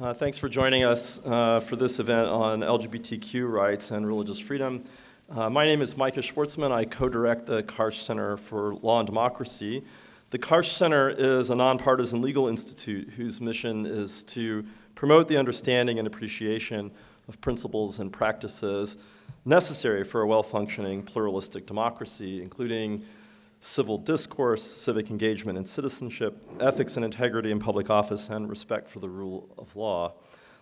Uh, 0.00 0.14
thanks 0.14 0.38
for 0.38 0.48
joining 0.48 0.84
us 0.84 1.18
uh, 1.24 1.58
for 1.58 1.74
this 1.74 1.98
event 1.98 2.28
on 2.28 2.60
LGBTQ 2.60 3.50
rights 3.50 3.90
and 3.90 4.06
religious 4.06 4.38
freedom. 4.38 4.84
Uh, 5.28 5.50
my 5.50 5.64
name 5.64 5.82
is 5.82 5.96
Micah 5.96 6.20
Schwartzman. 6.20 6.70
I 6.70 6.84
co 6.84 7.08
direct 7.08 7.46
the 7.46 7.64
Karsh 7.64 7.96
Center 7.96 8.36
for 8.36 8.76
Law 8.76 9.00
and 9.00 9.08
Democracy. 9.08 9.82
The 10.30 10.38
Karsh 10.38 10.68
Center 10.68 11.10
is 11.10 11.50
a 11.50 11.56
nonpartisan 11.56 12.22
legal 12.22 12.46
institute 12.46 13.10
whose 13.10 13.40
mission 13.40 13.86
is 13.86 14.22
to 14.24 14.64
promote 14.94 15.26
the 15.26 15.36
understanding 15.36 15.98
and 15.98 16.06
appreciation 16.06 16.92
of 17.26 17.40
principles 17.40 17.98
and 17.98 18.12
practices 18.12 18.98
necessary 19.44 20.04
for 20.04 20.20
a 20.20 20.28
well 20.28 20.44
functioning 20.44 21.02
pluralistic 21.02 21.66
democracy, 21.66 22.40
including 22.40 23.04
civil 23.60 23.98
discourse, 23.98 24.62
civic 24.62 25.10
engagement 25.10 25.58
and 25.58 25.68
citizenship, 25.68 26.36
ethics 26.60 26.96
and 26.96 27.04
integrity 27.04 27.50
in 27.50 27.58
public 27.58 27.90
office, 27.90 28.28
and 28.28 28.48
respect 28.48 28.88
for 28.88 29.00
the 29.00 29.08
rule 29.08 29.48
of 29.58 29.74
law. 29.74 30.14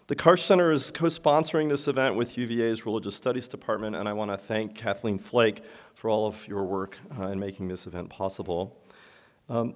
The 0.08 0.16
Karsh 0.16 0.40
Center 0.40 0.70
is 0.70 0.92
co 0.92 1.06
sponsoring 1.06 1.68
this 1.68 1.88
event 1.88 2.14
with 2.14 2.38
UVA's 2.38 2.86
Religious 2.86 3.16
Studies 3.16 3.48
Department, 3.48 3.96
and 3.96 4.08
I 4.08 4.12
want 4.12 4.30
to 4.30 4.36
thank 4.36 4.74
Kathleen 4.76 5.18
Flake 5.18 5.62
for 5.94 6.08
all 6.08 6.26
of 6.26 6.46
your 6.46 6.64
work 6.64 6.96
uh, 7.18 7.26
in 7.26 7.40
making 7.40 7.68
this 7.68 7.88
event 7.88 8.08
possible. 8.08 8.80
Um, 9.48 9.74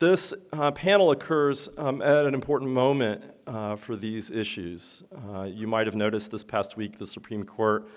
this 0.00 0.34
uh, 0.52 0.70
panel 0.72 1.10
occurs 1.10 1.68
um, 1.78 2.02
at 2.02 2.26
an 2.26 2.34
important 2.34 2.70
moment 2.70 3.24
uh, 3.46 3.76
for 3.76 3.96
these 3.96 4.30
issues. 4.30 5.02
Uh, 5.12 5.42
you 5.42 5.66
might 5.66 5.86
have 5.86 5.96
noticed 5.96 6.30
this 6.30 6.44
past 6.44 6.76
week 6.76 6.98
the 6.98 7.06
Supreme 7.06 7.44
Court 7.44 7.88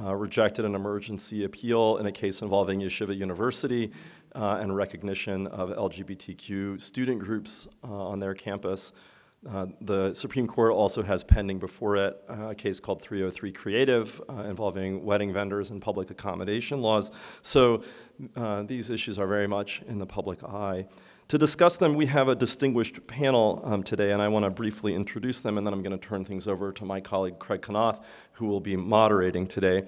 uh, 0.00 0.14
rejected 0.14 0.64
an 0.64 0.74
emergency 0.74 1.44
appeal 1.44 1.98
in 1.98 2.06
a 2.06 2.12
case 2.12 2.42
involving 2.42 2.80
Yeshiva 2.80 3.16
University 3.16 3.92
uh, 4.34 4.58
and 4.60 4.74
recognition 4.74 5.46
of 5.48 5.70
LGBTQ 5.70 6.80
student 6.80 7.20
groups 7.20 7.68
uh, 7.82 7.88
on 7.88 8.18
their 8.18 8.34
campus. 8.34 8.92
Uh, 9.48 9.66
the 9.82 10.14
Supreme 10.14 10.46
Court 10.46 10.72
also 10.72 11.02
has 11.02 11.22
pending 11.22 11.58
before 11.58 11.96
it 11.96 12.22
uh, 12.30 12.48
a 12.48 12.54
case 12.54 12.80
called 12.80 13.02
303 13.02 13.52
Creative 13.52 14.22
uh, 14.28 14.42
involving 14.44 15.04
wedding 15.04 15.32
vendors 15.32 15.70
and 15.70 15.82
public 15.82 16.10
accommodation 16.10 16.80
laws. 16.80 17.10
So 17.42 17.82
these 18.66 18.90
issues 18.90 19.18
are 19.18 19.26
very 19.26 19.46
much 19.46 19.82
in 19.86 19.98
the 19.98 20.06
public 20.06 20.42
eye. 20.42 20.86
To 21.28 21.38
discuss 21.38 21.78
them, 21.78 21.94
we 21.94 22.06
have 22.06 22.28
a 22.28 22.34
distinguished 22.34 23.06
panel 23.06 23.62
um, 23.64 23.82
today, 23.82 24.12
and 24.12 24.20
I 24.20 24.28
want 24.28 24.44
to 24.44 24.50
briefly 24.50 24.94
introduce 24.94 25.40
them, 25.40 25.56
and 25.56 25.66
then 25.66 25.72
I'm 25.72 25.82
going 25.82 25.98
to 25.98 26.06
turn 26.06 26.22
things 26.22 26.46
over 26.46 26.70
to 26.72 26.84
my 26.84 27.00
colleague 27.00 27.38
Craig 27.38 27.62
Konnoth, 27.62 28.02
who 28.32 28.46
will 28.46 28.60
be 28.60 28.76
moderating 28.76 29.46
today. 29.46 29.84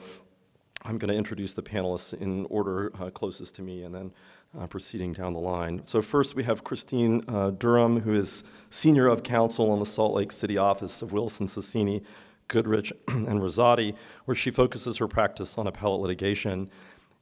I'm 0.82 0.96
going 0.96 1.10
to 1.10 1.14
introduce 1.14 1.52
the 1.52 1.62
panelists 1.62 2.14
in 2.14 2.46
order 2.46 2.90
uh, 2.98 3.10
closest 3.10 3.54
to 3.56 3.62
me, 3.62 3.82
and 3.82 3.94
then 3.94 4.12
uh, 4.58 4.66
proceeding 4.66 5.12
down 5.12 5.32
the 5.32 5.40
line. 5.40 5.82
So, 5.84 6.02
first 6.02 6.34
we 6.34 6.44
have 6.44 6.64
Christine 6.64 7.22
uh, 7.28 7.50
Durham, 7.50 8.00
who 8.00 8.14
is 8.14 8.44
Senior 8.70 9.06
of 9.06 9.22
Counsel 9.22 9.70
on 9.70 9.78
the 9.78 9.86
Salt 9.86 10.14
Lake 10.14 10.32
City 10.32 10.58
office 10.58 11.02
of 11.02 11.12
Wilson 11.12 11.46
Sonsini, 11.46 12.02
Goodrich, 12.48 12.92
and 13.08 13.40
Rosati, 13.40 13.94
where 14.24 14.34
she 14.34 14.50
focuses 14.50 14.98
her 14.98 15.08
practice 15.08 15.58
on 15.58 15.66
appellate 15.66 16.00
litigation. 16.00 16.70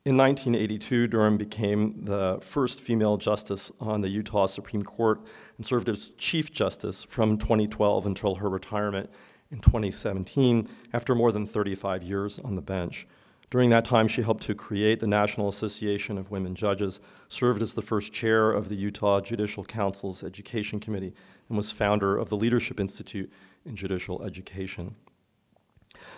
In 0.07 0.19
1982, 0.19 1.07
Durham 1.07 1.39
became 1.39 2.05
the 2.05 2.39
first 2.43 2.79
female 2.79 3.17
justice 3.17 3.73
on 3.81 4.03
the 4.03 4.11
Utah 4.11 4.45
Supreme 4.45 4.83
Court 4.83 5.23
and 5.57 5.65
served 5.65 5.89
as 5.89 6.13
Chief 6.19 6.53
Justice 6.53 7.05
from 7.05 7.39
2012 7.39 8.05
until 8.05 8.35
her 8.35 8.51
retirement 8.51 9.09
in 9.51 9.61
2017 9.61 10.69
after 10.93 11.15
more 11.15 11.33
than 11.33 11.47
35 11.47 12.03
years 12.03 12.39
on 12.41 12.55
the 12.55 12.61
bench. 12.61 13.07
During 13.51 13.71
that 13.71 13.85
time, 13.85 14.09
she 14.09 14.23
helped 14.23 14.43
to 14.45 14.55
create 14.55 15.01
the 15.01 15.07
National 15.07 15.49
Association 15.49 16.19
of 16.19 16.31
Women 16.31 16.55
Judges, 16.55 17.01
served 17.29 17.63
as 17.63 17.75
the 17.75 17.83
first 17.83 18.13
chair 18.13 18.51
of 18.51 18.69
the 18.69 18.75
Utah 18.75 19.21
Judicial 19.21 19.65
Council's 19.65 20.25
Education 20.25 20.81
Committee, 20.81 21.15
and 21.49 21.57
was 21.57 21.71
founder 21.71 22.17
of 22.17 22.31
the 22.31 22.37
Leadership 22.37 22.81
Institute 22.81 23.31
in 23.65 23.77
Judicial 23.77 24.23
Education. 24.23 24.97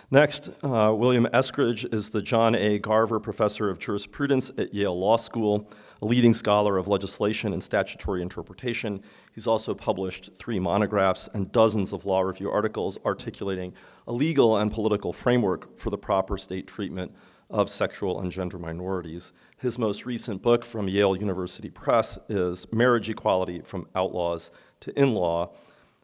Next, 0.09 0.49
uh, 0.63 0.93
William 0.95 1.27
Eskridge 1.33 1.93
is 1.93 2.11
the 2.11 2.21
John 2.21 2.55
A. 2.55 2.79
Garver 2.79 3.19
Professor 3.19 3.69
of 3.69 3.77
Jurisprudence 3.77 4.49
at 4.57 4.73
Yale 4.73 4.97
Law 4.97 5.17
School, 5.17 5.69
a 6.01 6.05
leading 6.05 6.33
scholar 6.33 6.77
of 6.77 6.87
legislation 6.87 7.51
and 7.51 7.61
statutory 7.61 8.21
interpretation. 8.21 9.03
He's 9.35 9.47
also 9.47 9.75
published 9.75 10.29
three 10.39 10.59
monographs 10.59 11.27
and 11.33 11.51
dozens 11.51 11.91
of 11.91 12.05
law 12.05 12.21
review 12.21 12.49
articles 12.49 12.97
articulating 13.05 13.73
a 14.07 14.13
legal 14.13 14.55
and 14.55 14.71
political 14.71 15.11
framework 15.11 15.77
for 15.77 15.89
the 15.89 15.97
proper 15.97 16.37
state 16.37 16.67
treatment 16.67 17.13
of 17.49 17.69
sexual 17.69 18.21
and 18.21 18.31
gender 18.31 18.57
minorities. 18.57 19.33
His 19.57 19.77
most 19.77 20.05
recent 20.05 20.41
book 20.41 20.63
from 20.63 20.87
Yale 20.87 21.17
University 21.17 21.69
Press 21.69 22.17
is 22.29 22.65
Marriage 22.71 23.09
Equality 23.09 23.59
from 23.59 23.89
Outlaws 23.93 24.51
to 24.79 24.97
In 24.97 25.13
Law 25.13 25.51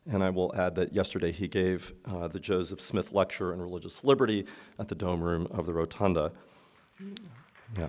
and 0.09 0.23
I 0.23 0.29
will 0.29 0.53
add 0.55 0.75
that 0.75 0.93
yesterday 0.93 1.31
he 1.31 1.47
gave 1.47 1.93
uh, 2.05 2.27
the 2.27 2.39
Joseph 2.39 2.81
Smith 2.81 3.11
Lecture 3.11 3.53
on 3.53 3.61
Religious 3.61 4.03
Liberty 4.03 4.45
at 4.77 4.87
the 4.87 4.95
Dome 4.95 5.21
Room 5.21 5.47
of 5.51 5.65
the 5.65 5.73
Rotunda. 5.73 6.31
Yeah. 7.77 7.87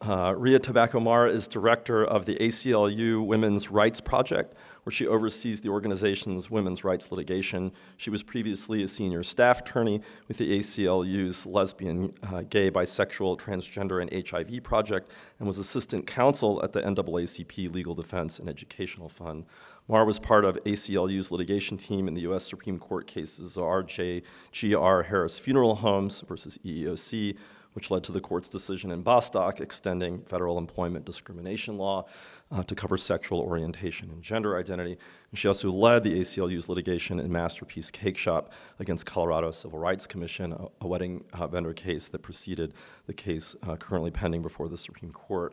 Uh, 0.00 0.34
Ria 0.34 0.58
Tabacco 0.58 1.02
Mar 1.02 1.28
is 1.28 1.46
director 1.46 2.02
of 2.02 2.24
the 2.24 2.36
ACLU 2.36 3.24
Women's 3.24 3.70
Rights 3.70 4.00
Project, 4.00 4.54
where 4.84 4.92
she 4.92 5.06
oversees 5.06 5.60
the 5.60 5.68
organization's 5.68 6.50
women's 6.50 6.84
rights 6.84 7.12
litigation. 7.12 7.70
She 7.98 8.08
was 8.08 8.22
previously 8.22 8.82
a 8.82 8.88
senior 8.88 9.22
staff 9.22 9.60
attorney 9.60 10.00
with 10.26 10.38
the 10.38 10.58
ACLU's 10.58 11.44
Lesbian, 11.44 12.14
uh, 12.22 12.44
Gay, 12.48 12.70
Bisexual, 12.70 13.38
Transgender, 13.38 14.00
and 14.00 14.26
HIV 14.26 14.62
project, 14.62 15.10
and 15.38 15.46
was 15.46 15.58
assistant 15.58 16.06
counsel 16.06 16.62
at 16.64 16.72
the 16.72 16.80
NAACP 16.80 17.70
Legal 17.70 17.94
Defense 17.94 18.38
and 18.38 18.48
Educational 18.48 19.10
Fund. 19.10 19.44
Mar 19.90 20.04
was 20.04 20.20
part 20.20 20.44
of 20.44 20.56
ACLU's 20.64 21.32
litigation 21.32 21.76
team 21.76 22.06
in 22.06 22.14
the 22.14 22.20
U.S. 22.20 22.46
Supreme 22.46 22.78
Court 22.78 23.08
cases 23.08 23.58
R.J.G.R. 23.58 25.02
Harris 25.02 25.36
Funeral 25.40 25.74
Homes 25.74 26.20
versus 26.20 26.58
EEOC, 26.64 27.36
which 27.72 27.90
led 27.90 28.04
to 28.04 28.12
the 28.12 28.20
court's 28.20 28.48
decision 28.48 28.92
in 28.92 29.02
Bostock 29.02 29.60
extending 29.60 30.22
federal 30.22 30.58
employment 30.58 31.04
discrimination 31.04 31.76
law 31.76 32.06
uh, 32.52 32.62
to 32.62 32.76
cover 32.76 32.96
sexual 32.96 33.40
orientation 33.40 34.10
and 34.10 34.22
gender 34.22 34.56
identity. 34.56 34.96
And 35.30 35.38
she 35.38 35.48
also 35.48 35.72
led 35.72 36.04
the 36.04 36.20
ACLU's 36.20 36.68
litigation 36.68 37.18
in 37.18 37.32
Masterpiece 37.32 37.90
Cakeshop 37.90 38.50
against 38.78 39.06
Colorado 39.06 39.50
Civil 39.50 39.80
Rights 39.80 40.06
Commission, 40.06 40.52
a, 40.52 40.66
a 40.82 40.86
wedding 40.86 41.24
uh, 41.32 41.48
vendor 41.48 41.74
case 41.74 42.06
that 42.06 42.22
preceded 42.22 42.74
the 43.06 43.12
case 43.12 43.56
uh, 43.64 43.74
currently 43.74 44.12
pending 44.12 44.42
before 44.42 44.68
the 44.68 44.76
Supreme 44.76 45.10
Court. 45.10 45.52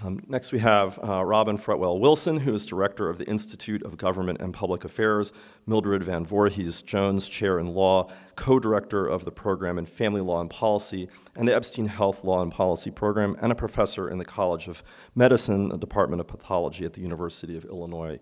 Um, 0.00 0.22
next, 0.28 0.52
we 0.52 0.60
have 0.60 0.98
uh, 1.02 1.24
Robin 1.24 1.58
Fretwell 1.58 1.98
Wilson, 1.98 2.38
who 2.38 2.54
is 2.54 2.64
director 2.64 3.08
of 3.08 3.18
the 3.18 3.26
Institute 3.26 3.82
of 3.82 3.96
Government 3.96 4.40
and 4.40 4.54
Public 4.54 4.84
Affairs, 4.84 5.32
Mildred 5.66 6.04
Van 6.04 6.24
Voorhis 6.24 6.84
Jones, 6.84 7.28
chair 7.28 7.58
in 7.58 7.74
law, 7.74 8.08
co 8.36 8.60
director 8.60 9.08
of 9.08 9.24
the 9.24 9.32
program 9.32 9.76
in 9.76 9.86
family 9.86 10.20
law 10.20 10.40
and 10.40 10.50
policy, 10.50 11.08
and 11.34 11.48
the 11.48 11.54
Epstein 11.54 11.86
Health 11.86 12.22
Law 12.22 12.42
and 12.42 12.52
Policy 12.52 12.92
program, 12.92 13.36
and 13.40 13.50
a 13.50 13.56
professor 13.56 14.08
in 14.08 14.18
the 14.18 14.24
College 14.24 14.68
of 14.68 14.84
Medicine, 15.16 15.76
Department 15.80 16.20
of 16.20 16.28
Pathology 16.28 16.84
at 16.84 16.92
the 16.92 17.00
University 17.00 17.56
of 17.56 17.64
Illinois. 17.64 18.20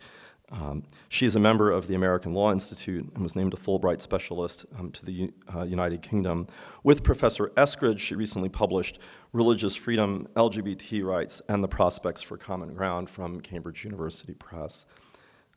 Um, 0.51 0.85
she 1.09 1.27
is 1.27 1.35
a 1.35 1.41
member 1.41 1.73
of 1.73 1.89
the 1.89 1.95
American 1.95 2.33
Law 2.33 2.53
Institute 2.53 3.11
and 3.15 3.23
was 3.23 3.35
named 3.35 3.53
a 3.53 3.57
Fulbright 3.57 4.01
Specialist 4.01 4.65
um, 4.79 4.93
to 4.93 5.05
the 5.05 5.33
uh, 5.53 5.63
United 5.63 6.03
Kingdom. 6.03 6.47
With 6.85 7.03
Professor 7.03 7.49
Eskridge, 7.57 7.99
she 7.99 8.15
recently 8.15 8.49
published 8.49 9.01
Religious 9.33 9.75
Freedom, 9.75 10.29
LGBT 10.37 11.05
Rights, 11.05 11.43
and 11.49 11.65
the 11.65 11.69
Prospects 11.69 12.23
for 12.23 12.37
Common 12.37 12.75
Ground 12.75 13.11
from 13.11 13.41
Cambridge 13.41 13.85
University 13.85 14.35
Press. 14.35 14.87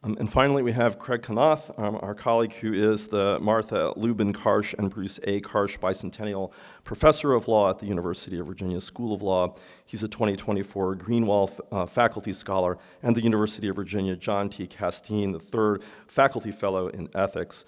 Um, 0.01 0.15
and 0.17 0.31
finally, 0.31 0.63
we 0.63 0.71
have 0.71 0.97
Craig 0.97 1.23
Konnoth, 1.23 1.77
um, 1.77 1.99
our 2.01 2.15
colleague 2.15 2.53
who 2.53 2.71
is 2.71 3.07
the 3.07 3.37
Martha 3.41 3.91
Lubin 3.97 4.31
Karsh 4.31 4.73
and 4.77 4.89
Bruce 4.89 5.19
A. 5.23 5.41
Karsh 5.41 5.77
Bicentennial 5.77 6.53
Professor 6.85 7.33
of 7.33 7.49
Law 7.49 7.69
at 7.69 7.79
the 7.79 7.85
University 7.85 8.39
of 8.39 8.47
Virginia 8.47 8.79
School 8.79 9.13
of 9.13 9.21
Law. 9.21 9.57
He's 9.85 10.01
a 10.01 10.07
2024 10.07 10.95
Greenwald 10.95 11.59
uh, 11.73 11.85
Faculty 11.85 12.31
Scholar 12.31 12.77
and 13.03 13.13
the 13.13 13.21
University 13.21 13.67
of 13.67 13.75
Virginia 13.75 14.15
John 14.15 14.49
T. 14.49 14.67
Casteen 14.67 15.33
III 15.33 15.85
Faculty 16.07 16.51
Fellow 16.51 16.87
in 16.87 17.09
Ethics. 17.13 17.65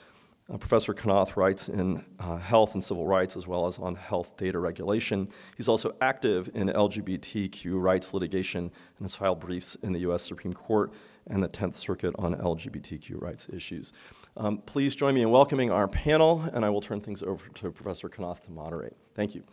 Uh, 0.49 0.57
Professor 0.57 0.93
Konnoth 0.93 1.35
writes 1.35 1.67
in 1.67 2.05
uh, 2.17 2.37
health 2.37 2.75
and 2.75 2.83
civil 2.83 3.05
rights 3.05 3.35
as 3.35 3.45
well 3.45 3.67
as 3.67 3.77
on 3.77 3.95
health 3.95 4.37
data 4.37 4.57
regulation. 4.57 5.27
He's 5.57 5.67
also 5.67 5.95
active 5.99 6.49
in 6.53 6.69
LGBTQ 6.69 7.81
rights 7.81 8.13
litigation 8.13 8.63
and 8.63 9.01
has 9.01 9.15
filed 9.15 9.41
briefs 9.41 9.75
in 9.75 9.91
the 9.91 9.99
U.S. 9.99 10.23
Supreme 10.23 10.53
Court 10.53 10.93
and 11.27 11.41
the 11.41 11.49
10th 11.49 11.75
Circuit 11.75 12.13
on 12.17 12.35
LGBTQ 12.35 13.21
rights 13.21 13.47
issues. 13.49 13.93
Um, 14.37 14.59
please 14.59 14.95
join 14.95 15.15
me 15.15 15.21
in 15.21 15.29
welcoming 15.29 15.71
our 15.71 15.87
panel, 15.87 16.41
and 16.53 16.63
I 16.63 16.69
will 16.69 16.81
turn 16.81 16.99
things 16.99 17.21
over 17.21 17.47
to 17.49 17.71
Professor 17.71 18.09
Konnoth 18.09 18.45
to 18.45 18.51
moderate. 18.51 18.95
Thank 19.13 19.35
you. 19.35 19.43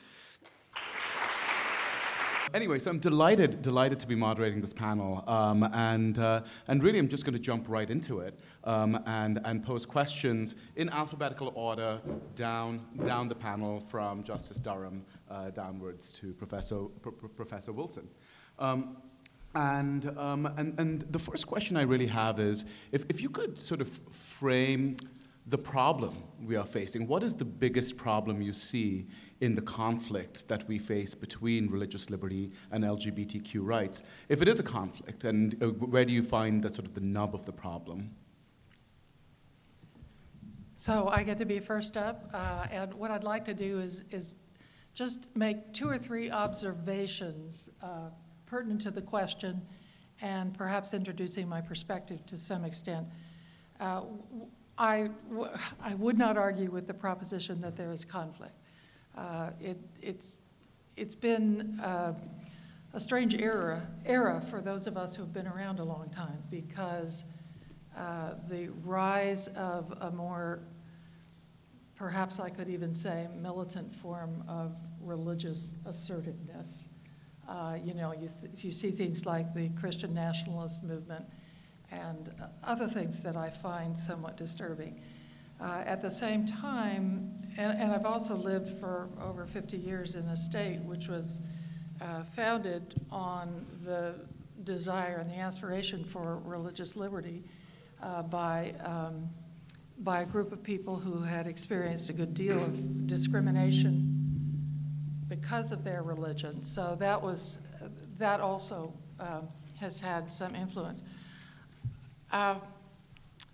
Anyway, 2.55 2.79
so 2.79 2.91
I'm 2.91 2.99
delighted, 2.99 3.61
delighted 3.61 4.01
to 4.01 4.07
be 4.07 4.15
moderating 4.15 4.63
this 4.63 4.73
panel, 4.73 5.23
um, 5.27 5.69
and 5.75 6.19
uh, 6.19 6.41
and 6.67 6.83
really, 6.83 6.99
I'm 6.99 7.09
just 7.09 7.27
going 7.27 7.35
to 7.35 7.39
jump 7.39 7.67
right 7.69 7.91
into 7.91 8.21
it 8.21 8.39
um, 8.65 9.03
and 9.05 9.39
and 9.45 9.63
pose 9.63 9.85
questions 9.85 10.55
in 10.77 10.89
alphabetical 10.89 11.53
order 11.55 12.01
down 12.35 12.87
down 13.05 13.29
the 13.29 13.35
panel 13.35 13.81
from 13.81 14.23
Justice 14.23 14.59
Durham 14.59 15.05
uh, 15.31 15.51
downwards 15.51 16.11
to 16.15 16.33
Professor 16.33 16.85
P- 17.05 17.11
Professor 17.37 17.73
Wilson. 17.73 18.09
Um, 18.59 18.97
And, 19.59 20.17
um, 20.17 20.47
and, 20.57 20.79
and 20.79 21.01
the 21.11 21.19
first 21.19 21.49
question 21.49 21.77
I 21.77 21.83
really 21.83 22.07
have 22.07 22.39
is 22.39 22.65
if, 22.93 23.05
if 23.09 23.21
you 23.21 23.29
could 23.29 23.59
sort 23.59 23.81
of 23.81 23.89
frame 24.13 24.97
the 25.49 25.59
problem 25.59 26.23
we 26.41 26.55
are 26.55 26.65
facing, 26.65 27.09
what 27.09 27.25
is 27.25 27.35
the 27.35 27.45
biggest 27.45 27.97
problem 27.97 28.41
you 28.41 28.53
see 28.53 29.09
in 29.41 29.57
the 29.57 29.63
conflict 29.63 30.47
that 30.47 30.69
we 30.69 30.79
face 30.79 31.17
between 31.17 31.69
religious 31.71 32.09
liberty 32.09 32.53
and 32.71 32.85
LGBTQ 32.85 33.57
rights? 33.57 34.05
If 34.29 34.43
it 34.43 34.47
is 34.47 34.61
a 34.61 34.63
conflict, 34.63 35.25
and 35.25 35.61
uh, 35.61 35.71
where 35.71 36.05
do 36.05 36.13
you 36.13 36.23
find 36.23 36.63
the 36.63 36.69
sort 36.69 36.87
of 36.87 36.95
the 36.95 37.01
nub 37.01 37.35
of 37.35 37.45
the 37.45 37.53
problem? 37.53 38.13
So 40.77 41.09
I 41.09 41.25
get 41.25 41.37
to 41.39 41.45
be 41.45 41.59
first 41.59 41.97
up, 41.97 42.31
uh, 42.33 42.67
and 42.71 42.95
what 42.95 43.11
I'd 43.11 43.25
like 43.25 43.45
to 43.47 43.55
do 43.55 43.81
is, 43.81 44.03
is 44.13 44.37
just 44.95 45.27
make 45.35 45.73
two 45.73 45.89
or 45.89 45.99
three 45.99 46.31
observations 46.31 47.71
uh, 47.83 48.11
pertinent 48.49 48.81
to 48.81 48.91
the 48.91 49.03
question 49.03 49.61
and 50.21 50.55
perhaps 50.55 50.95
introducing 50.95 51.49
my 51.49 51.61
perspective 51.61 52.25
to 52.27 52.37
some 52.37 52.65
extent. 52.65 53.07
Uh, 53.79 54.03
I, 54.77 55.11
I 55.81 55.95
would 55.95 56.17
not 56.17 56.37
argue 56.37 56.71
with 56.71 56.87
the 56.87 56.95
proposition 56.95 57.61
that 57.61 57.77
there 57.77 57.93
is 57.93 58.05
conflict. 58.05 58.55
Uh, 59.17 59.51
it, 59.61 59.79
it's, 60.01 60.41
it's 60.97 61.15
been 61.15 61.79
uh, 61.81 62.15
a 62.95 63.01
strange 63.01 63.35
era, 63.35 63.87
era 64.07 64.41
for 64.41 64.61
those 64.61 64.87
of 64.87 64.97
us 64.97 65.15
who 65.15 65.23
have 65.23 65.33
been 65.33 65.47
around 65.47 65.79
a 65.79 65.85
long 65.85 66.09
time 66.11 66.43
because 66.51 67.25
uh, 67.97 68.35
the 68.49 68.69
rise 68.85 69.49
of 69.49 69.93
a 70.01 70.11
more, 70.11 70.61
perhaps 71.97 72.41
I 72.41 72.49
could 72.49 72.69
even 72.69 72.95
say, 72.95 73.29
militant 73.37 73.95
form 73.95 74.43
of 74.49 74.77
religious 75.01 75.75
assertiveness 75.85 76.89
uh, 77.49 77.77
you 77.83 77.95
know, 77.95 78.13
you, 78.13 78.29
th- 78.29 78.63
you 78.63 78.73
see 78.73 78.91
things 78.91 79.25
like 79.25 79.55
the 79.55 79.71
Christian 79.71 80.13
nationalist 80.13 80.85
movement 80.85 81.25
and 81.91 82.31
uh, 82.41 82.47
other 82.63 82.87
things 82.87 83.23
that 83.23 83.37
I 83.37 83.49
find 83.49 83.99
somewhat 83.99 84.37
disturbing. 84.37 85.01
Uh, 85.61 85.83
at 85.87 86.03
the 86.03 86.11
same 86.11 86.47
time, 86.47 87.33
and, 87.57 87.77
and, 87.81 87.91
I've 87.91 88.07
also 88.07 88.37
lived 88.37 88.79
for 88.79 89.09
over 89.21 89.45
50 89.45 89.77
years 89.77 90.15
in 90.15 90.25
a 90.29 90.37
state 90.37 90.79
which 90.83 91.09
was 91.09 91.41
uh, 92.01 92.23
founded 92.23 92.95
on 93.11 93.67
the 93.83 94.15
desire 94.63 95.17
and 95.17 95.29
the 95.29 95.39
aspiration 95.39 96.05
for 96.05 96.39
religious 96.45 96.95
liberty 96.95 97.43
uh, 98.03 98.23
by, 98.23 98.75
um, 98.85 99.29
by 99.99 100.21
a 100.21 100.27
group 100.27 100.53
of 100.53 100.63
people 100.63 100.95
who 100.95 101.23
had 101.23 101.49
experienced 101.49 102.09
a 102.09 102.13
good 102.13 102.35
deal 102.35 102.63
of 102.63 103.09
discrimination 103.09 104.18
because 105.29 105.73
of 105.73 105.85
their 105.85 106.03
religion. 106.03 106.65
So 106.65 106.97
that 106.99 107.21
was 107.21 107.59
that 108.19 108.41
also 108.41 108.93
um, 109.21 109.49
has 109.79 110.01
had 110.01 110.31
some 110.31 110.55
influence. 110.55 111.03
Uh, 112.33 112.57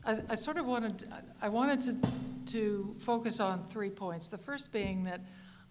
I, 0.07 0.19
I, 0.29 0.35
sort 0.35 0.57
of 0.57 0.67
wanted 0.67 1.07
I 1.41 1.49
wanted 1.49 1.81
to 1.83 2.09
to 2.53 2.95
focus 3.01 3.41
on 3.41 3.65
three 3.65 3.91
points. 3.91 4.29
The 4.29 4.39
first 4.39 4.73
being 4.73 5.05
that 5.05 5.21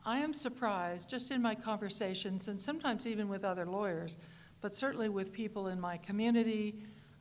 I 0.06 0.20
am 0.20 0.34
surprised, 0.34 1.10
just 1.10 1.32
in 1.32 1.42
my 1.42 1.56
conversations, 1.56 2.48
and 2.48 2.62
sometimes 2.62 3.08
even 3.08 3.30
with 3.30 3.46
other 3.46 3.66
lawyers, 3.66 4.18
but 4.62 4.74
certainly 4.74 5.10
with 5.10 5.32
people 5.32 5.68
in 5.68 5.80
my 5.80 5.98
community, 5.98 6.76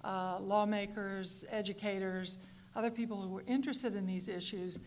uh, 0.05 0.39
lawmakers, 0.41 1.45
educators, 1.51 2.39
other 2.75 2.91
people 2.91 3.23
who 3.23 3.39
are 3.39 3.45
interested 3.47 3.95
in 3.95 4.07
these 4.07 4.29
issues, 4.29 4.81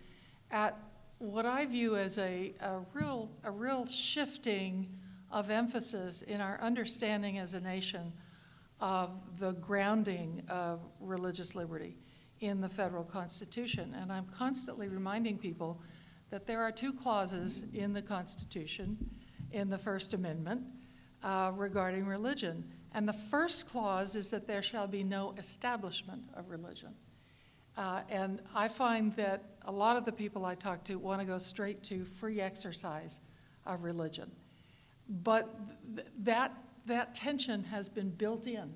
at 0.52 0.78
what 1.20 1.46
I 1.46 1.66
view 1.66 1.96
as 1.96 2.18
a, 2.18 2.54
a, 2.60 2.80
real, 2.94 3.30
a 3.44 3.52
real 3.52 3.86
shifting 3.88 4.88
of 5.32 5.50
emphasis 5.50 6.22
in 6.22 6.42
our 6.42 6.60
understanding 6.62 7.38
as 7.38 7.54
a 7.54 7.62
nation 7.62 8.12
of 8.82 9.12
the 9.40 9.54
grounding 9.54 10.44
of 10.50 10.82
religious 11.00 11.56
liberty 11.56 11.98
in 12.42 12.62
the 12.62 12.70
federal 12.70 13.04
Constitution. 13.04 13.96
And 14.00 14.12
I'm 14.12 14.28
constantly 14.38 14.88
reminding 14.88 15.38
people 15.38 15.82
that 16.30 16.46
there 16.46 16.62
are 16.62 16.72
two 16.72 16.92
clauses 16.92 17.64
in 17.74 17.94
the 17.94 18.02
Constitution, 18.02 18.98
in 19.52 19.70
the 19.70 19.78
First 19.78 20.14
Amendment, 20.14 20.64
uh, 21.24 21.52
regarding 21.56 22.06
religion. 22.06 22.64
And 22.94 23.08
the 23.08 23.14
first 23.14 23.68
clause 23.68 24.16
is 24.16 24.30
that 24.32 24.48
there 24.48 24.62
shall 24.62 24.88
be 24.88 25.04
no 25.04 25.34
establishment 25.38 26.24
of 26.34 26.50
religion. 26.50 26.94
Uh, 27.78 28.02
and 28.10 28.42
I 28.54 28.68
find 28.68 29.16
that 29.16 29.55
a 29.66 29.72
lot 29.72 29.98
of 29.98 30.06
the 30.06 30.12
people 30.12 30.46
I 30.46 30.56
talk 30.56 30.84
to 30.86 30.96
want 30.96 31.20
to 31.22 31.26
go 31.26 31.38
straight 31.38 31.84
to 31.84 32.06
free 32.06 32.42
exercise 32.42 33.22
of 33.66 33.84
religion. 33.84 34.32
But 35.24 35.50
th- 35.96 36.08
that, 36.24 36.54
that 36.86 37.14
tension 37.14 37.64
has 37.66 37.90
been 37.90 38.10
built 38.10 38.48
in, 38.48 38.72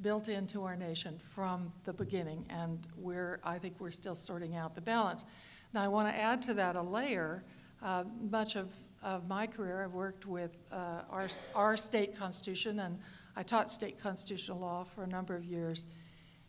built 0.00 0.28
into 0.28 0.64
our 0.64 0.76
nation 0.76 1.18
from 1.34 1.72
the 1.84 1.92
beginning, 1.92 2.44
and 2.50 2.78
we're, 2.96 3.40
I 3.42 3.58
think 3.58 3.76
we're 3.78 3.90
still 3.90 4.14
sorting 4.14 4.56
out 4.56 4.74
the 4.74 4.80
balance. 4.80 5.24
Now, 5.72 5.82
I 5.82 5.88
want 5.88 6.08
to 6.08 6.20
add 6.20 6.42
to 6.42 6.54
that 6.54 6.76
a 6.76 6.82
layer. 6.82 7.42
Uh, 7.82 8.04
much 8.30 8.56
of, 8.56 8.74
of 9.02 9.28
my 9.28 9.46
career, 9.46 9.84
I've 9.84 9.92
worked 9.92 10.26
with 10.26 10.58
uh, 10.72 11.02
our, 11.10 11.28
our 11.54 11.76
state 11.76 12.18
constitution, 12.18 12.80
and 12.80 12.98
I 13.36 13.42
taught 13.44 13.70
state 13.70 14.00
constitutional 14.00 14.58
law 14.58 14.84
for 14.84 15.04
a 15.04 15.06
number 15.06 15.36
of 15.36 15.44
years 15.44 15.86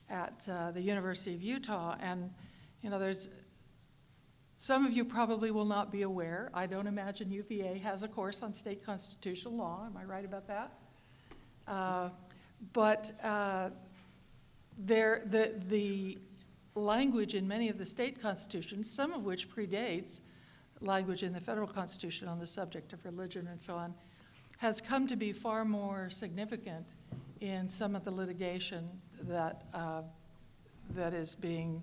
at 0.10 0.48
uh, 0.50 0.72
the 0.72 0.82
University 0.82 1.36
of 1.36 1.44
Utah. 1.44 1.96
And, 2.00 2.32
you 2.82 2.90
know, 2.90 2.98
there's 2.98 3.30
some 4.60 4.86
of 4.86 4.92
you 4.92 5.06
probably 5.06 5.52
will 5.52 5.64
not 5.64 5.90
be 5.90 6.02
aware. 6.02 6.50
I 6.54 6.66
don't 6.66 6.86
imagine 6.86 7.32
UVA 7.32 7.78
has 7.78 8.04
a 8.04 8.10
course 8.10 8.44
on 8.44 8.54
state 8.54 8.86
constitutional 8.86 9.56
law. 9.56 9.86
Am 9.86 9.96
I 9.96 10.04
right 10.04 10.26
about 10.26 10.48
that? 10.48 10.74
Uh, 11.66 12.10
but 12.74 13.10
uh, 13.24 13.70
there, 14.78 15.22
the, 15.28 15.54
the 15.70 16.18
language 16.76 17.36
in 17.36 17.48
many 17.48 17.70
of 17.70 17.78
the 17.78 17.86
state 17.86 18.22
constitutions, 18.22 18.92
some 18.92 19.14
of 19.14 19.24
which 19.24 19.50
predates 19.50 20.20
language 20.82 21.24
in 21.24 21.32
the 21.32 21.40
federal 21.40 21.68
constitution 21.68 22.28
on 22.28 22.38
the 22.38 22.46
subject 22.46 22.92
of 22.92 23.06
religion 23.06 23.48
and 23.48 23.62
so 23.62 23.76
on, 23.76 23.94
has 24.58 24.82
come 24.82 25.08
to 25.08 25.16
be 25.16 25.32
far 25.32 25.64
more 25.64 26.10
significant 26.10 26.86
in 27.40 27.70
some 27.70 27.96
of 27.96 28.04
the 28.04 28.12
litigation 28.12 28.92
that, 29.22 29.62
uh, 29.74 30.02
that 30.98 31.14
is 31.14 31.34
being 31.34 31.82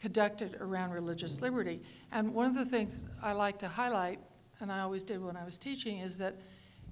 conducted 0.00 0.56
around 0.60 0.90
religious 0.90 1.40
liberty. 1.40 1.82
And 2.12 2.32
one 2.34 2.46
of 2.46 2.54
the 2.54 2.64
things 2.64 3.06
I 3.22 3.32
like 3.32 3.58
to 3.60 3.68
highlight, 3.68 4.20
and 4.60 4.70
I 4.70 4.80
always 4.80 5.02
did 5.02 5.22
when 5.22 5.36
I 5.36 5.44
was 5.44 5.58
teaching, 5.58 5.98
is 5.98 6.16
that 6.18 6.36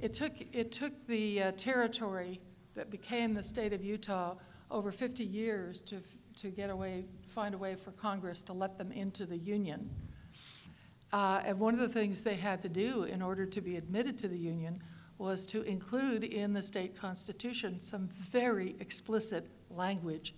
it 0.01 0.13
took, 0.13 0.33
it 0.53 0.73
took 0.73 1.07
the 1.07 1.43
uh, 1.43 1.53
territory 1.57 2.41
that 2.75 2.91
became 2.91 3.35
the 3.35 3.45
state 3.45 3.73
of 3.73 3.83
Utah 3.83 4.35
over 4.71 4.93
50 4.93 5.25
years 5.25 5.81
to, 5.83 6.03
to 6.41 6.51
get 6.51 6.71
away, 6.71 7.05
find 7.29 7.55
a 7.55 7.59
way 7.59 7.75
for 7.75 7.93
Congress 7.93 8.43
to 8.43 8.53
let 8.53 8.77
them 8.77 8.93
into 8.93 9.25
the 9.25 9.39
Union. 9.39 9.91
Uh, 11.13 11.41
and 11.45 11.59
one 11.59 11.73
of 11.73 11.81
the 11.81 11.89
things 11.89 12.23
they 12.23 12.35
had 12.35 12.61
to 12.61 12.69
do 12.69 13.05
in 13.05 13.23
order 13.23 13.47
to 13.47 13.61
be 13.61 13.77
admitted 13.77 14.19
to 14.19 14.29
the 14.29 14.37
Union 14.37 14.83
was 15.19 15.47
to 15.47 15.63
include 15.63 16.25
in 16.25 16.53
the 16.53 16.63
state 16.63 16.99
constitution 16.99 17.81
some 17.81 18.09
very 18.09 18.77
explicit 18.81 19.49
language 19.71 20.35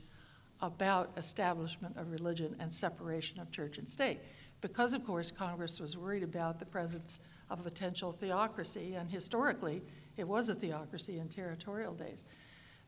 about 0.60 1.10
establishment 1.16 1.96
of 1.96 2.10
religion 2.10 2.56
and 2.58 2.72
separation 2.72 3.40
of 3.40 3.50
church 3.50 3.78
and 3.78 3.88
state. 3.88 4.18
Because, 4.60 4.92
of 4.92 5.04
course, 5.06 5.30
Congress 5.30 5.78
was 5.78 5.96
worried 5.96 6.22
about 6.22 6.58
the 6.58 6.66
presence 6.66 7.20
of 7.48 7.60
a 7.60 7.62
potential 7.62 8.12
theocracy, 8.12 8.94
and 8.94 9.08
historically, 9.10 9.82
it 10.16 10.26
was 10.26 10.48
a 10.48 10.54
theocracy 10.54 11.18
in 11.18 11.28
territorial 11.28 11.94
days. 11.94 12.26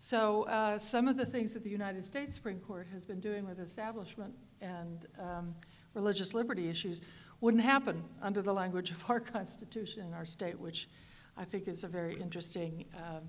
So, 0.01 0.45
uh, 0.45 0.79
some 0.79 1.09
of 1.09 1.17
the 1.17 1.27
things 1.27 1.53
that 1.53 1.63
the 1.63 1.71
United 1.71 2.05
States 2.05 2.35
Supreme 2.35 2.59
Court 2.61 2.89
has 2.93 3.05
been 3.05 3.21
doing 3.21 3.47
with 3.47 3.61
establishment 3.61 4.35
and 4.61 5.07
um, 5.19 5.55
religious 5.95 6.35
liberty 6.35 6.69
issues 6.69 7.01
wouldn't 7.41 7.63
happen 7.63 8.03
under 8.21 8.43
the 8.43 8.53
language 8.53 8.91
of 8.91 9.05
our 9.09 9.21
Constitution 9.37 10.07
in 10.07 10.15
our 10.15 10.27
state, 10.27 10.59
which 10.59 10.89
I 11.37 11.45
think 11.45 11.69
is 11.69 11.85
a 11.85 11.89
very 11.89 12.21
interesting 12.21 12.87
uh, 12.97 13.21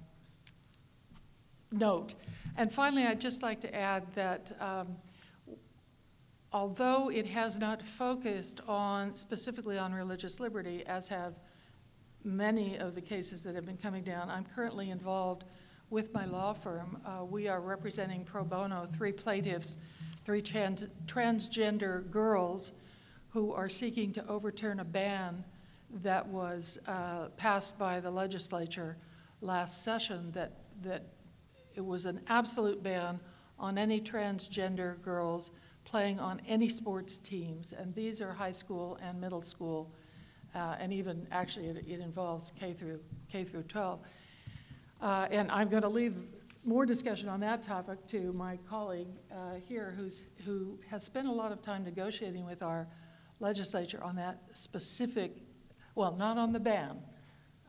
note. 1.72 2.16
And 2.58 2.72
finally, 2.72 3.06
I'd 3.06 3.22
just 3.22 3.42
like 3.42 3.62
to 3.62 3.74
add 3.74 4.04
that 4.16 4.52
um, 4.60 4.98
although 6.52 7.10
it 7.10 7.26
has 7.28 7.58
not 7.58 7.82
focused 7.82 8.62
on 8.68 9.16
specifically 9.16 9.78
on 9.78 9.94
religious 9.94 10.40
liberty, 10.40 10.84
as 10.86 11.08
have 11.08 11.36
many 12.24 12.78
of 12.78 12.94
the 12.94 13.02
cases 13.02 13.42
that 13.44 13.56
have 13.56 13.66
been 13.66 13.78
coming 13.78 14.04
down, 14.04 14.30
I'm 14.30 14.46
currently 14.56 14.90
involved 14.90 15.46
with 15.90 16.14
my 16.14 16.24
law 16.26 16.54
firm. 16.54 16.98
Uh, 17.06 17.24
we 17.24 17.48
are 17.48 17.62
representing 17.62 18.24
pro 18.24 18.44
bono 18.44 18.88
three 18.92 19.12
plaintiffs, 19.12 19.78
three 20.26 20.42
trans- 20.42 20.88
transgender 21.06 22.10
girls 22.12 22.74
who 23.30 23.54
are 23.54 23.70
seeking 23.70 24.12
to 24.12 24.28
overturn 24.28 24.80
a 24.82 24.86
ban 24.86 25.44
that 26.04 26.26
was 26.28 26.80
uh, 26.88 27.28
passed 27.38 27.78
by 27.78 28.00
the 28.00 28.12
legislature 28.12 28.98
last 29.42 29.84
session 29.84 30.32
that, 30.32 30.52
that 30.84 31.04
it 31.76 31.86
was 31.86 32.06
an 32.06 32.22
absolute 32.28 32.82
ban 32.84 33.20
on 33.60 33.78
any 33.78 34.02
transgender 34.02 35.02
girls 35.02 35.52
playing 35.86 36.20
on 36.20 36.42
any 36.48 36.68
sports 36.68 37.20
teams. 37.20 37.74
And 37.74 37.94
these 37.94 38.22
are 38.22 38.34
high 38.34 38.52
school 38.52 38.98
and 39.02 39.20
middle 39.20 39.42
school, 39.42 39.92
uh, 40.56 40.76
and 40.80 40.94
even 40.94 41.28
actually 41.32 41.68
it, 41.68 41.86
it, 41.88 42.00
involves 42.00 42.52
K 42.60 42.74
through, 42.74 43.00
K 43.32 43.44
through 43.44 43.64
12. 43.64 44.00
Uh, 45.02 45.28
and 45.32 45.50
I'm 45.52 45.70
going 45.70 45.84
to 45.84 45.90
leave 45.90 46.16
more 46.64 46.86
discussion 46.86 47.28
on 47.28 47.40
that 47.40 47.64
topic 47.64 48.06
to 48.08 48.32
my 48.34 48.58
colleague 48.70 49.08
uh, 49.32 49.56
here, 49.68 49.94
who's, 49.98 50.24
who 50.46 50.78
has 50.90 51.04
spent 51.04 51.28
a 51.28 51.32
lot 51.32 51.52
of 51.52 51.62
time 51.62 51.84
negotiating 51.84 52.46
with 52.46 52.62
our 52.62 52.88
legislature 53.40 54.02
on 54.04 54.16
that 54.16 54.44
specific, 54.56 55.38
well, 55.96 56.16
not 56.16 56.38
on 56.38 56.54
the 56.54 56.60
ban. 56.60 57.00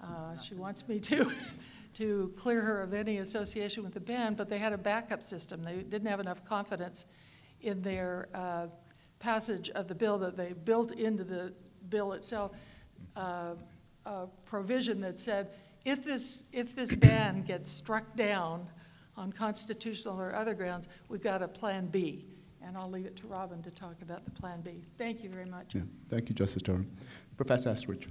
Uh, 0.03 0.39
She 0.39 0.55
wants 0.55 0.87
me 0.87 1.01
to, 1.01 1.33
to 1.95 2.33
clear 2.37 2.61
her 2.61 2.83
of 2.83 2.95
any 2.95 3.19
association 3.19 3.83
with 3.83 3.95
the 3.95 4.01
ban, 4.01 4.35
but 4.35 4.49
they 4.49 4.59
had 4.59 4.73
a 4.73 4.79
backup 4.79 5.23
system. 5.23 5.63
They 5.63 5.77
didn't 5.77 6.09
have 6.09 6.21
enough 6.21 6.45
confidence 6.45 7.07
in 7.61 7.83
their 7.83 8.29
uh, 8.35 8.67
passage 9.19 9.71
of 9.71 9.89
the 9.89 9.95
bill 9.95 10.19
that 10.19 10.37
they 10.37 10.53
built 10.53 10.93
into 10.93 11.25
the 11.25 11.53
bill 11.89 12.13
itself, 12.13 12.53
uh, 13.17 13.55
a 14.05 14.27
provision 14.45 15.01
that 15.01 15.21
said, 15.21 15.51
if 15.85 16.05
this, 16.05 16.45
if 16.53 16.75
this 16.75 16.93
ban 16.95 17.43
gets 17.43 17.71
struck 17.71 18.17
down 18.17 18.67
on 19.17 19.33
constitutional 19.33 20.21
or 20.21 20.35
other 20.35 20.55
grounds, 20.55 20.89
we've 21.09 21.23
got 21.23 21.43
a 21.43 21.49
Plan 21.49 21.87
B. 21.87 22.27
And 22.65 22.77
I'll 22.77 22.91
leave 22.91 23.07
it 23.07 23.17
to 23.17 23.27
Robin 23.27 23.61
to 23.63 23.71
talk 23.71 23.97
about 24.03 24.25
the 24.25 24.31
Plan 24.31 24.61
B. 24.61 24.85
Thank 24.97 25.23
you 25.23 25.29
very 25.29 25.47
much. 25.47 25.75
Yeah, 25.75 25.83
thank 26.09 26.29
you, 26.29 26.35
Justice 26.35 26.63
Durham. 26.63 26.91
Professor 27.37 27.71
Eskridge. 27.71 28.09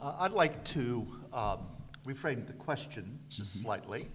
Uh, 0.00 0.14
I'd 0.18 0.32
like 0.32 0.64
to 0.64 1.06
um, 1.32 1.58
reframe 2.06 2.46
the 2.46 2.52
question 2.52 3.18
just 3.28 3.60
slightly. 3.62 4.08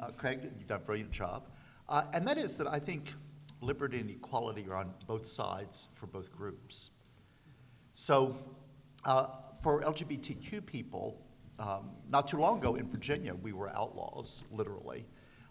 Uh, 0.00 0.10
Craig, 0.12 0.48
you've 0.58 0.68
done 0.68 0.80
a 0.80 0.84
brilliant 0.84 1.10
job. 1.10 1.48
Uh, 1.88 2.04
and 2.14 2.26
that 2.26 2.38
is 2.38 2.56
that 2.58 2.66
I 2.66 2.78
think 2.78 3.12
liberty 3.60 3.98
and 4.00 4.10
equality 4.10 4.66
are 4.68 4.76
on 4.76 4.94
both 5.06 5.26
sides 5.26 5.88
for 5.94 6.06
both 6.06 6.32
groups. 6.32 6.90
So, 7.94 8.38
uh, 9.04 9.26
for 9.60 9.82
LGBTQ 9.82 10.64
people, 10.64 11.20
um, 11.58 11.90
not 12.08 12.26
too 12.28 12.38
long 12.38 12.58
ago 12.58 12.76
in 12.76 12.88
Virginia, 12.88 13.34
we 13.34 13.52
were 13.52 13.68
outlaws, 13.70 14.44
literally, 14.50 15.04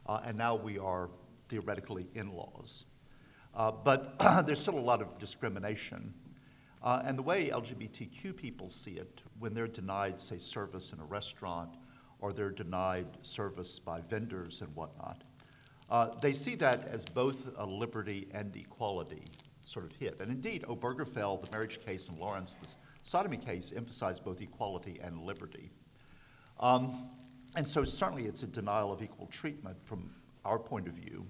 uh, 0.07 0.21
and 0.25 0.37
now 0.37 0.55
we 0.55 0.79
are 0.79 1.09
theoretically 1.47 2.07
in 2.15 2.33
laws. 2.33 2.85
Uh, 3.53 3.71
but 3.71 4.17
there's 4.45 4.59
still 4.59 4.77
a 4.77 4.79
lot 4.79 5.01
of 5.01 5.17
discrimination. 5.19 6.13
Uh, 6.83 7.03
and 7.05 7.17
the 7.17 7.21
way 7.21 7.49
LGBTQ 7.49 8.35
people 8.35 8.69
see 8.69 8.93
it, 8.93 9.21
when 9.37 9.53
they're 9.53 9.67
denied, 9.67 10.19
say, 10.19 10.37
service 10.37 10.93
in 10.93 10.99
a 10.99 11.05
restaurant 11.05 11.69
or 12.21 12.31
they're 12.31 12.51
denied 12.51 13.07
service 13.21 13.79
by 13.79 13.99
vendors 14.01 14.61
and 14.61 14.73
whatnot, 14.75 15.23
uh, 15.89 16.07
they 16.21 16.31
see 16.31 16.55
that 16.55 16.87
as 16.87 17.03
both 17.03 17.49
a 17.57 17.65
liberty 17.65 18.27
and 18.33 18.55
equality 18.55 19.23
sort 19.63 19.85
of 19.85 19.91
hit. 19.93 20.21
And 20.21 20.31
indeed, 20.31 20.63
Obergefell, 20.63 21.41
the 21.41 21.51
marriage 21.51 21.83
case, 21.85 22.07
and 22.07 22.17
Lawrence, 22.17 22.55
the 22.55 22.67
sodomy 23.03 23.37
case, 23.37 23.73
emphasized 23.75 24.23
both 24.23 24.41
equality 24.41 24.99
and 25.03 25.21
liberty. 25.23 25.71
Um, 26.59 27.09
and 27.55 27.67
so, 27.67 27.83
certainly, 27.83 28.25
it's 28.25 28.43
a 28.43 28.47
denial 28.47 28.93
of 28.93 29.01
equal 29.01 29.27
treatment 29.27 29.77
from 29.83 30.09
our 30.45 30.57
point 30.57 30.87
of 30.87 30.93
view. 30.93 31.25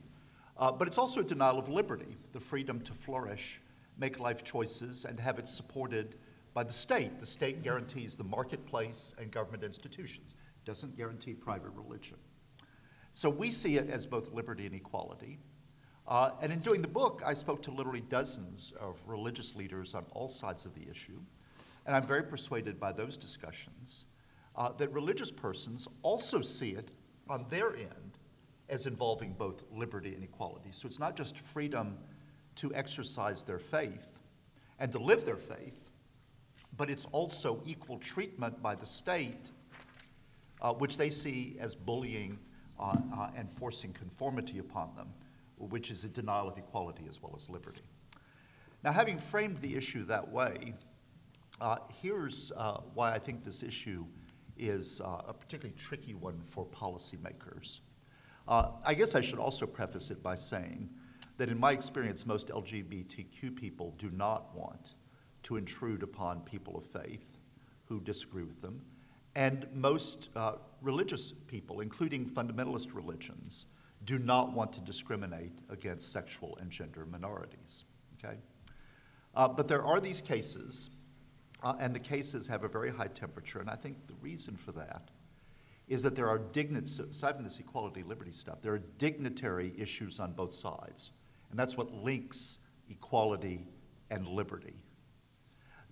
Uh, 0.58 0.72
but 0.72 0.88
it's 0.88 0.98
also 0.98 1.22
a 1.22 1.24
denial 1.24 1.58
of 1.58 1.70
liberty, 1.70 2.18
the 2.34 2.40
freedom 2.40 2.80
to 2.82 2.94
flourish, 2.94 3.62
make 3.98 4.20
life 4.20 4.44
choices, 4.44 5.06
and 5.06 5.20
have 5.20 5.40
it 5.40 5.48
supported 5.48 6.16
by 6.54 6.64
the 6.64 6.72
state. 6.72 7.20
The 7.20 7.26
state 7.26 7.64
guarantees 7.64 8.16
the 8.16 8.24
marketplace 8.24 9.16
and 9.18 9.32
government 9.32 9.64
institutions, 9.64 10.36
it 10.36 10.41
doesn't 10.66 10.98
guarantee 10.98 11.34
private 11.34 11.72
religion. 11.76 12.18
So 13.14 13.30
we 13.30 13.52
see 13.52 13.78
it 13.78 13.90
as 13.90 14.06
both 14.06 14.32
liberty 14.32 14.66
and 14.66 14.76
equality. 14.76 15.40
Uh, 16.08 16.32
and 16.42 16.52
in 16.52 16.60
doing 16.60 16.82
the 16.82 16.88
book, 16.88 17.22
I 17.26 17.34
spoke 17.34 17.62
to 17.64 17.72
literally 17.72 18.02
dozens 18.02 18.74
of 18.80 18.98
religious 19.06 19.56
leaders 19.56 19.94
on 19.94 20.06
all 20.12 20.30
sides 20.30 20.66
of 20.66 20.74
the 20.76 20.90
issue. 20.90 21.20
And 21.86 21.96
I'm 21.96 22.06
very 22.06 22.24
persuaded 22.24 22.80
by 22.80 22.92
those 22.92 23.18
discussions 23.18 24.06
uh, 24.56 24.72
that 24.78 24.92
religious 24.94 25.32
persons 25.32 25.88
also 26.02 26.42
see 26.42 26.72
it 26.72 26.90
on 27.30 27.46
their 27.50 27.76
end 27.76 28.18
as 28.70 28.86
involving 28.86 29.34
both 29.34 29.64
liberty 29.72 30.14
and 30.14 30.24
equality. 30.24 30.70
So 30.72 30.88
it's 30.88 31.00
not 31.00 31.16
just 31.16 31.38
freedom 31.38 31.98
to 32.58 32.74
exercise 32.74 33.44
their 33.44 33.60
faith 33.60 34.18
and 34.80 34.92
to 34.92 35.00
live 35.00 35.26
their 35.26 35.38
faith, 35.38 35.92
but 36.78 36.90
it's 36.90 37.06
also 37.12 37.62
equal 37.66 37.98
treatment 38.00 38.62
by 38.62 38.76
the 38.76 38.86
state, 38.86 39.52
uh, 40.62 40.74
which 40.74 40.98
they 40.98 41.10
see 41.10 41.58
as 41.60 41.76
bullying 41.76 42.38
uh, 42.80 42.96
uh, 43.16 43.30
and 43.36 43.50
forcing 43.50 43.94
conformity 43.94 44.60
upon 44.60 44.96
them, 44.96 45.10
which 45.58 45.92
is 45.92 46.04
a 46.04 46.10
denial 46.10 46.48
of 46.48 46.58
equality 46.58 47.04
as 47.10 47.22
well 47.22 47.34
as 47.38 47.50
liberty. 47.50 47.84
Now, 48.84 48.92
having 48.92 49.20
framed 49.20 49.58
the 49.58 49.76
issue 49.76 50.06
that 50.06 50.32
way, 50.32 50.74
uh, 51.60 51.78
here's 52.02 52.52
uh, 52.58 52.80
why 52.94 53.14
I 53.14 53.20
think 53.20 53.44
this 53.44 53.62
issue 53.62 54.06
is 54.58 55.02
a 55.04 55.34
particularly 55.34 55.76
tricky 55.80 56.14
one 56.14 56.42
for 56.48 56.66
policymakers. 56.66 57.82
I 58.48 58.94
guess 58.96 59.16
I 59.16 59.22
should 59.22 59.40
also 59.40 59.66
preface 59.66 60.12
it 60.12 60.22
by 60.22 60.36
saying 60.36 60.90
that 61.38 61.50
in 61.50 61.60
my 61.60 61.72
experience, 61.72 62.26
most 62.26 62.50
LGBTQ 62.50 63.56
people 63.56 63.96
do 63.98 64.10
not 64.12 64.54
want 64.56 64.96
to 65.44 65.58
intrude 65.58 66.04
upon 66.04 66.42
people 66.42 66.78
of 66.78 66.86
faith 66.86 67.38
who 67.86 68.00
disagree 68.00 68.44
with 68.44 68.62
them. 68.62 68.82
And 69.36 69.68
most 69.74 70.30
uh, 70.36 70.54
religious 70.82 71.32
people, 71.48 71.80
including 71.80 72.30
fundamentalist 72.30 72.94
religions, 72.94 73.68
do 74.04 74.20
not 74.20 74.54
want 74.54 74.74
to 74.74 74.82
discriminate 74.82 75.60
against 75.70 76.12
sexual 76.12 76.58
and 76.60 76.70
gender 76.70 77.06
minorities. 77.06 77.86
Okay? 78.18 78.38
Uh, 79.36 79.48
but 79.48 79.68
there 79.68 79.86
are 79.86 80.00
these 80.00 80.22
cases, 80.22 80.90
uh, 81.64 81.76
and 81.80 81.96
the 81.96 82.00
cases 82.00 82.48
have 82.48 82.64
a 82.64 82.68
very 82.68 82.90
high 82.90 83.08
temperature, 83.08 83.60
and 83.60 83.70
I 83.70 83.76
think 83.76 84.08
the 84.08 84.16
reason 84.22 84.56
for 84.56 84.72
that 84.74 85.10
is 85.88 86.04
that 86.04 86.16
there 86.16 86.30
are 86.30 86.40
dignitaries, 86.40 87.00
aside 87.00 87.36
from 87.36 87.44
this 87.44 87.60
equality 87.60 88.04
liberty 88.04 88.32
stuff, 88.32 88.62
there 88.62 88.74
are 88.74 88.82
dignitary 88.98 89.74
issues 89.78 90.20
on 90.20 90.32
both 90.32 90.54
sides. 90.54 91.12
And 91.50 91.60
that's 91.60 91.76
what 91.76 91.94
links 91.94 92.60
equality 92.90 93.68
and 94.10 94.28
liberty. 94.28 94.76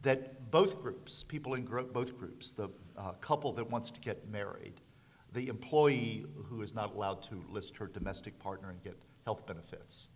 That 0.02 0.52
both 0.52 0.82
groups, 0.82 1.24
people 1.24 1.56
in 1.56 1.66
gro- 1.66 1.86
both 1.86 2.18
groups, 2.18 2.52
the 2.52 2.70
uh, 2.98 3.12
couple 3.14 3.52
that 3.54 3.70
wants 3.70 3.92
to 3.92 4.00
get 4.00 4.30
married, 4.30 4.82
the 5.34 5.48
employee 5.48 6.26
who 6.46 6.62
is 6.62 6.74
not 6.74 6.96
allowed 6.96 7.22
to 7.24 7.44
list 7.50 7.78
her 7.78 7.88
domestic 7.88 8.40
partner 8.40 8.70
and 8.70 8.84
get 8.84 8.98
health 9.26 9.46
benefits, 9.46 10.10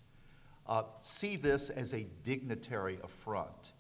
uh, 0.68 0.84
see 1.02 1.36
this 1.36 1.70
as 1.70 1.94
a 1.94 2.08
dignitary 2.24 2.98
affront 3.04 3.74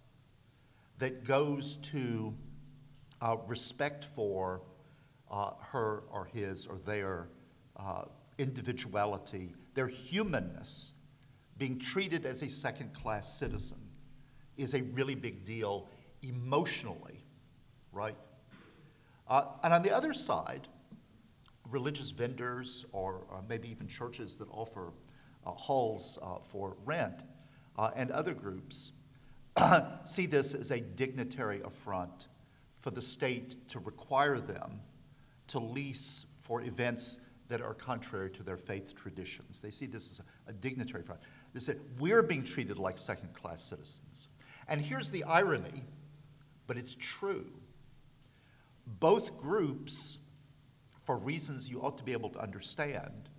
that 0.99 1.23
goes 1.23 1.77
to 1.77 2.33
uh, 3.21 3.37
respect 3.47 4.05
for 4.05 4.61
uh, 5.31 5.51
her 5.71 6.03
or 6.11 6.25
his 6.25 6.67
or 6.67 6.77
their 6.85 7.29
uh, 7.77 8.03
individuality, 8.37 9.53
their 9.73 9.87
humanness, 9.87 10.93
being 11.57 11.79
treated 11.79 12.25
as 12.25 12.41
a 12.41 12.49
second 12.49 12.93
class 12.93 13.37
citizen 13.37 13.79
is 14.57 14.73
a 14.73 14.81
really 14.81 15.15
big 15.15 15.45
deal 15.45 15.87
emotionally, 16.21 17.23
right? 17.91 18.17
Uh, 19.27 19.45
and 19.63 19.73
on 19.73 19.81
the 19.81 19.91
other 19.91 20.13
side, 20.13 20.67
religious 21.69 22.11
vendors 22.11 22.85
or, 22.91 23.21
or 23.29 23.43
maybe 23.47 23.69
even 23.69 23.87
churches 23.87 24.35
that 24.35 24.47
offer 24.51 24.91
uh, 25.45 25.51
halls 25.51 26.19
uh, 26.21 26.35
for 26.41 26.75
rent 26.85 27.23
uh, 27.77 27.91
and 27.95 28.11
other 28.11 28.33
groups 28.33 28.91
see 30.05 30.25
this 30.25 30.53
as 30.53 30.71
a 30.71 30.79
dignitary 30.79 31.61
affront 31.63 32.27
for 32.79 32.91
the 32.91 33.01
state 33.01 33.67
to 33.69 33.79
require 33.79 34.39
them 34.39 34.81
to 35.47 35.59
lease 35.59 36.25
for 36.39 36.61
events 36.61 37.19
that 37.49 37.61
are 37.61 37.73
contrary 37.73 38.29
to 38.31 38.43
their 38.43 38.57
faith 38.57 38.95
traditions. 38.95 39.61
They 39.61 39.71
see 39.71 39.85
this 39.85 40.11
as 40.11 40.21
a, 40.47 40.51
a 40.51 40.53
dignitary 40.53 41.03
affront. 41.03 41.21
They 41.53 41.59
say, 41.59 41.75
we're 41.99 42.23
being 42.23 42.43
treated 42.43 42.77
like 42.77 42.97
second 42.97 43.33
class 43.33 43.63
citizens. 43.63 44.29
And 44.67 44.81
here's 44.81 45.09
the 45.09 45.23
irony, 45.23 45.83
but 46.67 46.77
it's 46.77 46.95
true. 46.95 47.47
Both 48.85 49.37
groups, 49.37 50.19
for 51.03 51.17
reasons 51.17 51.69
you 51.69 51.81
ought 51.81 51.97
to 51.97 52.03
be 52.03 52.13
able 52.13 52.29
to 52.29 52.39
understand, 52.39 53.29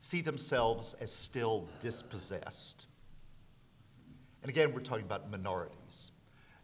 see 0.00 0.20
themselves 0.20 0.94
as 1.00 1.12
still 1.12 1.68
dispossessed. 1.80 2.86
And 4.42 4.50
again, 4.50 4.74
we're 4.74 4.80
talking 4.80 5.04
about 5.04 5.30
minorities. 5.30 6.12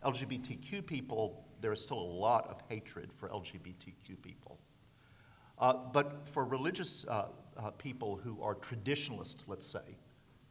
LGBTQ 0.04 0.84
people, 0.84 1.44
there 1.60 1.72
is 1.72 1.80
still 1.80 1.98
a 1.98 2.12
lot 2.20 2.46
of 2.48 2.60
hatred 2.68 3.12
for 3.12 3.28
LGBTQ 3.28 4.20
people. 4.22 4.58
Uh, 5.58 5.74
but 5.92 6.28
for 6.28 6.44
religious 6.44 7.04
uh, 7.08 7.28
uh, 7.56 7.70
people 7.72 8.16
who 8.16 8.40
are 8.42 8.54
traditionalist, 8.54 9.36
let's 9.46 9.66
say, 9.66 9.98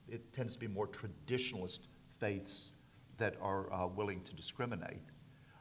it 0.08 0.34
tends 0.34 0.53
to 0.53 0.60
be 0.60 0.68
more 0.68 0.88
traditionalist 0.88 1.82
faiths 2.20 2.74
that 3.20 3.36
are 3.42 3.72
uh, 3.72 3.88
willing 3.88 4.22
to 4.24 4.34
discriminate. 4.34 5.04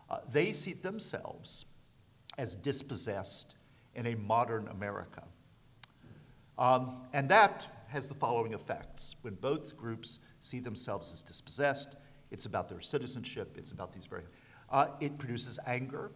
Uh, 0.08 0.18
they 0.30 0.52
see 0.52 0.72
themselves 0.72 1.66
as 2.38 2.54
dispossessed 2.54 3.56
in 3.94 4.06
a 4.06 4.14
modern 4.14 4.68
America. 4.68 5.24
Um, 6.56 7.02
and 7.12 7.28
that 7.28 7.66
has 7.88 8.08
the 8.08 8.14
following 8.14 8.52
effects. 8.52 9.16
When 9.22 9.34
both 9.34 9.76
groups 9.76 10.18
see 10.40 10.60
themselves 10.60 11.12
as 11.12 11.22
dispossessed, 11.22 11.96
it's 12.30 12.46
about 12.46 12.68
their 12.68 12.80
citizenship, 12.80 13.56
it's 13.56 13.72
about 13.72 13.92
these 13.92 14.06
very. 14.06 14.24
Uh, 14.70 14.88
it 15.00 15.18
produces 15.18 15.58
anger, 15.66 16.10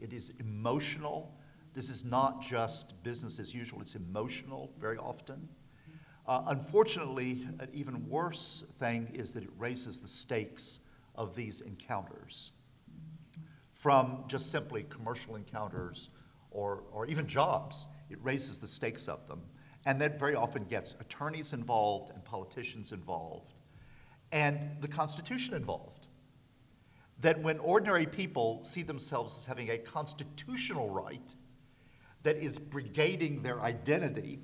it 0.00 0.12
is 0.12 0.32
emotional, 0.40 1.34
This 1.74 1.88
is 1.88 2.04
not 2.04 2.40
just 2.40 3.02
business 3.02 3.40
as 3.40 3.52
usual, 3.52 3.80
it's 3.80 3.96
emotional 3.96 4.70
very 4.78 4.96
often. 4.96 5.48
Uh, 6.26 6.42
unfortunately, 6.46 7.46
an 7.58 7.68
even 7.72 8.08
worse 8.08 8.64
thing 8.78 9.10
is 9.12 9.32
that 9.32 9.42
it 9.42 9.50
raises 9.58 10.00
the 10.00 10.08
stakes 10.08 10.80
of 11.14 11.36
these 11.36 11.60
encounters 11.60 12.52
from 13.74 14.24
just 14.26 14.50
simply 14.50 14.84
commercial 14.84 15.36
encounters 15.36 16.08
or, 16.50 16.84
or 16.92 17.06
even 17.06 17.26
jobs. 17.26 17.86
It 18.08 18.18
raises 18.22 18.58
the 18.58 18.68
stakes 18.68 19.08
of 19.08 19.28
them. 19.28 19.42
And 19.84 20.00
that 20.00 20.18
very 20.18 20.34
often 20.34 20.64
gets 20.64 20.94
attorneys 20.98 21.52
involved 21.52 22.10
and 22.10 22.24
politicians 22.24 22.92
involved 22.92 23.52
and 24.32 24.76
the 24.80 24.88
Constitution 24.88 25.54
involved. 25.54 26.06
That 27.20 27.40
when 27.40 27.58
ordinary 27.58 28.06
people 28.06 28.64
see 28.64 28.82
themselves 28.82 29.38
as 29.38 29.46
having 29.46 29.70
a 29.70 29.78
constitutional 29.78 30.88
right 30.90 31.34
that 32.22 32.36
is 32.38 32.58
brigading 32.58 33.42
their 33.42 33.60
identity 33.60 34.40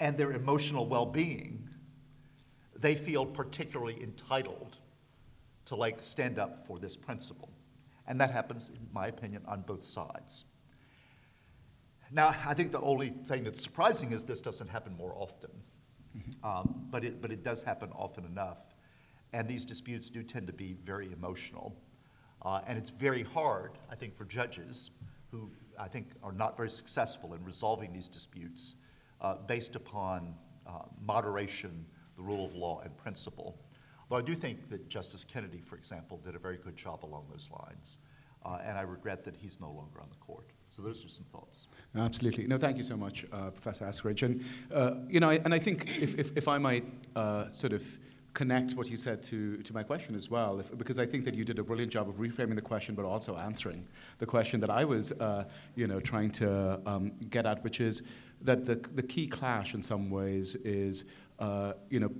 and 0.00 0.16
their 0.16 0.32
emotional 0.32 0.86
well 0.86 1.06
being, 1.06 1.68
they 2.74 2.94
feel 2.94 3.24
particularly 3.24 4.02
entitled 4.02 4.76
to 5.66 5.76
like 5.76 6.02
stand 6.02 6.38
up 6.38 6.66
for 6.66 6.78
this 6.78 6.96
principle. 6.96 7.50
And 8.06 8.20
that 8.20 8.30
happens, 8.30 8.70
in 8.70 8.88
my 8.92 9.08
opinion, 9.08 9.42
on 9.46 9.62
both 9.62 9.84
sides. 9.84 10.44
Now, 12.12 12.34
I 12.46 12.54
think 12.54 12.70
the 12.70 12.80
only 12.80 13.12
thing 13.26 13.42
that's 13.42 13.60
surprising 13.60 14.12
is 14.12 14.22
this 14.22 14.40
doesn't 14.40 14.68
happen 14.68 14.96
more 14.96 15.14
often. 15.16 15.50
Um, 16.42 16.86
but, 16.90 17.04
it, 17.04 17.20
but 17.20 17.30
it 17.30 17.42
does 17.42 17.62
happen 17.62 17.90
often 17.92 18.24
enough. 18.24 18.74
And 19.32 19.48
these 19.48 19.64
disputes 19.64 20.08
do 20.08 20.22
tend 20.22 20.46
to 20.46 20.52
be 20.52 20.76
very 20.84 21.12
emotional. 21.12 21.76
Uh, 22.42 22.60
and 22.66 22.78
it's 22.78 22.90
very 22.90 23.22
hard, 23.22 23.72
I 23.90 23.96
think, 23.96 24.16
for 24.16 24.24
judges 24.24 24.90
who 25.30 25.50
I 25.78 25.88
think 25.88 26.08
are 26.22 26.32
not 26.32 26.56
very 26.56 26.70
successful 26.70 27.34
in 27.34 27.44
resolving 27.44 27.92
these 27.92 28.08
disputes 28.08 28.76
based 29.46 29.76
upon 29.76 30.34
uh, 30.66 30.82
moderation, 31.04 31.86
the 32.16 32.22
rule 32.22 32.44
of 32.44 32.54
law, 32.54 32.80
and 32.84 32.96
principle. 32.96 33.58
Though 34.08 34.16
I 34.16 34.22
do 34.22 34.34
think 34.34 34.68
that 34.68 34.88
Justice 34.88 35.24
Kennedy, 35.24 35.60
for 35.60 35.76
example, 35.76 36.18
did 36.18 36.34
a 36.34 36.38
very 36.38 36.58
good 36.58 36.76
job 36.76 37.04
along 37.04 37.26
those 37.30 37.50
lines. 37.50 37.98
Uh, 38.44 38.58
and 38.64 38.78
I 38.78 38.82
regret 38.82 39.24
that 39.24 39.34
he's 39.34 39.60
no 39.60 39.66
longer 39.66 40.00
on 40.00 40.08
the 40.08 40.16
court. 40.16 40.46
So 40.68 40.80
those 40.80 41.04
are 41.04 41.08
some 41.08 41.24
thoughts. 41.32 41.66
Absolutely. 41.96 42.46
No, 42.46 42.58
thank 42.58 42.76
you 42.76 42.84
so 42.84 42.96
much, 42.96 43.24
uh, 43.32 43.50
Professor 43.50 43.84
Eskridge. 43.86 44.22
And, 44.22 44.44
uh, 44.72 44.94
you 45.08 45.18
know, 45.18 45.30
I, 45.30 45.40
and 45.44 45.52
I 45.52 45.58
think 45.58 45.88
if, 46.00 46.16
if, 46.16 46.36
if 46.36 46.46
I 46.46 46.58
might 46.58 46.84
uh, 47.16 47.50
sort 47.50 47.72
of 47.72 47.82
connect 48.34 48.74
what 48.74 48.88
you 48.88 48.96
said 48.96 49.22
to, 49.22 49.56
to 49.62 49.72
my 49.72 49.82
question 49.82 50.14
as 50.14 50.30
well, 50.30 50.60
if, 50.60 50.76
because 50.78 50.98
I 50.98 51.06
think 51.06 51.24
that 51.24 51.34
you 51.34 51.44
did 51.44 51.58
a 51.58 51.64
brilliant 51.64 51.90
job 51.90 52.08
of 52.08 52.16
reframing 52.16 52.54
the 52.54 52.60
question, 52.60 52.94
but 52.94 53.04
also 53.04 53.36
answering 53.36 53.88
the 54.18 54.26
question 54.26 54.60
that 54.60 54.70
I 54.70 54.84
was, 54.84 55.10
uh, 55.12 55.44
you 55.74 55.88
know, 55.88 55.98
trying 55.98 56.30
to 56.32 56.80
um, 56.86 57.12
get 57.30 57.46
at, 57.46 57.64
which 57.64 57.80
is 57.80 58.02
that 58.46 58.64
the, 58.64 58.76
the 58.94 59.02
key 59.02 59.26
clash 59.26 59.74
in 59.74 59.82
some 59.82 60.10
ways 60.10 60.54
is, 60.56 61.04
uh, 61.38 61.74
you 61.90 62.00
know, 62.00 62.10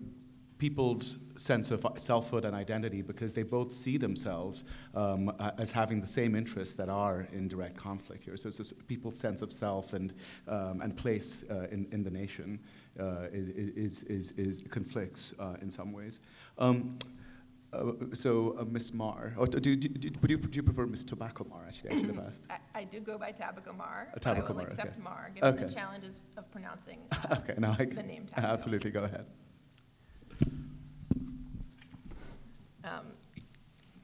people's 0.59 1.18
sense 1.37 1.71
of 1.71 1.87
selfhood 1.99 2.45
and 2.45 2.54
identity 2.54 3.02
because 3.02 3.35
they 3.35 3.42
both 3.42 3.73
see 3.73 3.99
themselves 3.99 4.64
um, 4.95 5.30
as 5.59 5.71
having 5.71 6.00
the 6.00 6.06
same 6.06 6.35
interests 6.35 6.75
that 6.75 6.88
are 6.88 7.28
in 7.33 7.47
direct 7.47 7.76
conflict 7.76 8.23
here. 8.23 8.37
So 8.37 8.49
it's 8.49 8.59
this 8.59 8.73
people's 8.87 9.18
sense 9.18 9.42
of 9.42 9.52
self 9.52 9.92
and, 9.92 10.14
um, 10.49 10.80
and 10.80 10.97
place 10.97 11.45
uh, 11.50 11.66
in, 11.71 11.87
in 11.92 12.02
the 12.02 12.11
nation 12.11 12.59
uh, 12.99 13.26
is, 13.33 14.02
is, 14.04 14.33
is, 14.33 14.64
conflicts 14.71 15.35
uh, 15.38 15.56
in 15.61 15.71
some 15.71 15.92
ways. 15.92 16.21
Um, 16.59 16.99
uh, 17.76 18.14
so, 18.14 18.56
uh, 18.59 18.64
Miss 18.64 18.92
Mar, 18.92 19.35
or 19.37 19.47
do, 19.47 19.61
do, 19.61 19.76
do, 19.76 20.11
would 20.21 20.30
you, 20.30 20.37
do 20.38 20.56
you 20.56 20.62
prefer 20.62 20.87
Miss 20.87 21.04
Tabacco 21.04 21.49
Mar? 21.49 21.64
Actually, 21.66 21.90
I 21.90 21.97
should 21.97 22.06
have 22.14 22.26
asked. 22.26 22.47
I, 22.50 22.80
I 22.80 22.85
do 22.85 23.00
go 23.00 23.18
by 23.18 23.33
Tabacco 23.33 23.76
Mar. 23.76 24.09
Uh, 24.14 24.30
I 24.30 24.40
will 24.40 24.54
Mar, 24.54 24.62
accept 24.66 24.92
okay. 24.92 25.00
Mar, 25.02 25.30
given 25.35 25.49
Okay. 25.54 25.64
the 25.66 25.73
challenges 25.75 26.21
of 26.37 26.50
pronouncing 26.50 26.99
okay, 27.33 27.54
now 27.59 27.73
I 27.78 27.85
the 27.85 27.87
can, 27.87 28.06
name 28.06 28.26
Tabacco. 28.35 28.45
absolutely 28.49 28.90
go 28.90 29.04
ahead. 29.04 29.26
Um, 32.85 33.06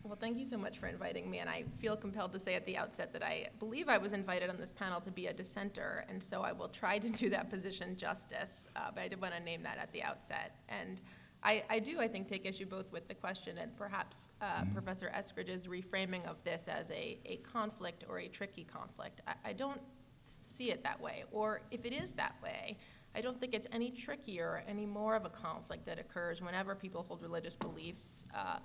Well, 0.05 0.19
thank 0.21 0.37
you 0.37 0.45
so 0.45 0.59
much 0.59 0.79
for 0.79 0.89
inviting 0.89 1.31
me, 1.31 1.39
and 1.39 1.49
I 1.49 1.65
feel 1.79 1.97
compelled 1.97 2.33
to 2.33 2.39
say 2.39 2.55
at 2.55 2.67
the 2.67 2.77
outset 2.77 3.13
that 3.13 3.23
I 3.23 3.49
believe 3.61 3.89
I 3.89 3.99
was 3.99 4.13
invited 4.13 4.51
on 4.51 4.57
this 4.59 4.73
panel 4.73 5.01
to 5.01 5.11
be 5.13 5.27
a 5.29 5.33
dissenter, 5.33 6.05
and 6.09 6.23
so 6.23 6.43
I 6.43 6.53
will 6.53 6.69
try 6.69 6.99
to 6.99 7.09
do 7.09 7.31
that 7.31 7.49
position 7.49 7.97
justice, 7.97 8.69
uh, 8.77 8.91
but 8.95 9.03
I 9.05 9.09
did 9.09 9.21
want 9.23 9.33
to 9.35 9.41
name 9.41 9.63
that 9.63 9.79
at 9.79 9.93
the 9.93 10.03
outset. 10.03 10.57
And 10.69 11.01
I, 11.45 11.65
I 11.69 11.79
do, 11.81 12.01
I 12.01 12.09
think, 12.09 12.29
take 12.29 12.47
issue 12.47 12.67
both 12.67 12.91
with 12.93 13.09
the 13.09 13.15
question 13.15 13.59
and 13.59 13.77
perhaps 13.77 14.33
uh, 14.41 14.65
Professor 14.73 15.13
Eskridge's 15.15 15.67
reframing 15.67 16.25
of 16.27 16.37
this 16.45 16.69
as 16.69 16.91
a, 16.91 17.19
a 17.25 17.37
conflict 17.39 18.05
or 18.09 18.21
a 18.21 18.29
tricky 18.29 18.65
conflict. 18.65 19.21
I, 19.27 19.51
I 19.51 19.53
don't 19.53 19.81
see 20.25 20.71
it 20.71 20.85
that 20.85 21.01
way, 21.01 21.25
or 21.33 21.63
if 21.71 21.85
it 21.85 21.93
is 21.93 22.13
that 22.13 22.37
way, 22.43 22.79
I 23.15 23.21
don't 23.21 23.39
think 23.39 23.55
it's 23.55 23.67
any 23.73 23.91
trickier, 23.91 24.65
any 24.67 24.87
more 24.87 25.17
of 25.17 25.25
a 25.25 25.31
conflict 25.31 25.85
that 25.87 25.99
occurs 25.99 26.41
whenever 26.41 26.75
people 26.75 27.03
hold 27.03 27.23
religious 27.23 27.57
beliefs 27.57 28.27
uh, 28.35 28.59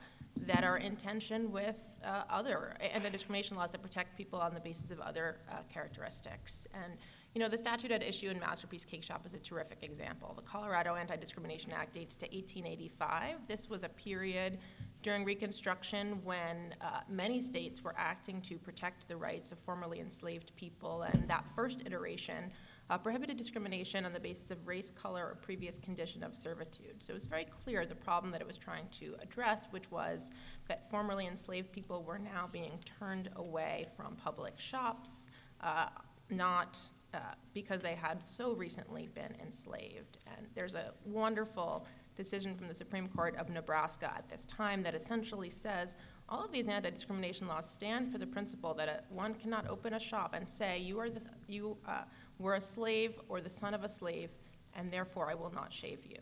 that 0.46 0.64
are 0.64 0.78
in 0.78 0.96
tension 0.96 1.52
with 1.52 1.76
uh, 2.06 2.24
other 2.30 2.78
anti-discrimination 2.80 3.58
laws 3.58 3.72
that 3.72 3.82
protect 3.82 4.16
people 4.16 4.40
on 4.40 4.54
the 4.54 4.60
basis 4.60 4.92
of 4.92 5.00
other 5.00 5.40
uh, 5.52 5.56
characteristics. 5.74 6.68
And 6.74 6.94
you 7.34 7.42
know, 7.42 7.50
the 7.50 7.58
statute 7.58 7.92
at 7.92 8.02
issue 8.02 8.30
in 8.30 8.40
Masterpiece 8.40 8.86
Cakeshop 8.86 9.26
is 9.26 9.34
a 9.34 9.40
terrific 9.40 9.80
example. 9.84 10.34
The 10.36 10.42
Colorado 10.42 10.96
Anti-Discrimination 10.96 11.72
Act 11.72 11.94
dates 11.94 12.16
to 12.16 12.26
1885. 12.26 13.48
This 13.48 13.70
was 13.70 13.84
a 13.84 13.90
period 13.90 14.58
during 15.04 15.24
Reconstruction 15.24 16.20
when 16.24 16.74
uh, 16.82 17.02
many 17.08 17.40
states 17.40 17.84
were 17.84 17.94
acting 17.98 18.42
to 18.42 18.58
protect 18.58 19.08
the 19.08 19.16
rights 19.16 19.52
of 19.52 19.60
formerly 19.60 20.00
enslaved 20.00 20.52
people, 20.56 21.04
and 21.04 21.28
that 21.28 21.46
first 21.56 21.84
iteration 21.86 22.52
uh, 22.90 22.98
prohibited 22.98 23.38
discrimination 23.38 24.06
on 24.06 24.14
the 24.14 24.20
basis 24.20 24.50
of 24.50 24.68
race, 24.68 24.92
color, 24.92 25.26
or 25.26 25.36
previous 25.36 25.78
condition 25.80 26.24
of 26.24 26.36
servitude. 26.36 27.04
So 27.04 27.12
it 27.12 27.16
was 27.16 27.26
very 27.26 27.46
clear 27.46 27.86
the 27.86 27.96
problem 27.96 28.32
that 28.32 28.42
it 28.42 28.48
was 28.48 28.58
trying 28.58 28.88
to 29.00 29.16
address, 29.22 29.68
which 29.72 29.92
was 29.92 30.32
that 30.68 30.90
formerly 30.90 31.28
enslaved 31.28 31.72
people 31.72 32.04
were 32.04 32.20
now 32.20 32.50
being 32.52 32.80
turned 33.00 33.30
away 33.36 33.86
from 33.96 34.16
public 34.16 34.58
shops, 34.58 35.28
uh, 35.62 35.88
not 36.30 36.80
uh, 37.14 37.20
because 37.54 37.82
they 37.82 37.96
had 37.96 38.22
so 38.22 38.54
recently 38.54 39.08
been 39.14 39.34
enslaved. 39.42 40.18
And 40.28 40.48
there's 40.56 40.76
a 40.76 40.92
wonderful 41.06 41.86
decision 42.16 42.56
from 42.56 42.68
the 42.68 42.74
Supreme 42.74 43.08
Court 43.08 43.36
of 43.38 43.50
Nebraska 43.50 44.12
at 44.16 44.28
this 44.30 44.46
time 44.46 44.82
that 44.84 44.96
essentially 44.96 45.50
says 45.50 45.96
all 46.28 46.44
of 46.44 46.52
these 46.52 46.68
anti-discrimination 46.68 47.48
laws 47.48 47.70
stand 47.70 48.12
for 48.12 48.18
the 48.18 48.28
principle 48.28 48.74
that 48.74 48.90
a, 48.90 49.14
one 49.14 49.34
cannot 49.36 49.68
open 49.68 49.94
a 49.94 50.00
shop 50.00 50.34
and 50.34 50.50
say 50.50 50.80
you 50.80 51.00
are 51.00 51.10
the, 51.10 51.24
you 51.48 51.78
uh, 51.88 52.02
were 52.40 52.56
a 52.56 52.62
slave 52.62 53.14
or 53.30 53.40
the 53.40 53.50
son 53.50 53.74
of 53.74 53.84
a 53.84 53.90
slave, 53.90 54.32
and 54.76 54.92
therefore 54.92 55.30
I 55.30 55.36
will 55.36 55.54
not 55.54 55.72
shave 55.72 56.00
you. 56.06 56.18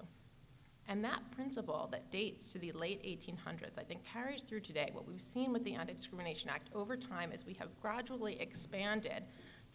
And 0.88 1.04
that 1.04 1.32
principle 1.32 1.90
that 1.92 2.12
dates 2.12 2.52
to 2.54 2.60
the 2.60 2.72
late 2.74 3.02
1800s, 3.04 3.80
I 3.80 3.84
think, 3.84 4.04
carries 4.04 4.44
through 4.44 4.60
today. 4.60 4.92
What 4.94 5.08
we've 5.08 5.20
seen 5.20 5.52
with 5.52 5.64
the 5.64 5.74
Anti 5.74 5.94
Discrimination 5.94 6.52
Act 6.52 6.70
over 6.76 6.96
time 6.96 7.32
is 7.32 7.44
we 7.44 7.56
have 7.56 7.70
gradually 7.82 8.40
expanded 8.40 9.24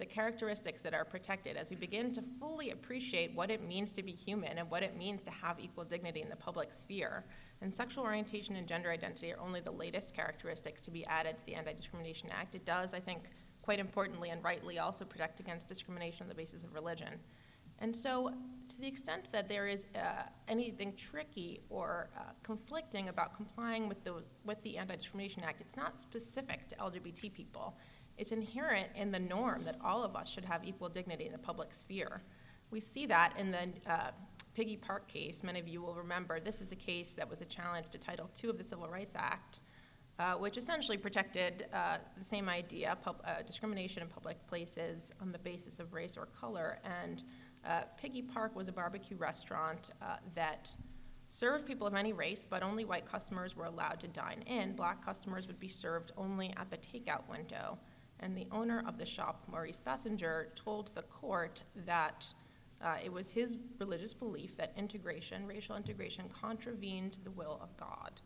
the 0.00 0.06
characteristics 0.06 0.80
that 0.82 0.94
are 0.94 1.04
protected 1.04 1.56
as 1.56 1.68
we 1.68 1.76
begin 1.76 2.10
to 2.10 2.22
fully 2.40 2.70
appreciate 2.70 3.34
what 3.34 3.50
it 3.50 3.62
means 3.62 3.92
to 3.92 4.02
be 4.02 4.12
human 4.12 4.58
and 4.58 4.68
what 4.70 4.82
it 4.82 4.96
means 4.96 5.22
to 5.22 5.30
have 5.30 5.60
equal 5.60 5.84
dignity 5.84 6.22
in 6.22 6.30
the 6.30 6.36
public 6.36 6.72
sphere. 6.72 7.24
And 7.60 7.72
sexual 7.72 8.04
orientation 8.04 8.56
and 8.56 8.66
gender 8.66 8.90
identity 8.90 9.30
are 9.30 9.38
only 9.38 9.60
the 9.60 9.70
latest 9.70 10.16
characteristics 10.16 10.80
to 10.82 10.90
be 10.90 11.06
added 11.06 11.36
to 11.36 11.46
the 11.46 11.54
Anti 11.54 11.74
Discrimination 11.74 12.30
Act. 12.32 12.54
It 12.54 12.64
does, 12.64 12.94
I 12.94 13.00
think, 13.00 13.24
quite 13.60 13.78
importantly 13.78 14.30
and 14.30 14.42
rightly 14.42 14.78
also 14.78 15.04
protect 15.04 15.38
against 15.38 15.68
discrimination 15.68 16.22
on 16.22 16.28
the 16.28 16.34
basis 16.34 16.64
of 16.64 16.72
religion. 16.72 17.20
And 17.80 17.94
so, 17.94 18.32
to 18.68 18.80
the 18.80 18.86
extent 18.86 19.30
that 19.32 19.48
there 19.48 19.66
is 19.66 19.86
uh, 19.94 20.22
anything 20.48 20.94
tricky 20.96 21.60
or 21.68 22.08
uh, 22.16 22.22
conflicting 22.42 23.08
about 23.08 23.34
complying 23.34 23.88
with, 23.88 24.02
those, 24.04 24.28
with 24.44 24.62
the 24.62 24.78
Anti 24.78 24.96
Discrimination 24.96 25.42
Act, 25.44 25.60
it's 25.60 25.76
not 25.76 26.00
specific 26.00 26.68
to 26.68 26.76
LGBT 26.76 27.32
people. 27.32 27.76
It's 28.20 28.32
inherent 28.32 28.88
in 28.94 29.10
the 29.10 29.18
norm 29.18 29.64
that 29.64 29.76
all 29.82 30.04
of 30.04 30.14
us 30.14 30.28
should 30.28 30.44
have 30.44 30.62
equal 30.62 30.90
dignity 30.90 31.24
in 31.24 31.32
the 31.32 31.38
public 31.38 31.72
sphere. 31.72 32.20
We 32.70 32.78
see 32.78 33.06
that 33.06 33.32
in 33.38 33.50
the 33.50 33.90
uh, 33.90 34.10
Piggy 34.52 34.76
Park 34.76 35.08
case. 35.08 35.42
Many 35.42 35.58
of 35.58 35.66
you 35.66 35.80
will 35.80 35.94
remember 35.94 36.38
this 36.38 36.60
is 36.60 36.70
a 36.70 36.76
case 36.76 37.12
that 37.14 37.28
was 37.28 37.40
a 37.40 37.46
challenge 37.46 37.86
to 37.92 37.98
Title 37.98 38.28
II 38.44 38.50
of 38.50 38.58
the 38.58 38.64
Civil 38.64 38.88
Rights 38.88 39.16
Act. 39.16 39.60
Uh, 40.18 40.34
which 40.34 40.58
essentially 40.58 40.98
protected 40.98 41.64
uh, 41.72 41.96
the 42.18 42.22
same 42.22 42.46
idea, 42.46 42.94
pub- 43.02 43.22
uh, 43.24 43.40
discrimination 43.40 44.02
in 44.02 44.08
public 44.08 44.36
places 44.46 45.12
on 45.18 45.32
the 45.32 45.38
basis 45.38 45.80
of 45.80 45.94
race 45.94 46.14
or 46.18 46.26
color. 46.26 46.78
And 46.84 47.22
uh, 47.64 47.84
Piggy 47.96 48.20
Park 48.20 48.54
was 48.54 48.68
a 48.68 48.72
barbecue 48.72 49.16
restaurant 49.16 49.92
uh, 50.02 50.16
that 50.34 50.76
served 51.30 51.64
people 51.64 51.86
of 51.86 51.94
any 51.94 52.12
race, 52.12 52.44
but 52.44 52.62
only 52.62 52.84
white 52.84 53.06
customers 53.06 53.56
were 53.56 53.64
allowed 53.64 53.98
to 54.00 54.08
dine 54.08 54.42
in. 54.42 54.74
Black 54.74 55.02
customers 55.02 55.46
would 55.46 55.58
be 55.58 55.68
served 55.68 56.12
only 56.18 56.52
at 56.58 56.68
the 56.70 56.76
takeout 56.76 57.26
window. 57.30 57.78
And 58.20 58.36
the 58.36 58.46
owner 58.52 58.82
of 58.86 58.98
the 58.98 59.06
shop, 59.06 59.44
Maurice 59.50 59.80
Bessinger, 59.80 60.54
told 60.54 60.94
the 60.94 61.02
court 61.02 61.62
that 61.86 62.26
uh, 62.82 62.96
it 63.02 63.12
was 63.12 63.30
his 63.30 63.58
religious 63.78 64.14
belief 64.14 64.56
that 64.56 64.72
integration, 64.76 65.46
racial 65.46 65.76
integration, 65.76 66.26
contravened 66.28 67.18
the 67.24 67.30
will 67.30 67.58
of 67.62 67.76
God. 67.76 68.20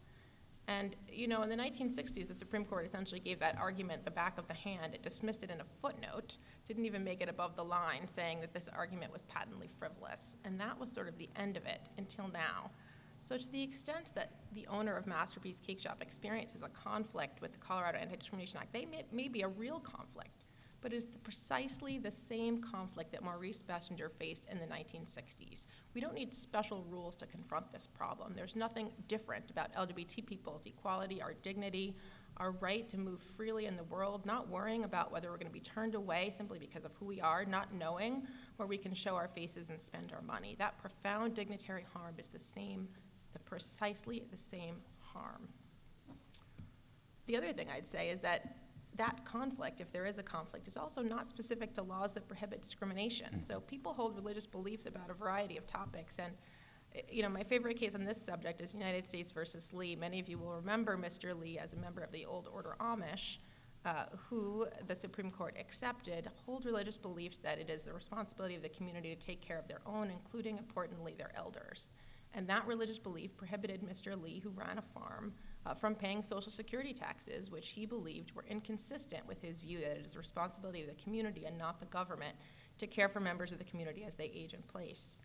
And, 0.66 0.96
you 1.12 1.28
know, 1.28 1.42
in 1.42 1.50
the 1.50 1.56
1960s, 1.56 2.28
the 2.28 2.34
Supreme 2.34 2.64
Court 2.64 2.86
essentially 2.86 3.20
gave 3.20 3.38
that 3.40 3.58
argument 3.58 4.04
the 4.04 4.10
back 4.10 4.38
of 4.38 4.48
the 4.48 4.54
hand. 4.54 4.94
It 4.94 5.02
dismissed 5.02 5.42
it 5.42 5.50
in 5.50 5.60
a 5.60 5.64
footnote, 5.80 6.38
didn't 6.66 6.86
even 6.86 7.04
make 7.04 7.20
it 7.20 7.28
above 7.28 7.54
the 7.54 7.64
line, 7.64 8.06
saying 8.06 8.40
that 8.40 8.54
this 8.54 8.68
argument 8.74 9.12
was 9.12 9.22
patently 9.22 9.68
frivolous. 9.68 10.38
And 10.44 10.58
that 10.60 10.78
was 10.78 10.90
sort 10.90 11.08
of 11.08 11.18
the 11.18 11.28
end 11.36 11.56
of 11.58 11.66
it 11.66 11.90
until 11.98 12.28
now. 12.28 12.70
So, 13.24 13.38
to 13.38 13.50
the 13.50 13.62
extent 13.62 14.12
that 14.16 14.32
the 14.52 14.66
owner 14.66 14.98
of 14.98 15.06
Masterpiece 15.06 15.58
Cakeshop 15.66 16.02
experiences 16.02 16.62
a 16.62 16.68
conflict 16.68 17.40
with 17.40 17.52
the 17.52 17.58
Colorado 17.58 17.96
Anti 17.96 18.16
Discrimination 18.16 18.58
Act, 18.60 18.74
they 18.74 18.84
may, 18.84 19.02
may 19.12 19.28
be 19.28 19.40
a 19.40 19.48
real 19.48 19.80
conflict, 19.80 20.44
but 20.82 20.92
it 20.92 20.96
is 20.96 21.06
the, 21.06 21.18
precisely 21.20 21.96
the 21.96 22.10
same 22.10 22.60
conflict 22.60 23.12
that 23.12 23.24
Maurice 23.24 23.62
Bessinger 23.62 24.10
faced 24.18 24.46
in 24.50 24.58
the 24.58 24.66
1960s. 24.66 25.68
We 25.94 26.02
don't 26.02 26.12
need 26.12 26.34
special 26.34 26.84
rules 26.90 27.16
to 27.16 27.24
confront 27.24 27.72
this 27.72 27.86
problem. 27.86 28.34
There's 28.36 28.56
nothing 28.56 28.90
different 29.08 29.50
about 29.50 29.72
LGBT 29.72 30.26
people's 30.26 30.66
equality, 30.66 31.22
our 31.22 31.32
dignity, 31.32 31.96
our 32.36 32.50
right 32.50 32.86
to 32.90 32.98
move 32.98 33.22
freely 33.38 33.64
in 33.64 33.76
the 33.76 33.84
world, 33.84 34.26
not 34.26 34.50
worrying 34.50 34.84
about 34.84 35.10
whether 35.10 35.30
we're 35.30 35.38
going 35.38 35.46
to 35.46 35.52
be 35.52 35.60
turned 35.60 35.94
away 35.94 36.30
simply 36.36 36.58
because 36.58 36.84
of 36.84 36.92
who 37.00 37.06
we 37.06 37.22
are, 37.22 37.46
not 37.46 37.72
knowing 37.72 38.26
where 38.56 38.68
we 38.68 38.76
can 38.76 38.92
show 38.92 39.14
our 39.14 39.28
faces 39.28 39.70
and 39.70 39.80
spend 39.80 40.12
our 40.12 40.20
money. 40.20 40.56
That 40.58 40.76
profound 40.76 41.34
dignitary 41.34 41.86
harm 41.94 42.16
is 42.18 42.28
the 42.28 42.38
same 42.38 42.88
the 43.34 43.38
precisely 43.40 44.24
the 44.30 44.36
same 44.36 44.76
harm. 45.00 45.48
The 47.26 47.36
other 47.36 47.52
thing 47.52 47.68
I'd 47.70 47.86
say 47.86 48.08
is 48.08 48.20
that 48.20 48.56
that 48.96 49.24
conflict, 49.24 49.80
if 49.80 49.92
there 49.92 50.06
is 50.06 50.18
a 50.18 50.22
conflict, 50.22 50.68
is 50.68 50.76
also 50.76 51.02
not 51.02 51.28
specific 51.28 51.74
to 51.74 51.82
laws 51.82 52.12
that 52.12 52.28
prohibit 52.28 52.62
discrimination. 52.62 53.42
So 53.42 53.60
people 53.60 53.92
hold 53.92 54.14
religious 54.14 54.46
beliefs 54.46 54.86
about 54.86 55.10
a 55.10 55.14
variety 55.14 55.56
of 55.56 55.66
topics, 55.66 56.18
and 56.18 56.32
you 57.10 57.22
know, 57.22 57.28
my 57.28 57.42
favorite 57.42 57.76
case 57.76 57.94
on 57.94 58.04
this 58.04 58.22
subject 58.22 58.60
is 58.60 58.72
United 58.72 59.06
States 59.06 59.32
versus 59.32 59.72
Lee. 59.72 59.96
Many 59.96 60.20
of 60.20 60.28
you 60.28 60.38
will 60.38 60.52
remember 60.52 60.96
Mr. 60.96 61.38
Lee 61.38 61.58
as 61.58 61.72
a 61.72 61.76
member 61.76 62.02
of 62.02 62.12
the 62.12 62.24
Old 62.24 62.48
Order 62.52 62.76
Amish, 62.78 63.38
uh, 63.84 64.04
who 64.28 64.66
the 64.86 64.94
Supreme 64.94 65.30
Court 65.30 65.56
accepted 65.58 66.28
hold 66.46 66.64
religious 66.64 66.96
beliefs 66.96 67.38
that 67.38 67.58
it 67.58 67.68
is 67.68 67.82
the 67.84 67.92
responsibility 67.92 68.54
of 68.54 68.62
the 68.62 68.68
community 68.68 69.14
to 69.14 69.20
take 69.20 69.40
care 69.40 69.58
of 69.58 69.66
their 69.66 69.80
own, 69.86 70.10
including 70.10 70.56
importantly 70.56 71.14
their 71.18 71.32
elders. 71.36 71.94
And 72.34 72.48
that 72.48 72.66
religious 72.66 72.98
belief 72.98 73.36
prohibited 73.36 73.82
Mr. 73.82 74.20
Lee, 74.20 74.40
who 74.40 74.50
ran 74.50 74.78
a 74.78 74.82
farm, 74.82 75.32
uh, 75.66 75.72
from 75.72 75.94
paying 75.94 76.22
Social 76.22 76.50
Security 76.50 76.92
taxes, 76.92 77.50
which 77.50 77.70
he 77.70 77.86
believed 77.86 78.32
were 78.32 78.44
inconsistent 78.48 79.26
with 79.26 79.40
his 79.40 79.60
view 79.60 79.80
that 79.80 79.96
it 79.96 80.04
is 80.04 80.12
the 80.12 80.18
responsibility 80.18 80.82
of 80.82 80.88
the 80.88 81.02
community 81.02 81.44
and 81.46 81.56
not 81.56 81.78
the 81.78 81.86
government 81.86 82.36
to 82.78 82.86
care 82.86 83.08
for 83.08 83.20
members 83.20 83.52
of 83.52 83.58
the 83.58 83.64
community 83.64 84.04
as 84.04 84.16
they 84.16 84.30
age 84.34 84.52
in 84.52 84.62
place. 84.62 85.20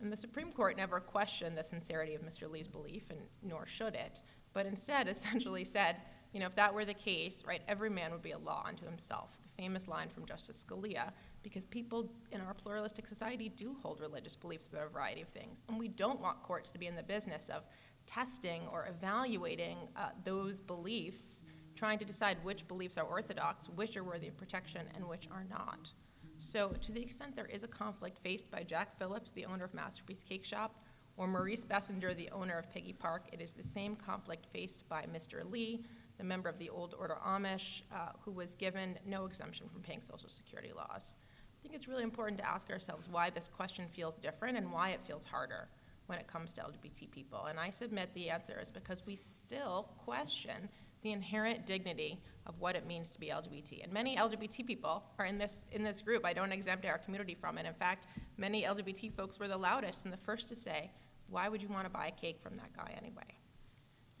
And 0.00 0.10
the 0.10 0.16
Supreme 0.16 0.52
Court 0.52 0.76
never 0.76 1.00
questioned 1.00 1.56
the 1.56 1.62
sincerity 1.62 2.14
of 2.14 2.22
Mr. 2.22 2.50
Lee's 2.50 2.66
belief, 2.66 3.04
and 3.10 3.20
nor 3.42 3.66
should 3.66 3.94
it, 3.94 4.22
but 4.52 4.66
instead 4.66 5.06
essentially 5.08 5.64
said, 5.64 5.96
you 6.32 6.40
know, 6.40 6.46
if 6.46 6.56
that 6.56 6.74
were 6.74 6.84
the 6.84 6.94
case, 6.94 7.44
right, 7.46 7.62
every 7.68 7.90
man 7.90 8.10
would 8.10 8.22
be 8.22 8.32
a 8.32 8.38
law 8.38 8.64
unto 8.66 8.84
himself. 8.84 9.30
The 9.42 9.62
famous 9.62 9.86
line 9.86 10.08
from 10.08 10.26
Justice 10.26 10.64
Scalia, 10.64 11.12
because 11.44 11.64
people 11.64 12.10
in 12.32 12.40
our 12.40 12.54
pluralistic 12.54 13.06
society 13.06 13.48
do 13.48 13.76
hold 13.80 14.00
religious 14.00 14.34
beliefs 14.34 14.66
about 14.66 14.86
a 14.86 14.88
variety 14.88 15.22
of 15.22 15.28
things, 15.28 15.62
and 15.68 15.78
we 15.78 15.86
don't 15.86 16.20
want 16.20 16.42
courts 16.42 16.72
to 16.72 16.78
be 16.78 16.88
in 16.88 16.96
the 16.96 17.02
business 17.02 17.48
of 17.50 17.62
testing 18.06 18.62
or 18.72 18.88
evaluating 18.88 19.76
uh, 19.96 20.08
those 20.24 20.60
beliefs, 20.60 21.44
trying 21.76 21.98
to 21.98 22.04
decide 22.04 22.38
which 22.42 22.66
beliefs 22.66 22.98
are 22.98 23.04
orthodox, 23.04 23.68
which 23.68 23.96
are 23.96 24.02
worthy 24.02 24.26
of 24.26 24.36
protection, 24.36 24.86
and 24.96 25.06
which 25.06 25.28
are 25.30 25.44
not. 25.48 25.92
So, 26.38 26.70
to 26.80 26.90
the 26.90 27.00
extent 27.00 27.36
there 27.36 27.46
is 27.46 27.62
a 27.62 27.68
conflict 27.68 28.18
faced 28.18 28.50
by 28.50 28.64
Jack 28.64 28.98
Phillips, 28.98 29.30
the 29.30 29.44
owner 29.44 29.64
of 29.64 29.74
Masterpiece 29.74 30.24
Cakeshop, 30.28 30.70
or 31.16 31.28
Maurice 31.28 31.64
Bessinger, 31.64 32.16
the 32.16 32.28
owner 32.30 32.58
of 32.58 32.72
Piggy 32.72 32.92
Park, 32.92 33.26
it 33.32 33.40
is 33.40 33.52
the 33.52 33.62
same 33.62 33.94
conflict 33.94 34.46
faced 34.52 34.88
by 34.88 35.04
Mr. 35.14 35.48
Lee, 35.48 35.84
the 36.18 36.24
member 36.24 36.48
of 36.48 36.58
the 36.58 36.70
Old 36.70 36.94
Order 36.98 37.18
Amish, 37.24 37.82
uh, 37.92 38.10
who 38.20 38.32
was 38.32 38.54
given 38.54 38.98
no 39.06 39.26
exemption 39.26 39.68
from 39.68 39.82
paying 39.82 40.00
Social 40.00 40.28
Security 40.28 40.72
laws. 40.74 41.16
I 41.64 41.66
think 41.66 41.76
it's 41.76 41.88
really 41.88 42.02
important 42.02 42.36
to 42.38 42.46
ask 42.46 42.68
ourselves 42.70 43.08
why 43.08 43.30
this 43.30 43.48
question 43.48 43.86
feels 43.94 44.16
different 44.16 44.58
and 44.58 44.70
why 44.70 44.90
it 44.90 45.00
feels 45.06 45.24
harder 45.24 45.68
when 46.06 46.18
it 46.18 46.26
comes 46.26 46.52
to 46.52 46.60
LGBT 46.60 47.10
people. 47.10 47.46
And 47.46 47.58
I 47.58 47.70
submit 47.70 48.10
the 48.12 48.28
answer 48.28 48.58
is 48.60 48.68
because 48.68 49.02
we 49.06 49.16
still 49.16 49.88
question 50.04 50.68
the 51.02 51.12
inherent 51.12 51.64
dignity 51.64 52.20
of 52.46 52.60
what 52.60 52.76
it 52.76 52.86
means 52.86 53.08
to 53.10 53.18
be 53.20 53.28
LGBT. 53.28 53.82
And 53.82 53.90
many 53.90 54.14
LGBT 54.14 54.66
people 54.66 55.04
are 55.18 55.24
in 55.24 55.38
this, 55.38 55.64
in 55.72 55.82
this 55.82 56.02
group. 56.02 56.26
I 56.26 56.34
don't 56.34 56.52
exempt 56.52 56.84
our 56.84 56.98
community 56.98 57.34
from 57.34 57.56
it. 57.56 57.64
In 57.64 57.72
fact, 57.72 58.08
many 58.36 58.64
LGBT 58.64 59.14
folks 59.14 59.38
were 59.38 59.48
the 59.48 59.56
loudest 59.56 60.04
and 60.04 60.12
the 60.12 60.18
first 60.18 60.50
to 60.50 60.56
say, 60.56 60.90
why 61.30 61.48
would 61.48 61.62
you 61.62 61.68
want 61.68 61.84
to 61.86 61.90
buy 61.90 62.08
a 62.08 62.20
cake 62.20 62.40
from 62.42 62.56
that 62.56 62.76
guy 62.76 62.92
anyway? 62.98 63.38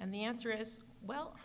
And 0.00 0.12
the 0.12 0.24
answer 0.24 0.50
is, 0.50 0.78
well, 1.02 1.36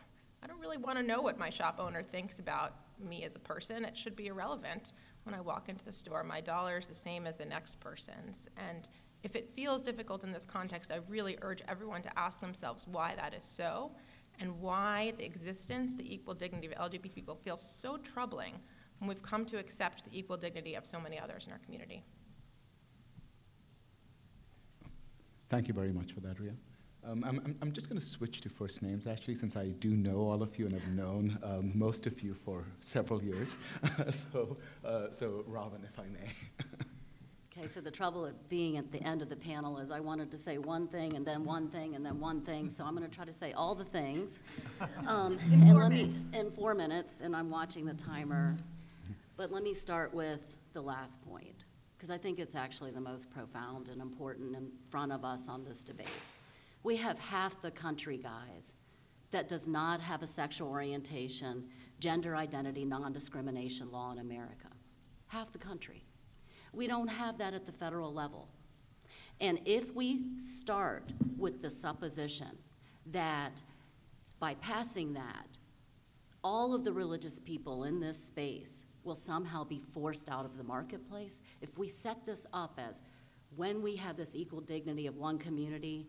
I 0.41 0.47
don't 0.47 0.61
really 0.61 0.77
want 0.77 0.97
to 0.97 1.03
know 1.03 1.21
what 1.21 1.37
my 1.37 1.49
shop 1.49 1.75
owner 1.77 2.03
thinks 2.03 2.39
about 2.39 2.75
me 2.99 3.23
as 3.23 3.35
a 3.35 3.39
person. 3.39 3.83
It 3.83 3.97
should 3.97 4.15
be 4.15 4.27
irrelevant 4.27 4.93
when 5.29 5.37
I 5.37 5.41
walk 5.41 5.69
into 5.69 5.85
the 5.85 5.91
store. 5.91 6.23
My 6.23 6.41
dollar 6.41 6.77
is 6.79 6.87
the 6.87 6.95
same 6.95 7.27
as 7.27 7.37
the 7.37 7.45
next 7.45 7.79
person's. 7.79 8.49
And 8.57 8.89
if 9.21 9.35
it 9.35 9.47
feels 9.47 9.81
difficult 9.81 10.23
in 10.23 10.31
this 10.31 10.45
context, 10.45 10.91
I 10.91 10.99
really 11.07 11.37
urge 11.41 11.61
everyone 11.67 12.01
to 12.01 12.19
ask 12.19 12.39
themselves 12.39 12.87
why 12.87 13.13
that 13.15 13.35
is 13.35 13.43
so 13.43 13.91
and 14.39 14.59
why 14.59 15.13
the 15.17 15.25
existence, 15.25 15.93
the 15.93 16.13
equal 16.13 16.33
dignity 16.33 16.67
of 16.67 16.73
LGBT 16.91 17.13
people 17.13 17.35
feels 17.35 17.61
so 17.61 17.97
troubling 17.97 18.55
when 18.97 19.07
we've 19.07 19.21
come 19.21 19.45
to 19.45 19.59
accept 19.59 20.03
the 20.03 20.17
equal 20.17 20.37
dignity 20.37 20.73
of 20.73 20.85
so 20.85 20.99
many 20.99 21.19
others 21.19 21.45
in 21.45 21.53
our 21.53 21.59
community. 21.59 22.03
Thank 25.49 25.67
you 25.67 25.73
very 25.75 25.91
much 25.91 26.13
for 26.13 26.21
that, 26.21 26.39
Ria. 26.39 26.53
Um, 27.05 27.23
I'm, 27.25 27.55
I'm, 27.61 27.71
just 27.71 27.89
going 27.89 27.99
to 27.99 28.05
switch 28.05 28.41
to 28.41 28.49
first 28.49 28.81
names, 28.81 29.07
actually, 29.07 29.35
since 29.35 29.55
I 29.55 29.67
do 29.67 29.95
know 29.95 30.17
all 30.17 30.43
of 30.43 30.59
you 30.59 30.65
and 30.65 30.73
have 30.73 30.87
known 30.89 31.39
um, 31.43 31.71
most 31.73 32.05
of 32.05 32.21
you 32.21 32.33
for 32.33 32.65
several 32.81 33.23
years. 33.23 33.55
so, 34.09 34.57
uh, 34.83 35.07
so, 35.11 35.43
Robin, 35.47 35.81
if 35.89 35.97
I 35.97 36.03
may. 36.03 36.29
Okay, 37.51 37.67
so 37.67 37.81
the 37.81 37.91
trouble 37.91 38.25
at 38.25 38.49
being 38.49 38.77
at 38.77 38.91
the 38.91 39.01
end 39.01 39.21
of 39.21 39.29
the 39.29 39.35
panel 39.35 39.79
is 39.79 39.91
I 39.91 39.99
wanted 39.99 40.29
to 40.31 40.37
say 40.37 40.57
one 40.57 40.87
thing 40.87 41.15
and 41.15 41.25
then 41.25 41.43
one 41.43 41.67
thing 41.67 41.95
and 41.95 42.05
then 42.05 42.19
one 42.19 42.41
thing, 42.41 42.69
so 42.69 42.83
I'm 42.83 42.95
going 42.95 43.09
to 43.09 43.13
try 43.13 43.25
to 43.25 43.33
say 43.33 43.53
all 43.53 43.75
the 43.75 43.85
things. 43.85 44.39
Um, 45.07 45.39
In 45.51 45.63
and 45.63 45.77
let 45.77 45.89
minutes. 45.89 46.25
Me, 46.31 46.39
in 46.39 46.51
four 46.51 46.73
minutes, 46.73 47.21
and 47.21 47.35
I'm 47.35 47.49
watching 47.49 47.85
the 47.85 47.93
timer. 47.93 48.55
But 49.37 49.51
let 49.51 49.63
me 49.63 49.73
start 49.73 50.13
with 50.13 50.55
the 50.73 50.81
last 50.81 51.21
point, 51.21 51.63
because 51.97 52.09
I 52.09 52.17
think 52.17 52.39
it's 52.39 52.55
actually 52.55 52.91
the 52.91 53.01
most 53.01 53.31
profound 53.31 53.87
and 53.89 54.01
important 54.01 54.55
in 54.55 54.69
front 54.89 55.11
of 55.11 55.25
us 55.25 55.49
on 55.49 55.63
this 55.63 55.83
debate. 55.83 56.07
We 56.83 56.97
have 56.97 57.19
half 57.19 57.61
the 57.61 57.71
country, 57.71 58.17
guys, 58.17 58.73
that 59.31 59.47
does 59.47 59.67
not 59.67 60.01
have 60.01 60.23
a 60.23 60.27
sexual 60.27 60.69
orientation, 60.69 61.65
gender 61.99 62.35
identity, 62.35 62.85
non 62.85 63.13
discrimination 63.13 63.91
law 63.91 64.11
in 64.11 64.19
America. 64.19 64.67
Half 65.27 65.51
the 65.51 65.59
country. 65.59 66.03
We 66.73 66.87
don't 66.87 67.07
have 67.07 67.37
that 67.39 67.53
at 67.53 67.65
the 67.65 67.71
federal 67.71 68.13
level. 68.13 68.49
And 69.41 69.59
if 69.65 69.93
we 69.93 70.21
start 70.39 71.13
with 71.37 71.61
the 71.61 71.69
supposition 71.69 72.57
that 73.07 73.63
by 74.39 74.55
passing 74.55 75.13
that, 75.13 75.47
all 76.43 76.73
of 76.73 76.83
the 76.83 76.93
religious 76.93 77.39
people 77.39 77.83
in 77.83 77.99
this 77.99 78.21
space 78.23 78.83
will 79.03 79.15
somehow 79.15 79.63
be 79.63 79.81
forced 79.93 80.29
out 80.29 80.45
of 80.45 80.57
the 80.57 80.63
marketplace, 80.63 81.41
if 81.61 81.77
we 81.77 81.87
set 81.87 82.25
this 82.25 82.45
up 82.53 82.79
as 82.79 83.01
when 83.55 83.81
we 83.81 83.95
have 83.95 84.15
this 84.15 84.35
equal 84.35 84.61
dignity 84.61 85.07
of 85.07 85.17
one 85.17 85.37
community, 85.37 86.07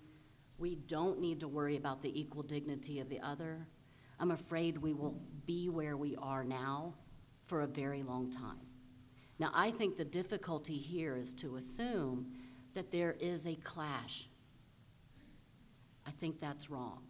we 0.60 0.76
don't 0.76 1.18
need 1.18 1.40
to 1.40 1.48
worry 1.48 1.76
about 1.76 2.02
the 2.02 2.20
equal 2.20 2.42
dignity 2.42 3.00
of 3.00 3.08
the 3.08 3.20
other, 3.20 3.66
I'm 4.18 4.30
afraid 4.30 4.78
we 4.78 4.92
will 4.92 5.18
be 5.46 5.68
where 5.68 5.96
we 5.96 6.14
are 6.16 6.44
now 6.44 6.94
for 7.46 7.62
a 7.62 7.66
very 7.66 8.02
long 8.02 8.30
time. 8.30 8.66
Now, 9.38 9.50
I 9.54 9.70
think 9.70 9.96
the 9.96 10.04
difficulty 10.04 10.76
here 10.76 11.16
is 11.16 11.32
to 11.34 11.56
assume 11.56 12.32
that 12.74 12.90
there 12.90 13.16
is 13.18 13.46
a 13.46 13.54
clash. 13.56 14.28
I 16.06 16.10
think 16.10 16.40
that's 16.40 16.70
wrong. 16.70 17.00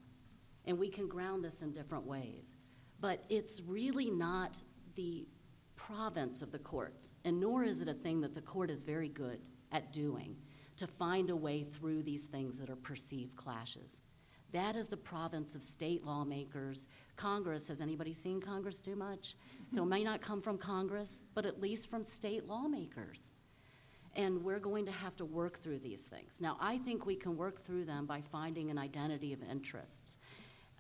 And 0.64 0.78
we 0.78 0.88
can 0.88 1.08
ground 1.08 1.44
this 1.44 1.60
in 1.60 1.72
different 1.72 2.06
ways. 2.06 2.54
But 3.00 3.24
it's 3.28 3.60
really 3.66 4.10
not 4.10 4.62
the 4.94 5.26
province 5.74 6.42
of 6.42 6.52
the 6.52 6.58
courts, 6.58 7.10
and 7.24 7.40
nor 7.40 7.64
is 7.64 7.80
it 7.80 7.88
a 7.88 7.94
thing 7.94 8.20
that 8.20 8.34
the 8.34 8.42
court 8.42 8.70
is 8.70 8.82
very 8.82 9.08
good 9.08 9.40
at 9.72 9.92
doing 9.92 10.36
to 10.81 10.87
find 10.87 11.29
a 11.29 11.37
way 11.37 11.62
through 11.62 12.03
these 12.03 12.23
things 12.23 12.59
that 12.59 12.71
are 12.71 12.77
perceived 12.77 13.37
clashes. 13.37 14.01
That 14.53 14.77
is 14.77 14.88
the 14.88 14.97
province 14.97 15.55
of 15.55 15.62
state 15.62 16.05
lawmakers. 16.05 16.87
Congress, 17.16 17.69
has 17.69 17.81
anybody 17.81 18.14
seen 18.14 18.40
Congress 18.40 18.81
do 18.81 18.97
much? 18.97 19.37
So 19.69 19.83
it 19.83 19.87
may 19.87 20.03
not 20.03 20.23
come 20.23 20.40
from 20.40 20.57
Congress, 20.59 21.21
but 21.35 21.45
at 21.45 21.61
least 21.61 21.88
from 21.90 22.03
state 22.03 22.47
lawmakers. 22.47 23.29
And 24.16 24.43
we're 24.43 24.59
going 24.59 24.87
to 24.87 24.90
have 24.90 25.14
to 25.16 25.25
work 25.25 25.59
through 25.59 25.81
these 25.81 26.01
things. 26.01 26.40
Now, 26.40 26.57
I 26.61 26.79
think 26.79 27.05
we 27.05 27.14
can 27.14 27.37
work 27.37 27.61
through 27.61 27.85
them 27.85 28.07
by 28.07 28.23
finding 28.33 28.71
an 28.71 28.79
identity 28.79 29.33
of 29.35 29.43
interests. 29.43 30.16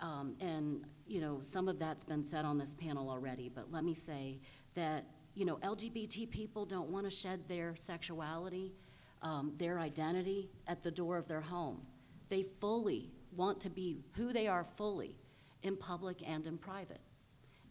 Um, 0.00 0.34
and, 0.40 0.84
you 1.06 1.20
know, 1.20 1.40
some 1.44 1.68
of 1.68 1.78
that's 1.78 2.04
been 2.04 2.24
said 2.24 2.46
on 2.46 2.56
this 2.56 2.74
panel 2.74 3.10
already, 3.10 3.50
but 3.54 3.70
let 3.70 3.84
me 3.84 3.94
say 3.94 4.40
that, 4.74 5.04
you 5.34 5.44
know, 5.44 5.56
LGBT 5.56 6.30
people 6.30 6.64
don't 6.64 6.88
want 6.88 7.04
to 7.04 7.10
shed 7.10 7.46
their 7.46 7.76
sexuality, 7.76 8.72
um, 9.22 9.52
their 9.56 9.78
identity 9.78 10.50
at 10.66 10.82
the 10.82 10.90
door 10.90 11.16
of 11.16 11.28
their 11.28 11.40
home. 11.40 11.80
They 12.28 12.42
fully 12.42 13.10
want 13.36 13.60
to 13.60 13.70
be 13.70 13.98
who 14.16 14.32
they 14.32 14.46
are 14.48 14.64
fully 14.64 15.16
in 15.62 15.76
public 15.76 16.18
and 16.26 16.46
in 16.46 16.58
private. 16.58 17.00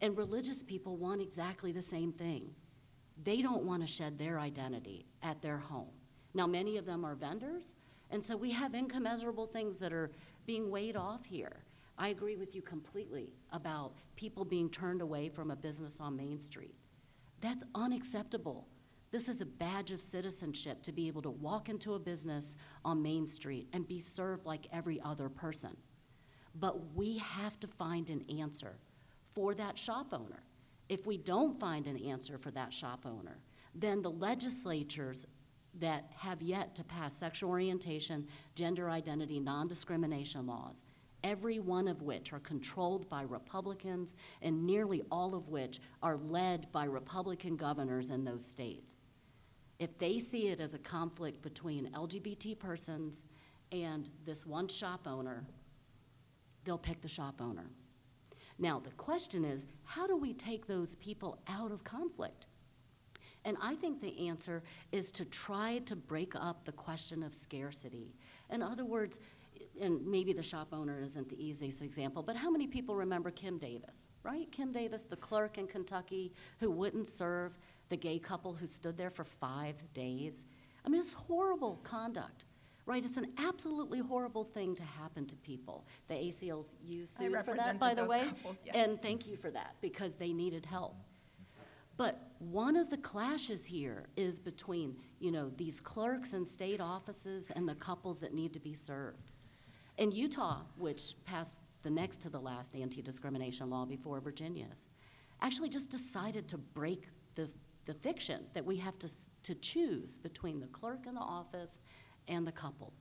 And 0.01 0.17
religious 0.17 0.63
people 0.63 0.97
want 0.97 1.21
exactly 1.21 1.71
the 1.71 1.81
same 1.81 2.13
thing. 2.13 2.51
They 3.23 3.41
don't 3.41 3.63
want 3.63 3.81
to 3.81 3.87
shed 3.87 4.17
their 4.17 4.39
identity 4.39 5.05
at 5.21 5.41
their 5.41 5.57
home. 5.57 5.91
Now, 6.33 6.47
many 6.47 6.77
of 6.77 6.85
them 6.85 7.03
are 7.05 7.15
vendors, 7.15 7.73
and 8.11 8.23
so 8.23 8.37
we 8.37 8.51
have 8.51 8.73
incommensurable 8.73 9.47
things 9.47 9.79
that 9.79 9.91
are 9.91 10.11
being 10.45 10.69
weighed 10.69 10.95
off 10.95 11.25
here. 11.25 11.63
I 11.97 12.09
agree 12.09 12.37
with 12.37 12.55
you 12.55 12.61
completely 12.61 13.33
about 13.51 13.93
people 14.15 14.45
being 14.45 14.69
turned 14.69 15.01
away 15.01 15.27
from 15.27 15.51
a 15.51 15.55
business 15.55 15.99
on 15.99 16.15
Main 16.15 16.39
Street. 16.39 16.75
That's 17.41 17.63
unacceptable. 17.75 18.67
This 19.11 19.27
is 19.27 19.41
a 19.41 19.45
badge 19.45 19.91
of 19.91 20.01
citizenship 20.01 20.83
to 20.83 20.91
be 20.91 21.07
able 21.07 21.23
to 21.23 21.31
walk 21.31 21.67
into 21.67 21.95
a 21.95 21.99
business 21.99 22.55
on 22.85 23.01
Main 23.01 23.25
Street 23.25 23.67
and 23.73 23.87
be 23.87 23.99
served 23.99 24.45
like 24.45 24.67
every 24.71 25.01
other 25.01 25.29
person. 25.29 25.75
But 26.53 26.93
we 26.95 27.17
have 27.17 27.59
to 27.61 27.67
find 27.67 28.09
an 28.09 28.23
answer 28.39 28.77
for 29.33 29.55
that 29.55 29.77
shop 29.79 30.13
owner. 30.13 30.43
If 30.89 31.05
we 31.07 31.17
don't 31.17 31.59
find 31.59 31.87
an 31.87 31.97
answer 31.97 32.37
for 32.37 32.51
that 32.51 32.73
shop 32.73 33.05
owner, 33.05 33.39
then 33.73 34.01
the 34.01 34.11
legislatures 34.11 35.25
that 35.79 36.11
have 36.15 36.41
yet 36.41 36.75
to 36.75 36.83
pass 36.83 37.15
sexual 37.15 37.49
orientation, 37.49 38.27
gender 38.55 38.89
identity, 38.89 39.39
non 39.39 39.67
discrimination 39.67 40.47
laws, 40.47 40.83
every 41.23 41.59
one 41.59 41.87
of 41.87 42.01
which 42.01 42.33
are 42.33 42.39
controlled 42.39 43.07
by 43.09 43.21
Republicans, 43.21 44.15
and 44.41 44.65
nearly 44.65 45.03
all 45.11 45.35
of 45.35 45.47
which 45.49 45.79
are 46.01 46.17
led 46.17 46.71
by 46.71 46.85
Republican 46.85 47.55
governors 47.55 48.09
in 48.09 48.23
those 48.23 48.45
states. 48.45 48.95
If 49.79 49.97
they 49.97 50.19
see 50.19 50.49
it 50.49 50.59
as 50.59 50.73
a 50.73 50.79
conflict 50.79 51.41
between 51.41 51.89
LGBT 51.91 52.59
persons 52.59 53.23
and 53.71 54.09
this 54.25 54.45
one 54.45 54.67
shop 54.67 55.07
owner, 55.07 55.45
they'll 56.65 56.77
pick 56.77 57.01
the 57.01 57.07
shop 57.07 57.41
owner. 57.41 57.69
Now, 58.57 58.79
the 58.79 58.91
question 58.91 59.45
is 59.45 59.65
how 59.85 60.05
do 60.05 60.17
we 60.17 60.33
take 60.33 60.67
those 60.67 60.97
people 60.97 61.39
out 61.47 61.71
of 61.71 61.85
conflict? 61.85 62.45
And 63.45 63.55
I 63.61 63.75
think 63.75 64.01
the 64.01 64.27
answer 64.27 64.63
is 64.91 65.11
to 65.13 65.23
try 65.23 65.79
to 65.85 65.95
break 65.95 66.35
up 66.35 66.65
the 66.65 66.73
question 66.73 67.23
of 67.23 67.33
scarcity. 67.33 68.13
In 68.51 68.61
other 68.61 68.83
words, 68.83 69.19
and 69.79 70.05
maybe 70.05 70.33
the 70.33 70.43
shop 70.43 70.69
owner 70.73 70.99
isn't 71.01 71.29
the 71.29 71.41
easiest 71.41 71.81
example, 71.81 72.21
but 72.21 72.35
how 72.35 72.49
many 72.49 72.67
people 72.67 72.95
remember 72.95 73.31
Kim 73.31 73.57
Davis, 73.57 74.08
right? 74.23 74.51
Kim 74.51 74.71
Davis, 74.71 75.03
the 75.03 75.15
clerk 75.15 75.57
in 75.57 75.67
Kentucky 75.67 76.33
who 76.59 76.69
wouldn't 76.69 77.07
serve 77.07 77.57
the 77.89 77.97
gay 77.97 78.19
couple 78.19 78.53
who 78.53 78.67
stood 78.67 78.97
there 78.97 79.09
for 79.09 79.23
five 79.23 79.75
days. 79.93 80.43
I 80.85 80.89
mean, 80.89 80.99
it's 80.99 81.13
horrible 81.13 81.79
conduct, 81.83 82.45
right? 82.85 83.03
It's 83.03 83.17
an 83.17 83.33
absolutely 83.37 83.99
horrible 83.99 84.43
thing 84.43 84.75
to 84.75 84.83
happen 84.83 85.25
to 85.27 85.35
people. 85.37 85.85
The 86.07 86.15
ACLU 86.15 87.03
I 87.03 87.05
sued 87.05 87.45
for 87.45 87.55
that, 87.55 87.79
by 87.79 87.93
the 87.93 88.05
way. 88.05 88.21
couples, 88.21 88.57
yes. 88.65 88.75
And 88.75 89.01
thank 89.01 89.27
you 89.27 89.35
for 89.35 89.51
that, 89.51 89.75
because 89.81 90.15
they 90.15 90.33
needed 90.33 90.65
help. 90.65 90.95
But 91.97 92.31
one 92.39 92.77
of 92.77 92.89
the 92.89 92.97
clashes 92.97 93.65
here 93.65 94.05
is 94.15 94.39
between, 94.39 94.95
you 95.19 95.31
know, 95.31 95.51
these 95.57 95.81
clerks 95.81 96.31
in 96.33 96.45
state 96.45 96.79
offices 96.79 97.51
and 97.53 97.67
the 97.67 97.75
couples 97.75 98.21
that 98.21 98.33
need 98.33 98.53
to 98.53 98.59
be 98.59 98.73
served. 98.73 99.31
In 99.97 100.13
Utah, 100.13 100.61
which 100.77 101.15
passed 101.25 101.57
the 101.83 101.89
next 101.89 102.21
to 102.21 102.29
the 102.29 102.39
last 102.39 102.75
anti-discrimination 102.75 103.69
law 103.69 103.85
before 103.85 104.19
Virginia's, 104.19 104.87
actually 105.41 105.69
just 105.69 105.89
decided 105.89 106.47
to 106.47 106.57
break 106.57 107.07
the, 107.35 107.49
the 107.85 107.93
fiction 107.93 108.41
that 108.53 108.65
we 108.65 108.77
have 108.77 108.97
to, 108.99 109.09
to 109.43 109.55
choose 109.55 110.17
between 110.17 110.59
the 110.59 110.67
clerk 110.67 111.05
in 111.07 111.15
the 111.15 111.21
office 111.21 111.79
and 112.27 112.45
the 112.45 112.51
couple. 112.51 112.93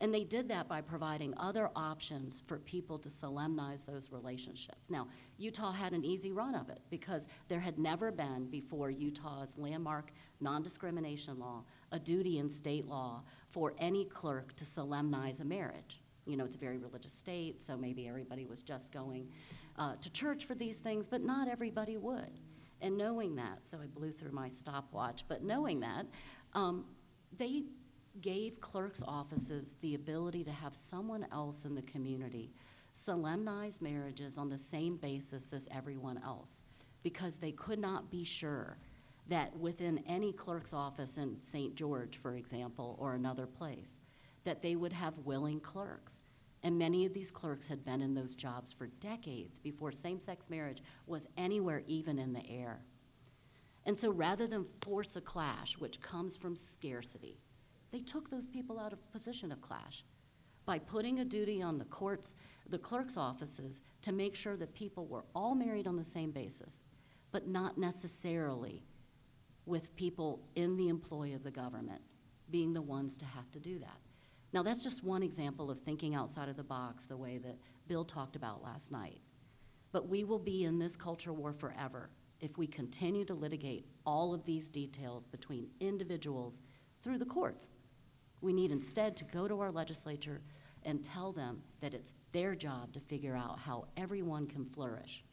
And 0.00 0.12
they 0.12 0.24
did 0.24 0.48
that 0.48 0.68
by 0.68 0.80
providing 0.80 1.34
other 1.38 1.70
options 1.76 2.42
for 2.46 2.58
people 2.58 2.98
to 2.98 3.08
solemnize 3.08 3.86
those 3.86 4.10
relationships. 4.10 4.90
Now, 4.90 5.08
Utah 5.38 5.72
had 5.72 5.92
an 5.92 6.04
easy 6.04 6.32
run 6.32 6.54
of 6.54 6.68
it 6.68 6.80
because 6.90 7.28
there 7.48 7.60
had 7.60 7.78
never 7.78 8.10
been, 8.10 8.48
before 8.50 8.90
Utah's 8.90 9.56
landmark 9.56 10.10
non 10.40 10.62
discrimination 10.62 11.38
law, 11.38 11.62
a 11.92 11.98
duty 11.98 12.38
in 12.38 12.50
state 12.50 12.86
law 12.86 13.22
for 13.50 13.74
any 13.78 14.04
clerk 14.04 14.54
to 14.56 14.64
solemnize 14.64 15.40
a 15.40 15.44
marriage. 15.44 16.00
You 16.26 16.36
know, 16.36 16.44
it's 16.44 16.56
a 16.56 16.58
very 16.58 16.78
religious 16.78 17.12
state, 17.12 17.62
so 17.62 17.76
maybe 17.76 18.08
everybody 18.08 18.46
was 18.46 18.62
just 18.62 18.92
going 18.92 19.28
uh, 19.78 19.96
to 20.00 20.10
church 20.10 20.44
for 20.44 20.54
these 20.54 20.76
things, 20.76 21.06
but 21.06 21.22
not 21.22 21.48
everybody 21.48 21.96
would. 21.96 22.40
And 22.80 22.96
knowing 22.96 23.36
that, 23.36 23.64
so 23.64 23.78
I 23.82 23.86
blew 23.86 24.12
through 24.12 24.32
my 24.32 24.48
stopwatch, 24.48 25.24
but 25.28 25.42
knowing 25.42 25.80
that, 25.80 26.06
um, 26.54 26.86
they 27.36 27.64
gave 28.20 28.60
clerks' 28.60 29.02
offices 29.06 29.76
the 29.80 29.94
ability 29.94 30.44
to 30.44 30.52
have 30.52 30.74
someone 30.74 31.26
else 31.32 31.64
in 31.64 31.74
the 31.74 31.82
community 31.82 32.52
solemnize 32.92 33.80
marriages 33.80 34.38
on 34.38 34.48
the 34.48 34.58
same 34.58 34.96
basis 34.96 35.52
as 35.52 35.68
everyone 35.72 36.20
else 36.24 36.60
because 37.02 37.36
they 37.36 37.52
could 37.52 37.78
not 37.78 38.10
be 38.10 38.24
sure 38.24 38.78
that 39.28 39.56
within 39.56 40.02
any 40.06 40.32
clerk's 40.32 40.72
office 40.72 41.16
in 41.16 41.40
St. 41.40 41.74
George, 41.74 42.18
for 42.18 42.34
example, 42.34 42.96
or 43.00 43.14
another 43.14 43.46
place, 43.46 43.98
that 44.44 44.62
they 44.62 44.76
would 44.76 44.92
have 44.92 45.18
willing 45.18 45.60
clerks. 45.60 46.20
And 46.62 46.78
many 46.78 47.04
of 47.04 47.12
these 47.12 47.30
clerks 47.30 47.66
had 47.66 47.84
been 47.84 48.00
in 48.00 48.14
those 48.14 48.34
jobs 48.34 48.72
for 48.72 48.86
decades 48.86 49.58
before 49.58 49.92
same 49.92 50.20
sex 50.20 50.48
marriage 50.48 50.82
was 51.06 51.26
anywhere 51.36 51.82
even 51.86 52.18
in 52.18 52.32
the 52.32 52.48
air. 52.48 52.84
And 53.84 53.98
so 53.98 54.10
rather 54.10 54.46
than 54.46 54.64
force 54.80 55.14
a 55.16 55.20
clash, 55.20 55.76
which 55.78 56.00
comes 56.00 56.36
from 56.36 56.56
scarcity, 56.56 57.38
they 57.92 58.00
took 58.00 58.30
those 58.30 58.46
people 58.46 58.80
out 58.80 58.92
of 58.92 59.12
position 59.12 59.52
of 59.52 59.60
clash 59.60 60.04
by 60.64 60.78
putting 60.78 61.18
a 61.18 61.24
duty 61.24 61.60
on 61.60 61.78
the 61.78 61.84
courts, 61.84 62.34
the 62.68 62.78
clerk's 62.78 63.18
offices, 63.18 63.82
to 64.00 64.12
make 64.12 64.34
sure 64.34 64.56
that 64.56 64.74
people 64.74 65.06
were 65.06 65.26
all 65.34 65.54
married 65.54 65.86
on 65.86 65.96
the 65.96 66.04
same 66.04 66.30
basis, 66.30 66.80
but 67.30 67.46
not 67.46 67.76
necessarily 67.76 68.82
with 69.66 69.94
people 69.96 70.40
in 70.54 70.76
the 70.76 70.88
employ 70.88 71.34
of 71.34 71.42
the 71.42 71.50
government 71.50 72.00
being 72.50 72.72
the 72.72 72.82
ones 72.82 73.16
to 73.18 73.24
have 73.24 73.50
to 73.50 73.60
do 73.60 73.78
that. 73.78 73.98
Now, 74.54 74.62
that's 74.62 74.84
just 74.84 75.02
one 75.02 75.24
example 75.24 75.68
of 75.68 75.80
thinking 75.80 76.14
outside 76.14 76.48
of 76.48 76.56
the 76.56 76.62
box 76.62 77.06
the 77.06 77.16
way 77.16 77.38
that 77.38 77.58
Bill 77.88 78.04
talked 78.04 78.36
about 78.36 78.62
last 78.62 78.92
night. 78.92 79.20
But 79.90 80.08
we 80.08 80.22
will 80.22 80.38
be 80.38 80.62
in 80.62 80.78
this 80.78 80.94
culture 80.94 81.32
war 81.32 81.52
forever 81.52 82.08
if 82.38 82.56
we 82.56 82.68
continue 82.68 83.24
to 83.24 83.34
litigate 83.34 83.84
all 84.06 84.32
of 84.32 84.44
these 84.44 84.70
details 84.70 85.26
between 85.26 85.70
individuals 85.80 86.60
through 87.02 87.18
the 87.18 87.24
courts. 87.24 87.68
We 88.42 88.52
need 88.52 88.70
instead 88.70 89.16
to 89.16 89.24
go 89.24 89.48
to 89.48 89.60
our 89.60 89.72
legislature 89.72 90.40
and 90.84 91.04
tell 91.04 91.32
them 91.32 91.62
that 91.80 91.92
it's 91.92 92.14
their 92.30 92.54
job 92.54 92.92
to 92.92 93.00
figure 93.00 93.34
out 93.34 93.58
how 93.58 93.86
everyone 93.96 94.46
can 94.46 94.66
flourish. 94.66 95.24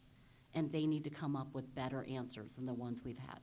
And 0.55 0.71
they 0.71 0.88
need 0.88 1.03
to 1.03 1.12
come 1.12 1.36
up 1.36 1.53
with 1.53 1.75
better 1.75 2.07
answers 2.10 2.55
than 2.55 2.65
the 2.65 2.73
ones 2.73 3.03
we've 3.05 3.19
had. 3.19 3.39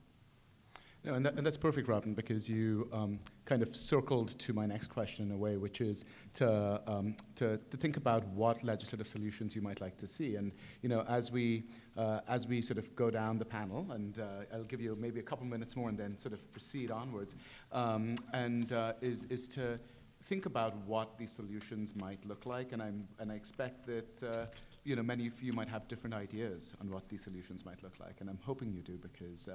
No, 1.04 1.14
and, 1.14 1.24
that, 1.24 1.34
and 1.36 1.46
that's 1.46 1.56
perfect, 1.56 1.86
Robin, 1.86 2.12
because 2.12 2.48
you 2.48 2.88
um, 2.92 3.20
kind 3.44 3.62
of 3.62 3.74
circled 3.74 4.36
to 4.40 4.52
my 4.52 4.66
next 4.66 4.88
question 4.88 5.24
in 5.24 5.32
a 5.32 5.36
way, 5.36 5.56
which 5.56 5.80
is 5.80 6.04
to, 6.34 6.82
um, 6.88 7.16
to, 7.36 7.56
to 7.56 7.76
think 7.76 7.96
about 7.96 8.26
what 8.28 8.64
legislative 8.64 9.06
solutions 9.06 9.54
you 9.54 9.62
might 9.62 9.80
like 9.80 9.96
to 9.98 10.08
see. 10.08 10.34
And 10.34 10.50
you 10.82 10.88
know, 10.88 11.04
as 11.08 11.30
we 11.30 11.64
uh, 11.96 12.20
as 12.28 12.46
we 12.46 12.62
sort 12.62 12.78
of 12.78 12.94
go 12.94 13.10
down 13.10 13.38
the 13.38 13.44
panel, 13.44 13.86
and 13.92 14.18
uh, 14.18 14.54
I'll 14.54 14.64
give 14.64 14.80
you 14.80 14.96
maybe 14.98 15.20
a 15.20 15.22
couple 15.22 15.46
minutes 15.46 15.76
more, 15.76 15.88
and 15.88 15.98
then 15.98 16.16
sort 16.16 16.32
of 16.32 16.50
proceed 16.52 16.90
onwards, 16.90 17.36
um, 17.72 18.16
and 18.32 18.72
uh, 18.72 18.92
is 19.00 19.24
is 19.24 19.48
to 19.48 19.78
think 20.24 20.46
about 20.46 20.76
what 20.86 21.16
these 21.16 21.32
solutions 21.32 21.94
might 21.96 22.24
look 22.24 22.44
like. 22.44 22.72
And 22.72 22.82
I'm 22.82 23.06
and 23.18 23.32
I 23.32 23.34
expect 23.34 23.86
that 23.86 24.22
uh, 24.22 24.46
you 24.84 24.96
know 24.96 25.02
many 25.02 25.26
of 25.28 25.40
you 25.42 25.52
might 25.52 25.68
have 25.68 25.88
different 25.88 26.14
ideas 26.14 26.74
on 26.80 26.90
what 26.90 27.08
these 27.08 27.22
solutions 27.22 27.64
might 27.64 27.82
look 27.82 27.98
like, 28.00 28.20
and 28.20 28.28
I'm 28.28 28.40
hoping 28.42 28.72
you 28.72 28.82
do 28.82 28.98
because. 28.98 29.48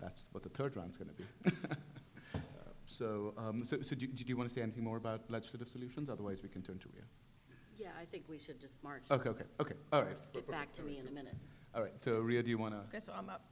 That's 0.00 0.24
what 0.32 0.42
the 0.42 0.48
third 0.48 0.76
round's 0.76 0.96
going 0.96 1.10
to 1.10 1.14
be. 1.14 1.24
Uh, 2.34 2.38
so, 2.86 3.34
um, 3.38 3.64
so, 3.64 3.80
so 3.82 3.94
do, 3.96 4.06
do 4.06 4.24
you 4.26 4.36
want 4.36 4.48
to 4.48 4.54
say 4.54 4.60
anything 4.62 4.84
more 4.84 4.96
about 4.96 5.22
legislative 5.30 5.68
solutions? 5.68 6.08
Otherwise, 6.10 6.42
we 6.42 6.48
can 6.48 6.62
turn 6.62 6.78
to 6.78 6.88
Ria. 6.92 7.02
Yeah, 7.76 7.88
I 8.00 8.04
think 8.04 8.24
we 8.28 8.38
should 8.38 8.60
just 8.60 8.82
march. 8.84 9.04
Okay, 9.10 9.28
okay, 9.30 9.44
okay. 9.60 9.74
All 9.92 10.02
right. 10.02 10.18
Get 10.32 10.48
back 10.50 10.72
to 10.74 10.82
me 10.82 10.98
in 10.98 11.08
a 11.08 11.10
minute. 11.10 11.34
All 11.74 11.82
right. 11.82 11.92
So, 12.00 12.20
Ria, 12.20 12.42
do 12.42 12.50
you 12.50 12.58
want 12.58 12.74
to? 12.74 12.80
Okay, 12.88 13.00
so 13.00 13.12
I'm 13.16 13.28
up. 13.28 13.44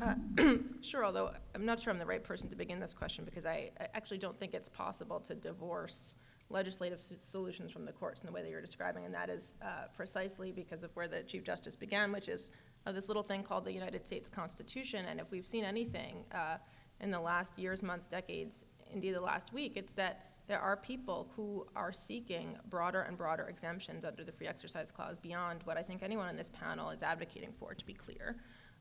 Uh, 0.00 0.14
Sure, 0.82 1.04
although 1.04 1.32
I'm 1.54 1.64
not 1.66 1.80
sure 1.80 1.92
I'm 1.92 1.98
the 1.98 2.06
right 2.06 2.22
person 2.22 2.48
to 2.48 2.56
begin 2.56 2.78
this 2.80 2.92
question 2.92 3.24
because 3.24 3.44
I 3.44 3.70
I 3.80 3.86
actually 3.94 4.18
don't 4.18 4.38
think 4.38 4.54
it's 4.54 4.68
possible 4.68 5.18
to 5.20 5.34
divorce 5.34 6.14
legislative 6.48 6.98
s- 6.98 7.12
solutions 7.18 7.70
from 7.70 7.84
the 7.84 7.92
courts 7.92 8.20
in 8.22 8.26
the 8.26 8.32
way 8.32 8.42
that 8.42 8.50
you're 8.50 8.60
describing, 8.60 9.04
and 9.04 9.14
that 9.14 9.28
is 9.30 9.54
uh, 9.62 9.86
precisely 9.94 10.52
because 10.52 10.82
of 10.82 10.90
where 10.94 11.08
the 11.08 11.22
Chief 11.22 11.42
Justice 11.44 11.76
began, 11.76 12.12
which 12.12 12.28
is 12.28 12.50
uh, 12.86 12.92
this 12.92 13.08
little 13.08 13.22
thing 13.22 13.42
called 13.42 13.64
the 13.64 13.72
United 13.72 14.06
States 14.06 14.28
Constitution. 14.28 15.06
And 15.06 15.20
if 15.20 15.30
we've 15.30 15.46
seen 15.46 15.64
anything 15.64 16.24
uh, 16.32 16.56
in 17.00 17.10
the 17.10 17.20
last 17.20 17.58
years, 17.58 17.82
months, 17.82 18.06
decades, 18.06 18.64
indeed 18.92 19.14
the 19.14 19.20
last 19.20 19.52
week, 19.52 19.72
it's 19.76 19.92
that 19.94 20.26
there 20.46 20.60
are 20.60 20.76
people 20.76 21.28
who 21.36 21.66
are 21.76 21.92
seeking 21.92 22.56
broader 22.68 23.02
and 23.02 23.16
broader 23.16 23.44
exemptions 23.44 24.04
under 24.04 24.24
the 24.24 24.32
Free 24.32 24.48
Exercise 24.48 24.90
Clause 24.90 25.18
beyond 25.18 25.60
what 25.64 25.76
I 25.76 25.82
think 25.82 26.02
anyone 26.02 26.28
on 26.28 26.36
this 26.36 26.50
panel 26.50 26.90
is 26.90 27.02
advocating 27.02 27.52
for, 27.58 27.74
to 27.74 27.86
be 27.86 27.94
clear 27.94 28.36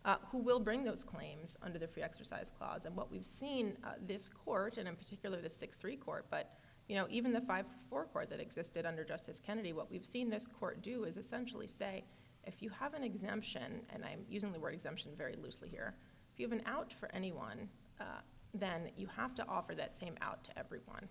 uh, 0.06 0.16
who 0.32 0.40
will 0.40 0.60
bring 0.60 0.84
those 0.84 1.04
claims 1.04 1.58
under 1.62 1.78
the 1.78 1.88
Free 1.88 2.04
Exercise 2.04 2.52
Clause. 2.58 2.86
And 2.86 2.96
what 2.96 3.12
we've 3.12 3.26
seen 3.26 3.78
uh, 3.84 3.92
this 4.08 4.30
court, 4.30 4.78
and 4.78 4.88
in 4.88 4.96
particular 4.96 5.42
the 5.42 5.50
6-3 5.50 6.00
court, 6.00 6.26
but 6.30 6.54
you 6.88 6.96
know, 6.96 7.06
even 7.10 7.32
the 7.32 7.42
5-4 7.42 7.66
court 7.92 8.30
that 8.30 8.40
existed 8.40 8.86
under 8.86 9.04
Justice 9.04 9.40
Kennedy, 9.40 9.74
what 9.74 9.92
we've 9.92 10.06
seen 10.06 10.30
this 10.30 10.48
court 10.48 10.82
do 10.82 11.04
is 11.04 11.18
essentially 11.18 11.68
say, 11.68 12.04
if 12.50 12.64
you 12.64 12.70
have 12.72 12.96
an 12.96 13.04
exemption, 13.04 13.82
and 13.94 14.04
I'm 14.04 14.26
using 14.28 14.52
the 14.52 14.60
word 14.60 14.74
exemption 14.74 15.12
very 15.16 15.36
loosely 15.42 15.70
here, 15.70 15.94
if 16.34 16.40
you 16.40 16.48
have 16.48 16.58
an 16.60 16.66
out 16.66 16.92
for 16.92 17.10
anyone, 17.14 17.70
uh, 18.02 18.22
then 18.54 18.90
you 18.98 19.08
have 19.16 19.36
to 19.36 19.48
offer 19.48 19.76
that 19.76 19.96
same 19.96 20.16
out 20.22 20.44
to 20.46 20.58
everyone. 20.58 21.08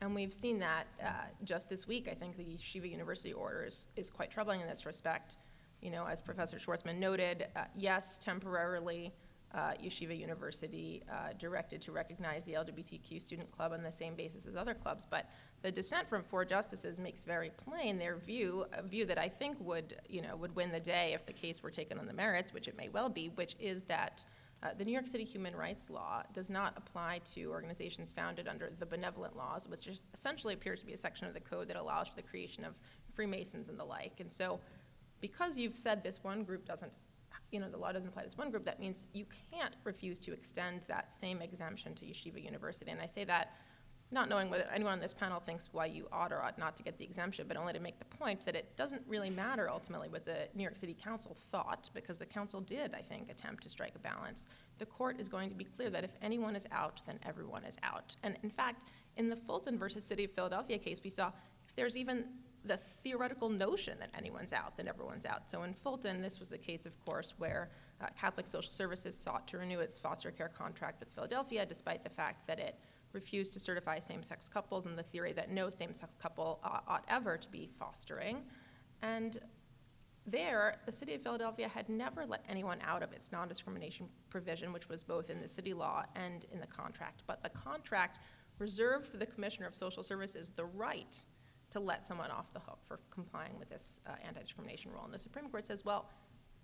And 0.00 0.14
we've 0.14 0.32
seen 0.32 0.58
that 0.60 0.86
uh, 1.04 1.10
just 1.44 1.68
this 1.68 1.86
week. 1.86 2.08
I 2.10 2.14
think 2.14 2.36
the 2.38 2.44
Yeshiva 2.44 2.90
University 2.90 3.34
order 3.34 3.64
is, 3.66 3.88
is 3.96 4.10
quite 4.10 4.30
troubling 4.30 4.60
in 4.62 4.66
this 4.66 4.86
respect. 4.86 5.36
You 5.82 5.90
know, 5.90 6.06
as 6.06 6.22
Professor 6.22 6.56
Schwartzman 6.56 6.98
noted, 6.98 7.48
uh, 7.54 7.64
yes, 7.76 8.16
temporarily, 8.16 9.12
uh, 9.54 9.72
Yeshiva 9.82 10.18
University 10.18 11.02
uh, 11.10 11.32
directed 11.38 11.80
to 11.82 11.92
recognize 11.92 12.44
the 12.44 12.52
LGBTQ 12.52 13.20
student 13.20 13.50
club 13.50 13.72
on 13.72 13.82
the 13.82 13.92
same 13.92 14.14
basis 14.14 14.46
as 14.46 14.56
other 14.56 14.74
clubs, 14.74 15.06
but 15.08 15.30
the 15.62 15.72
dissent 15.72 16.08
from 16.08 16.22
four 16.22 16.44
justices 16.44 16.98
makes 16.98 17.24
very 17.24 17.50
plain 17.50 17.98
their 17.98 18.16
view, 18.16 18.66
a 18.72 18.82
view 18.82 19.06
that 19.06 19.18
I 19.18 19.28
think 19.28 19.56
would, 19.60 19.96
you 20.08 20.20
know, 20.20 20.36
would 20.36 20.54
win 20.54 20.70
the 20.70 20.80
day 20.80 21.12
if 21.14 21.24
the 21.24 21.32
case 21.32 21.62
were 21.62 21.70
taken 21.70 21.98
on 21.98 22.06
the 22.06 22.12
merits, 22.12 22.52
which 22.52 22.68
it 22.68 22.76
may 22.76 22.88
well 22.88 23.08
be, 23.08 23.30
which 23.30 23.56
is 23.58 23.82
that 23.84 24.22
uh, 24.62 24.70
the 24.76 24.84
New 24.84 24.92
York 24.92 25.06
City 25.06 25.24
human 25.24 25.54
rights 25.54 25.88
law 25.88 26.22
does 26.34 26.50
not 26.50 26.74
apply 26.76 27.20
to 27.34 27.46
organizations 27.46 28.10
founded 28.10 28.48
under 28.48 28.72
the 28.78 28.86
benevolent 28.86 29.36
laws, 29.36 29.68
which 29.68 29.88
essentially 30.12 30.54
appears 30.54 30.80
to 30.80 30.86
be 30.86 30.94
a 30.94 30.96
section 30.96 31.28
of 31.28 31.34
the 31.34 31.40
code 31.40 31.68
that 31.68 31.76
allows 31.76 32.08
for 32.08 32.16
the 32.16 32.22
creation 32.22 32.64
of 32.64 32.74
Freemasons 33.14 33.68
and 33.68 33.78
the 33.78 33.84
like. 33.84 34.18
And 34.18 34.30
so, 34.30 34.58
because 35.20 35.56
you've 35.56 35.76
said 35.76 36.02
this 36.02 36.20
one 36.22 36.42
group 36.42 36.66
doesn't, 36.66 36.92
you 37.50 37.60
know, 37.60 37.70
the 37.70 37.76
law 37.76 37.92
doesn't 37.92 38.08
apply 38.08 38.22
to 38.22 38.28
this 38.28 38.38
one 38.38 38.50
group, 38.50 38.64
that 38.64 38.80
means 38.80 39.04
you 39.12 39.24
can't 39.50 39.74
refuse 39.84 40.18
to 40.20 40.32
extend 40.32 40.82
that 40.88 41.12
same 41.12 41.40
exemption 41.40 41.94
to 41.94 42.04
Yeshiva 42.04 42.42
University. 42.42 42.90
And 42.90 43.00
I 43.00 43.06
say 43.06 43.24
that 43.24 43.54
not 44.10 44.28
knowing 44.28 44.48
whether 44.48 44.66
anyone 44.74 44.94
on 44.94 45.00
this 45.00 45.12
panel 45.12 45.38
thinks 45.38 45.68
why 45.72 45.84
you 45.84 46.08
ought 46.10 46.32
or 46.32 46.42
ought 46.42 46.58
not 46.58 46.76
to 46.78 46.82
get 46.82 46.96
the 46.96 47.04
exemption, 47.04 47.44
but 47.46 47.58
only 47.58 47.74
to 47.74 47.80
make 47.80 47.98
the 47.98 48.04
point 48.06 48.42
that 48.46 48.56
it 48.56 48.74
doesn't 48.76 49.02
really 49.06 49.28
matter 49.28 49.68
ultimately 49.68 50.08
what 50.08 50.24
the 50.24 50.48
New 50.54 50.62
York 50.62 50.76
City 50.76 50.96
Council 51.02 51.36
thought, 51.50 51.90
because 51.92 52.16
the 52.16 52.24
council 52.24 52.60
did, 52.62 52.94
I 52.94 53.02
think, 53.02 53.30
attempt 53.30 53.62
to 53.64 53.68
strike 53.68 53.92
a 53.94 53.98
balance. 53.98 54.48
The 54.78 54.86
court 54.86 55.20
is 55.20 55.28
going 55.28 55.50
to 55.50 55.54
be 55.54 55.64
clear 55.64 55.90
that 55.90 56.04
if 56.04 56.12
anyone 56.22 56.56
is 56.56 56.66
out, 56.72 57.02
then 57.06 57.18
everyone 57.26 57.64
is 57.64 57.76
out. 57.82 58.16
And 58.22 58.36
in 58.42 58.50
fact, 58.50 58.84
in 59.18 59.28
the 59.28 59.36
Fulton 59.36 59.78
versus 59.78 60.04
City 60.04 60.24
of 60.24 60.32
Philadelphia 60.32 60.78
case, 60.78 61.00
we 61.04 61.10
saw 61.10 61.30
if 61.68 61.76
there's 61.76 61.96
even 61.96 62.24
the 62.64 62.78
theoretical 63.02 63.48
notion 63.48 63.98
that 64.00 64.10
anyone's 64.16 64.52
out, 64.52 64.76
that 64.76 64.86
everyone's 64.86 65.26
out. 65.26 65.50
So 65.50 65.62
in 65.62 65.74
Fulton, 65.74 66.20
this 66.20 66.38
was 66.38 66.48
the 66.48 66.58
case, 66.58 66.86
of 66.86 66.92
course, 67.04 67.34
where 67.38 67.70
uh, 68.00 68.06
Catholic 68.18 68.46
Social 68.46 68.72
Services 68.72 69.16
sought 69.16 69.46
to 69.48 69.58
renew 69.58 69.80
its 69.80 69.98
foster 69.98 70.30
care 70.30 70.48
contract 70.48 71.00
with 71.00 71.08
Philadelphia, 71.10 71.64
despite 71.64 72.04
the 72.04 72.10
fact 72.10 72.46
that 72.46 72.58
it 72.58 72.76
refused 73.12 73.52
to 73.54 73.60
certify 73.60 73.98
same-sex 73.98 74.48
couples 74.48 74.86
and 74.86 74.98
the 74.98 75.02
theory 75.02 75.32
that 75.32 75.50
no 75.50 75.70
same-sex 75.70 76.14
couple 76.20 76.60
uh, 76.62 76.80
ought 76.86 77.04
ever 77.08 77.36
to 77.36 77.48
be 77.48 77.68
fostering. 77.78 78.42
And 79.02 79.38
there, 80.26 80.76
the 80.84 80.92
city 80.92 81.14
of 81.14 81.22
Philadelphia 81.22 81.68
had 81.68 81.88
never 81.88 82.26
let 82.26 82.44
anyone 82.48 82.78
out 82.86 83.02
of 83.02 83.12
its 83.12 83.32
non-discrimination 83.32 84.08
provision, 84.28 84.72
which 84.72 84.88
was 84.88 85.02
both 85.02 85.30
in 85.30 85.40
the 85.40 85.48
city 85.48 85.72
law 85.72 86.04
and 86.16 86.44
in 86.52 86.60
the 86.60 86.66
contract. 86.66 87.22
But 87.26 87.42
the 87.42 87.48
contract 87.48 88.20
reserved 88.58 89.08
for 89.08 89.16
the 89.16 89.26
Commissioner 89.26 89.66
of 89.66 89.74
Social 89.74 90.02
Services 90.02 90.50
the 90.54 90.66
right 90.66 91.16
to 91.70 91.80
let 91.80 92.06
someone 92.06 92.30
off 92.30 92.52
the 92.52 92.60
hook 92.60 92.78
for 92.86 93.00
complying 93.10 93.58
with 93.58 93.68
this 93.68 94.00
uh, 94.06 94.12
anti-discrimination 94.26 94.90
rule. 94.92 95.04
And 95.04 95.12
the 95.12 95.18
Supreme 95.18 95.48
Court 95.48 95.66
says, 95.66 95.84
well, 95.84 96.08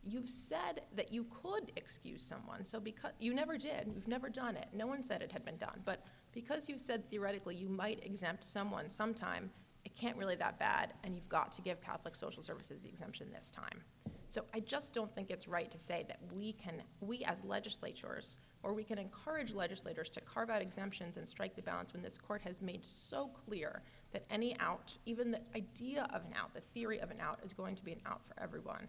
you've 0.03 0.29
said 0.29 0.83
that 0.97 1.13
you 1.13 1.27
could 1.43 1.73
excuse 1.77 2.23
someone, 2.23 2.65
so 2.65 2.79
because 2.81 3.13
you 3.19 3.35
never 3.35 3.57
did, 3.57 3.91
you've 3.95 4.09
never 4.09 4.29
done 4.29 4.57
it. 4.57 4.69
No 4.73 4.87
one 4.87 5.03
said 5.03 5.23
it 5.23 5.33
had 5.33 5.45
been 5.45 5.57
done, 5.57 5.81
but 5.85 6.05
because 6.33 6.69
you've 6.69 6.81
said 6.81 7.09
theoretically 7.11 7.55
you 7.55 7.69
might 7.69 8.05
exempt 8.05 8.45
someone 8.45 8.91
sometime, 8.91 9.51
it 9.85 9.95
can't 9.97 10.17
really 10.17 10.37
that 10.37 10.59
bad, 10.59 10.95
and 11.05 11.15
you've 11.15 11.29
got 11.29 11.53
to 11.53 11.63
give 11.63 11.81
Catholic 11.81 12.15
Social 12.15 12.43
Services 12.43 12.81
the 12.83 12.89
exemption 12.89 13.29
this 13.33 13.51
time. 13.51 13.83
So 14.29 14.45
I 14.53 14.61
just 14.61 14.93
don't 14.93 15.15
think 15.15 15.31
it's 15.31 15.47
right 15.47 15.71
to 15.71 15.79
say 15.79 16.05
that 16.09 16.19
we 16.35 16.53
can, 16.55 16.83
we 17.01 17.23
as 17.25 17.45
legislatures, 17.45 18.39
or 18.65 18.73
we 18.73 18.83
can 18.83 18.99
encourage 18.99 19.53
legislators 19.53 20.09
to 20.09 20.21
carve 20.23 20.51
out 20.51 20.63
exemptions 20.63 21.19
and 21.19 21.29
strike 21.29 21.55
the 21.55 21.63
balance 21.63 21.93
when 21.93 22.03
this 22.03 22.17
court 22.17 22.41
has 22.43 22.61
made 22.63 22.85
so 22.85 23.31
clear 23.47 23.83
that 24.13 24.25
any 24.31 24.59
out, 24.59 24.93
even 25.07 25.31
the 25.31 25.41
idea 25.55 26.09
of 26.15 26.23
an 26.23 26.33
out, 26.41 26.53
the 26.55 26.63
theory 26.73 26.99
of 27.01 27.11
an 27.11 27.19
out, 27.21 27.39
is 27.45 27.53
going 27.53 27.77
to 27.77 27.85
be 27.85 27.93
an 27.93 28.01
out 28.07 28.23
for 28.27 28.43
everyone. 28.43 28.89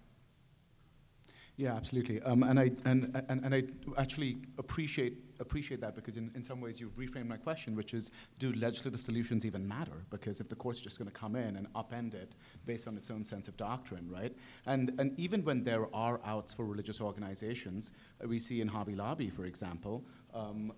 Yeah, 1.57 1.73
absolutely. 1.73 2.21
Um, 2.21 2.43
and, 2.43 2.59
I, 2.59 2.71
and, 2.83 3.23
and, 3.29 3.45
and 3.45 3.55
I 3.55 3.63
actually 3.97 4.39
appreciate, 4.57 5.17
appreciate 5.39 5.79
that 5.79 5.95
because, 5.95 6.17
in, 6.17 6.29
in 6.35 6.43
some 6.43 6.59
ways, 6.59 6.81
you've 6.81 6.97
reframed 6.97 7.27
my 7.27 7.37
question, 7.37 7.77
which 7.77 7.93
is 7.93 8.11
do 8.39 8.51
legislative 8.53 8.99
solutions 8.99 9.45
even 9.45 9.65
matter? 9.65 10.05
Because 10.09 10.41
if 10.41 10.49
the 10.49 10.55
court's 10.55 10.81
just 10.81 10.99
going 10.99 11.09
to 11.09 11.13
come 11.13 11.37
in 11.37 11.55
and 11.55 11.71
upend 11.73 12.13
it 12.13 12.35
based 12.65 12.89
on 12.89 12.97
its 12.97 13.09
own 13.09 13.23
sense 13.23 13.47
of 13.47 13.55
doctrine, 13.55 14.09
right? 14.11 14.35
And, 14.65 14.99
and 14.99 15.17
even 15.17 15.45
when 15.45 15.63
there 15.63 15.87
are 15.95 16.19
outs 16.25 16.51
for 16.53 16.65
religious 16.65 16.99
organizations, 16.99 17.91
uh, 18.21 18.27
we 18.27 18.39
see 18.39 18.59
in 18.59 18.67
Hobby 18.67 18.95
Lobby, 18.95 19.29
for 19.29 19.45
example, 19.45 20.03
um, 20.33 20.73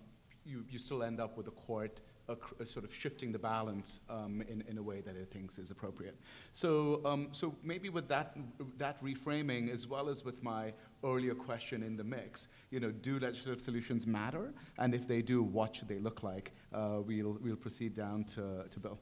you, 0.46 0.64
you 0.70 0.78
still 0.78 1.02
end 1.02 1.20
up 1.20 1.38
with 1.38 1.48
a 1.48 1.52
court 1.52 2.02
a, 2.30 2.66
sort 2.66 2.84
of 2.84 2.94
shifting 2.94 3.32
the 3.32 3.40
balance 3.40 4.02
um, 4.10 4.44
in, 4.50 4.64
in 4.68 4.78
a 4.78 4.84
way 4.84 5.02
that 5.02 5.16
it 5.16 5.32
thinks 5.32 5.58
is 5.58 5.72
appropriate. 5.72 6.18
So, 6.54 7.02
um, 7.06 7.30
so 7.32 7.56
maybe 7.64 7.90
with 7.90 8.08
that, 8.10 8.36
that 8.78 9.02
reframing, 9.04 9.72
as 9.74 9.88
well 9.88 10.10
as 10.10 10.26
with 10.26 10.44
my 10.44 10.74
earlier 11.04 11.36
question 11.36 11.84
in 11.84 11.96
the 11.96 12.04
mix, 12.04 12.50
you 12.70 12.80
know, 12.80 12.92
do 12.92 13.20
legislative 13.20 13.62
solutions 13.62 14.06
matter? 14.06 14.54
And 14.78 14.94
if 14.94 15.08
they 15.08 15.22
do, 15.22 15.42
what 15.42 15.76
should 15.76 15.88
they 15.88 16.00
look 16.00 16.24
like? 16.24 16.52
Uh, 16.74 17.00
we'll, 17.06 17.38
we'll 17.42 17.56
proceed 17.56 17.94
down 17.94 18.26
to, 18.26 18.66
to 18.70 18.80
Bill. 18.80 19.00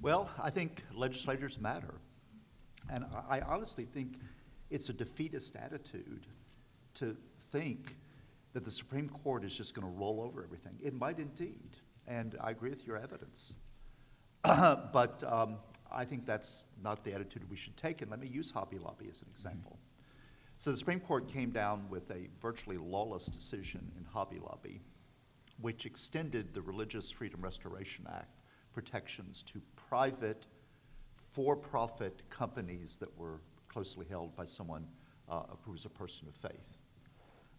Well, 0.00 0.30
I 0.40 0.50
think 0.50 0.84
legislators 0.94 1.58
matter. 1.58 1.94
And 2.90 3.06
I 3.28 3.40
honestly 3.40 3.86
think 3.86 4.18
it's 4.70 4.88
a 4.88 4.92
defeatist 4.92 5.56
attitude 5.56 6.26
to 6.94 7.16
think 7.50 7.96
that 8.52 8.64
the 8.64 8.70
Supreme 8.70 9.08
Court 9.08 9.44
is 9.44 9.56
just 9.56 9.74
going 9.74 9.86
to 9.86 9.98
roll 9.98 10.20
over 10.20 10.44
everything. 10.44 10.78
It 10.82 10.94
might 10.94 11.18
indeed 11.18 11.76
and 12.06 12.36
I 12.40 12.50
agree 12.50 12.70
with 12.70 12.86
your 12.86 12.96
evidence. 12.96 13.54
but 14.42 15.22
um, 15.26 15.56
I 15.90 16.04
think 16.04 16.26
that's 16.26 16.66
not 16.82 17.04
the 17.04 17.14
attitude 17.14 17.48
we 17.50 17.56
should 17.56 17.76
take. 17.76 18.02
And 18.02 18.10
let 18.10 18.20
me 18.20 18.28
use 18.28 18.50
Hobby 18.50 18.78
Lobby 18.78 19.08
as 19.10 19.22
an 19.22 19.28
example. 19.30 19.78
So 20.58 20.70
the 20.70 20.76
Supreme 20.76 21.00
Court 21.00 21.28
came 21.28 21.50
down 21.50 21.88
with 21.88 22.10
a 22.10 22.28
virtually 22.40 22.78
lawless 22.78 23.26
decision 23.26 23.92
in 23.98 24.04
Hobby 24.04 24.38
Lobby, 24.38 24.80
which 25.60 25.86
extended 25.86 26.54
the 26.54 26.62
Religious 26.62 27.10
Freedom 27.10 27.40
Restoration 27.40 28.06
Act 28.10 28.40
protections 28.72 29.42
to 29.44 29.60
private, 29.76 30.46
for 31.32 31.56
profit 31.56 32.22
companies 32.30 32.96
that 33.00 33.18
were 33.18 33.40
closely 33.68 34.06
held 34.08 34.36
by 34.36 34.44
someone 34.44 34.86
uh, 35.28 35.42
who 35.62 35.72
was 35.72 35.84
a 35.84 35.88
person 35.88 36.28
of 36.28 36.34
faith. 36.34 36.78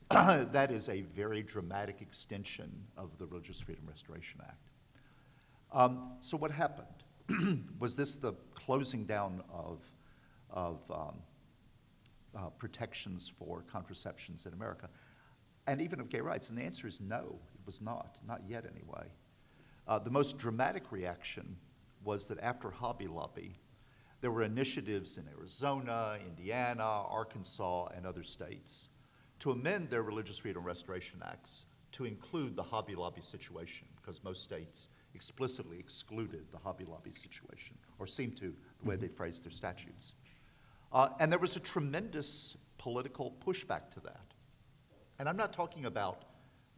that 0.10 0.72
is 0.72 0.88
a 0.88 1.02
very 1.02 1.42
dramatic 1.42 2.00
extension 2.00 2.72
of 2.96 3.18
the 3.18 3.26
Religious 3.26 3.60
Freedom 3.60 3.86
Restoration 3.88 4.40
Act. 4.44 4.70
Um, 5.72 6.12
so, 6.20 6.38
what 6.38 6.52
happened? 6.52 7.64
Was 7.80 7.96
this 7.96 8.14
the 8.14 8.34
closing 8.54 9.06
down 9.06 9.42
of, 9.52 9.80
of 10.52 10.80
um, 10.92 11.16
uh, 12.38 12.50
protections 12.50 13.34
for 13.40 13.64
contraceptions 13.72 14.46
in 14.46 14.54
America? 14.54 14.90
And 15.66 15.82
even 15.82 16.00
of 16.00 16.10
gay 16.10 16.22
rights? 16.22 16.50
And 16.50 16.58
the 16.58 16.64
answer 16.64 16.88
is 16.88 17.02
no, 17.02 17.40
it 17.56 17.66
was 17.66 17.82
not, 17.82 18.18
not 18.28 18.42
yet 18.48 18.66
anyway. 18.66 19.08
Uh, 19.88 19.98
the 19.98 20.12
most 20.12 20.38
dramatic 20.38 20.92
reaction 20.92 21.56
was 22.04 22.28
that 22.28 22.40
after 22.42 22.70
Hobby 22.70 23.08
Lobby, 23.08 23.58
there 24.22 24.30
were 24.30 24.44
initiatives 24.44 25.18
in 25.18 25.28
Arizona, 25.36 26.20
Indiana, 26.24 26.84
Arkansas, 26.84 27.88
and 27.96 28.06
other 28.06 28.24
states 28.24 28.90
to 29.46 29.52
amend 29.52 29.88
their 29.92 30.02
Religious 30.02 30.40
Freedom 30.40 30.64
Restoration 30.64 31.22
Acts 31.24 31.68
to 31.92 32.06
include 32.06 32.56
the 32.56 32.64
Hobby 32.64 32.96
Lobby 32.96 33.22
situation, 33.22 33.86
because 34.02 34.24
most 34.24 34.42
states 34.42 34.90
explicitly 35.14 35.78
excluded 35.78 36.48
the 36.52 36.58
Hobby 36.58 36.84
Lobby 36.84 37.12
situation, 37.12 37.78
or 38.00 38.08
seemed 38.08 38.36
to, 38.38 38.56
the 38.82 38.90
way 38.90 38.96
they 38.96 39.06
mm-hmm. 39.06 39.16
phrased 39.16 39.46
their 39.46 39.52
statutes. 39.52 40.14
Uh, 40.92 41.10
and 41.20 41.32
there 41.32 41.38
was 41.38 41.56
a 41.56 41.60
tremendous 41.60 42.58
political 42.80 43.36
pushback 43.46 43.92
to 43.92 44.00
that. 44.00 44.26
And 45.20 45.30
I'm 45.30 45.38
not 45.38 45.54
talking 45.54 45.86
about 45.86 46.24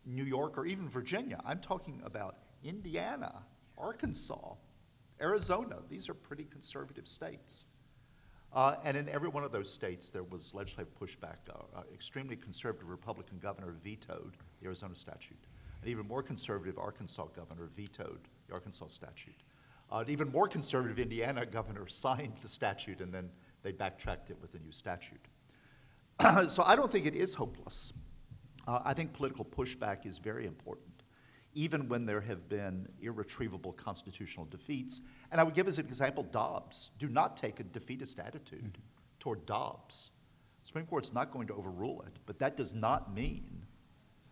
New 0.05 0.25
York 0.25 0.57
or 0.57 0.65
even 0.65 0.89
Virginia, 0.89 1.39
I'm 1.45 1.61
talking 1.61 2.01
about 2.03 2.35
Indiana, 2.65 3.43
Arkansas, 3.77 4.55
Arizona. 5.21 5.77
These 5.89 6.09
are 6.09 6.13
pretty 6.13 6.43
conservative 6.43 7.07
states. 7.07 7.67
Uh, 8.53 8.75
and 8.83 8.95
in 8.97 9.09
every 9.09 9.29
one 9.29 9.43
of 9.43 9.51
those 9.51 9.71
states, 9.71 10.09
there 10.09 10.23
was 10.23 10.53
legislative 10.53 10.93
pushback. 10.99 11.37
Uh, 11.49 11.59
uh, 11.75 11.81
extremely 11.93 12.35
conservative 12.35 12.89
Republican 12.89 13.37
governor 13.39 13.75
vetoed 13.83 14.37
the 14.59 14.65
Arizona 14.65 14.95
statute. 14.95 15.45
An 15.83 15.89
even 15.89 16.07
more 16.07 16.23
conservative 16.23 16.77
Arkansas 16.77 17.25
governor 17.35 17.69
vetoed 17.75 18.21
the 18.47 18.53
Arkansas 18.53 18.87
statute. 18.87 19.43
Uh, 19.91 19.97
an 19.97 20.09
even 20.09 20.31
more 20.31 20.47
conservative 20.47 20.99
Indiana 20.99 21.45
governor 21.45 21.87
signed 21.87 22.37
the 22.41 22.49
statute, 22.49 23.01
and 23.01 23.13
then 23.13 23.29
they 23.63 23.71
backtracked 23.71 24.29
it 24.29 24.37
with 24.41 24.53
a 24.55 24.59
new 24.59 24.71
statute. 24.71 25.27
so 26.49 26.63
I 26.65 26.75
don't 26.75 26.91
think 26.91 27.05
it 27.05 27.15
is 27.15 27.35
hopeless. 27.35 27.93
Uh, 28.67 28.81
I 28.83 28.93
think 28.93 29.13
political 29.13 29.45
pushback 29.45 30.05
is 30.05 30.19
very 30.19 30.45
important. 30.45 30.86
Even 31.57 31.89
when 31.89 32.05
there 32.05 32.21
have 32.21 32.47
been 32.47 32.87
irretrievable 33.01 33.73
constitutional 33.73 34.45
defeats. 34.45 35.01
And 35.31 35.41
I 35.41 35.43
would 35.43 35.55
give 35.55 35.67
as 35.67 35.79
an 35.79 35.87
example 35.87 36.21
Dobbs. 36.21 36.91
Do 36.99 37.09
not 37.09 37.35
take 37.35 37.59
a 37.59 37.63
defeatist 37.63 38.19
attitude 38.19 38.77
toward 39.19 39.47
Dobbs. 39.47 40.11
The 40.61 40.67
Supreme 40.67 40.85
Court's 40.85 41.13
not 41.13 41.31
going 41.31 41.47
to 41.47 41.55
overrule 41.55 42.03
it, 42.05 42.13
but 42.27 42.37
that 42.37 42.57
does 42.57 42.75
not 42.75 43.11
mean 43.11 43.65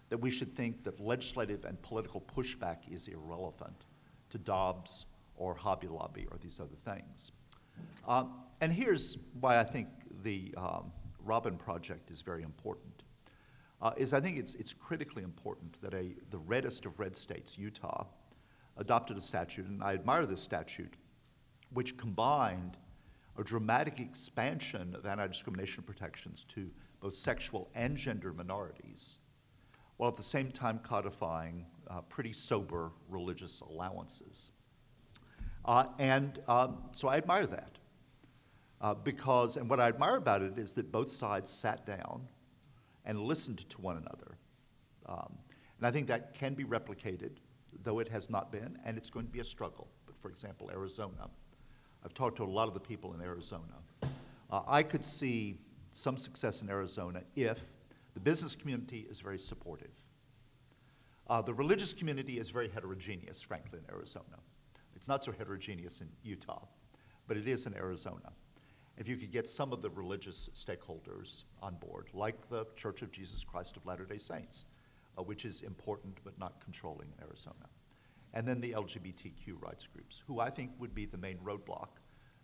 that 0.10 0.20
we 0.20 0.30
should 0.30 0.56
think 0.56 0.84
that 0.84 1.00
legislative 1.00 1.66
and 1.66 1.82
political 1.82 2.22
pushback 2.22 2.78
is 2.94 3.08
irrelevant 3.08 3.86
to 4.30 4.38
Dobbs 4.38 5.08
or 5.36 5.56
Hobby 5.56 5.88
Lobby 5.88 6.28
or 6.30 6.38
these 6.38 6.60
other 6.60 6.78
things. 6.86 7.32
Um, 8.08 8.34
and 8.62 8.72
here's 8.72 9.18
why 9.40 9.60
I 9.60 9.64
think 9.64 9.88
the 10.22 10.54
um, 10.58 10.92
Robin 11.24 11.58
Project 11.58 12.12
is 12.12 12.22
very 12.22 12.44
important. 12.44 13.02
Uh, 13.82 13.92
is 13.98 14.14
I 14.14 14.22
think 14.22 14.38
it's, 14.38 14.56
it's 14.56 14.74
critically 14.74 15.24
important 15.24 15.82
that 15.82 15.94
a, 15.94 16.16
the 16.32 16.38
reddest 16.38 16.86
of 16.86 17.00
red 17.00 17.16
states, 17.16 17.58
Utah, 17.58 18.06
adopted 18.78 19.18
a 19.18 19.22
statute, 19.22 19.68
and 19.68 19.84
I 19.84 19.94
admire 19.94 20.26
this 20.26 20.42
statute, 20.42 20.96
which 21.74 21.98
combined 21.98 22.78
a 23.38 23.44
dramatic 23.44 24.00
expansion 24.00 24.96
of 24.96 25.06
anti 25.06 25.28
discrimination 25.28 25.84
protections 25.84 26.46
to 26.46 26.70
both 27.02 27.14
sexual 27.14 27.70
and 27.76 27.98
gender 27.98 28.34
minorities, 28.34 29.18
while 29.98 30.10
at 30.10 30.16
the 30.16 30.24
same 30.24 30.52
time 30.52 30.80
codifying 30.80 31.66
uh, 31.90 32.02
pretty 32.02 32.34
sober 32.34 32.92
religious 33.10 33.62
allowances. 33.62 34.52
Uh, 35.66 35.86
and 36.00 36.40
um, 36.48 36.78
so 36.92 37.08
I 37.08 37.18
admire 37.18 37.48
that. 37.48 37.78
Uh, 38.82 38.94
because, 38.94 39.58
and 39.58 39.70
what 39.70 39.80
I 39.80 39.88
admire 39.88 40.18
about 40.18 40.42
it 40.42 40.58
is 40.58 40.74
that 40.74 40.92
both 40.92 41.10
sides 41.10 41.50
sat 41.50 41.86
down 41.86 42.28
and 43.06 43.20
listened 43.22 43.70
to 43.70 43.82
one 43.82 43.98
another. 43.98 44.38
Um, 45.06 45.38
and 45.78 45.88
I 45.88 45.92
think 45.92 46.08
that 46.08 46.34
can 46.34 46.54
be 46.54 46.64
replicated, 46.64 47.32
though 47.84 48.00
it 48.00 48.08
has 48.10 48.30
not 48.30 48.52
been, 48.52 48.78
and 48.86 48.98
it's 48.98 49.10
going 49.10 49.26
to 49.26 49.32
be 49.32 49.40
a 49.40 49.44
struggle. 49.46 49.88
But 50.06 50.18
for 50.18 50.30
example, 50.30 50.70
Arizona. 50.72 51.30
I've 52.04 52.14
talked 52.14 52.38
to 52.38 52.44
a 52.44 52.46
lot 52.46 52.68
of 52.68 52.74
the 52.74 52.80
people 52.80 53.14
in 53.14 53.22
Arizona. 53.22 53.74
Uh, 54.52 54.62
I 54.68 54.84
could 54.84 55.04
see 55.04 55.60
some 55.92 56.18
success 56.18 56.62
in 56.62 56.70
Arizona 56.70 57.22
if 57.36 57.62
the 58.14 58.20
business 58.20 58.56
community 58.56 59.08
is 59.10 59.22
very 59.22 59.40
supportive. 59.40 59.94
Uh, 61.28 61.42
the 61.42 61.54
religious 61.54 61.94
community 61.94 62.38
is 62.40 62.52
very 62.52 62.70
heterogeneous, 62.70 63.42
frankly, 63.42 63.80
in 63.80 63.94
Arizona. 63.94 64.38
It's 64.96 65.08
not 65.08 65.24
so 65.24 65.32
heterogeneous 65.32 66.02
in 66.02 66.10
Utah, 66.24 66.66
but 67.28 67.38
it 67.38 67.48
is 67.48 67.66
in 67.66 67.74
Arizona. 67.74 68.32
If 68.98 69.10
you 69.10 69.18
could 69.18 69.32
get 69.32 69.50
some 69.50 69.74
of 69.74 69.82
the 69.82 69.90
religious 69.90 70.50
stakeholders 70.54 71.44
on 71.62 71.76
board, 71.76 72.08
like 72.14 72.50
the 72.50 72.66
Church 72.76 73.02
of 73.02 73.12
Jesus 73.12 73.44
Christ 73.44 73.76
of 73.76 73.86
Latter 73.86 74.06
day 74.06 74.18
Saints, 74.18 74.66
uh, 75.18 75.24
which 75.24 75.46
is 75.46 75.62
important 75.64 76.18
but 76.24 76.38
not 76.40 76.64
controlling 76.64 77.10
in 77.18 77.24
Arizona. 77.24 77.68
And 78.34 78.48
then 78.48 78.62
the 78.62 78.72
LGBTQ 78.72 79.62
rights 79.62 79.88
groups, 79.88 80.24
who 80.28 80.40
I 80.40 80.50
think 80.50 80.72
would 80.80 80.94
be 80.94 81.06
the 81.06 81.18
main 81.18 81.38
roadblock 81.38 81.90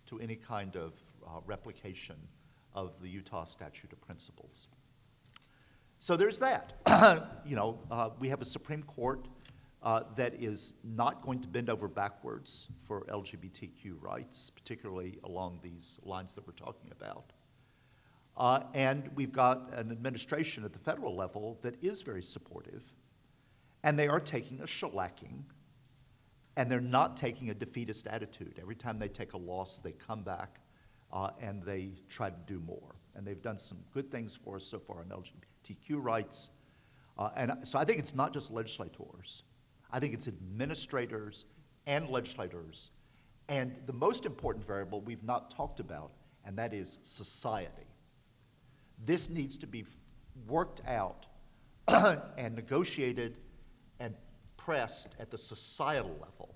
to 0.08 0.20
any 0.20 0.36
kind 0.36 0.76
of 0.76 0.94
uh, 1.26 1.40
replication 1.46 2.16
of 2.74 2.94
the 3.02 3.10
Utah 3.10 3.44
Statute 3.44 3.92
of 3.92 4.02
Principles. 4.02 4.68
So 6.00 6.18
there's 6.18 6.40
that. 6.40 6.74
you 7.46 7.56
know, 7.56 7.80
uh, 7.92 8.10
we 8.20 8.30
have 8.30 8.42
a 8.42 8.46
Supreme 8.46 8.84
Court 8.84 9.28
uh, 9.84 10.04
that 10.16 10.36
is 10.36 10.74
not 10.84 11.24
going 11.24 11.40
to 11.42 11.48
bend 11.48 11.70
over 11.70 11.88
backwards 11.88 12.68
for 12.86 13.02
LGBTQ 13.06 13.96
rights, 14.00 14.52
particularly 14.52 15.20
along 15.24 15.60
these 15.64 16.00
lines 16.04 16.34
that 16.36 16.46
we're 16.46 16.54
talking 16.54 16.92
about. 16.92 17.34
Uh, 18.38 18.62
and 18.74 19.10
we've 19.16 19.32
got 19.32 19.72
an 19.74 19.92
administration 19.92 20.64
at 20.64 20.72
the 20.72 20.80
federal 20.80 21.16
level 21.16 21.60
that 21.62 21.76
is 21.84 22.02
very 22.02 22.24
supportive, 22.24 22.84
and 23.84 23.98
they 23.98 24.08
are 24.08 24.20
taking 24.20 24.60
a 24.62 24.66
shellacking, 24.66 25.44
and 26.56 26.72
they're 26.72 26.80
not 26.80 27.18
taking 27.18 27.50
a 27.50 27.54
defeatist 27.54 28.08
attitude. 28.08 28.60
Every 28.62 28.76
time 28.76 29.00
they 29.00 29.08
take 29.08 29.34
a 29.34 29.38
loss, 29.38 29.80
they 29.80 29.94
come 29.94 30.22
back 30.22 30.60
uh, 31.12 31.32
and 31.42 31.64
they 31.64 31.94
try 32.10 32.30
to 32.30 32.36
do 32.46 32.60
more. 32.60 32.96
And 33.16 33.26
they've 33.26 33.42
done 33.42 33.58
some 33.58 33.80
good 33.94 34.12
things 34.12 34.36
for 34.36 34.56
us 34.56 34.66
so 34.66 34.80
far 34.80 35.00
on 35.00 35.06
LGBTQ 35.06 36.02
rights. 36.04 36.52
Uh, 37.18 37.30
and 37.36 37.52
so 37.64 37.78
I 37.78 37.86
think 37.86 38.00
it's 38.00 38.16
not 38.16 38.34
just 38.34 38.52
legislators. 38.52 39.44
I 39.92 40.00
think 40.00 40.14
it's 40.14 40.28
administrators 40.28 41.46
and 41.86 42.10
legislators. 42.10 42.92
And 43.50 43.76
the 43.86 43.94
most 43.94 44.26
important 44.26 44.66
variable 44.66 45.02
we've 45.02 45.24
not 45.24 45.52
talked 45.52 45.80
about, 45.80 46.12
and 46.46 46.58
that 46.58 46.74
is 46.74 47.00
society. 47.04 47.88
This 49.04 49.30
needs 49.30 49.58
to 49.60 49.68
be 49.68 49.86
worked 50.48 50.82
out 50.88 51.26
and 51.88 52.56
negotiated 52.56 53.38
and 54.00 54.16
pressed 54.58 55.16
at 55.20 55.32
the 55.32 55.38
societal 55.38 56.16
level, 56.22 56.56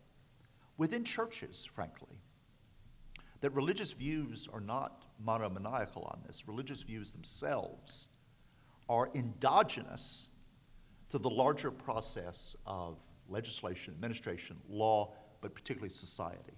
within 0.77 1.03
churches, 1.03 1.65
frankly. 1.65 2.21
That 3.41 3.49
religious 3.51 3.91
views 3.91 4.47
are 4.51 4.61
not 4.61 5.03
monomaniacal 5.23 6.03
on 6.03 6.21
this. 6.25 6.47
Religious 6.47 6.83
views 6.83 7.11
themselves 7.11 8.09
are 8.87 9.09
endogenous 9.13 10.29
to 11.09 11.17
the 11.17 11.29
larger 11.29 11.71
process 11.71 12.55
of 12.65 12.99
legislation, 13.29 13.93
administration, 13.93 14.57
law, 14.69 15.13
but 15.41 15.53
particularly 15.53 15.89
society. 15.89 16.57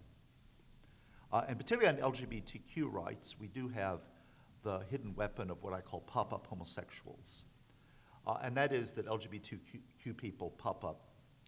Uh, 1.32 1.44
and 1.48 1.58
particularly 1.58 2.02
on 2.02 2.12
LGBTQ 2.12 2.92
rights, 2.92 3.36
we 3.40 3.48
do 3.48 3.68
have 3.68 4.00
the 4.64 4.80
hidden 4.90 5.14
weapon 5.16 5.50
of 5.50 5.62
what 5.64 5.74
I 5.74 5.82
call 5.82 6.02
pop 6.02 6.34
up 6.34 6.48
homosexuals. 6.48 7.46
Uh, 8.26 8.38
and 8.42 8.56
that 8.58 8.74
is 8.74 8.92
that 8.94 9.06
LGBTQ 9.06 10.18
people 10.18 10.52
pop 10.52 10.84
up 10.84 11.02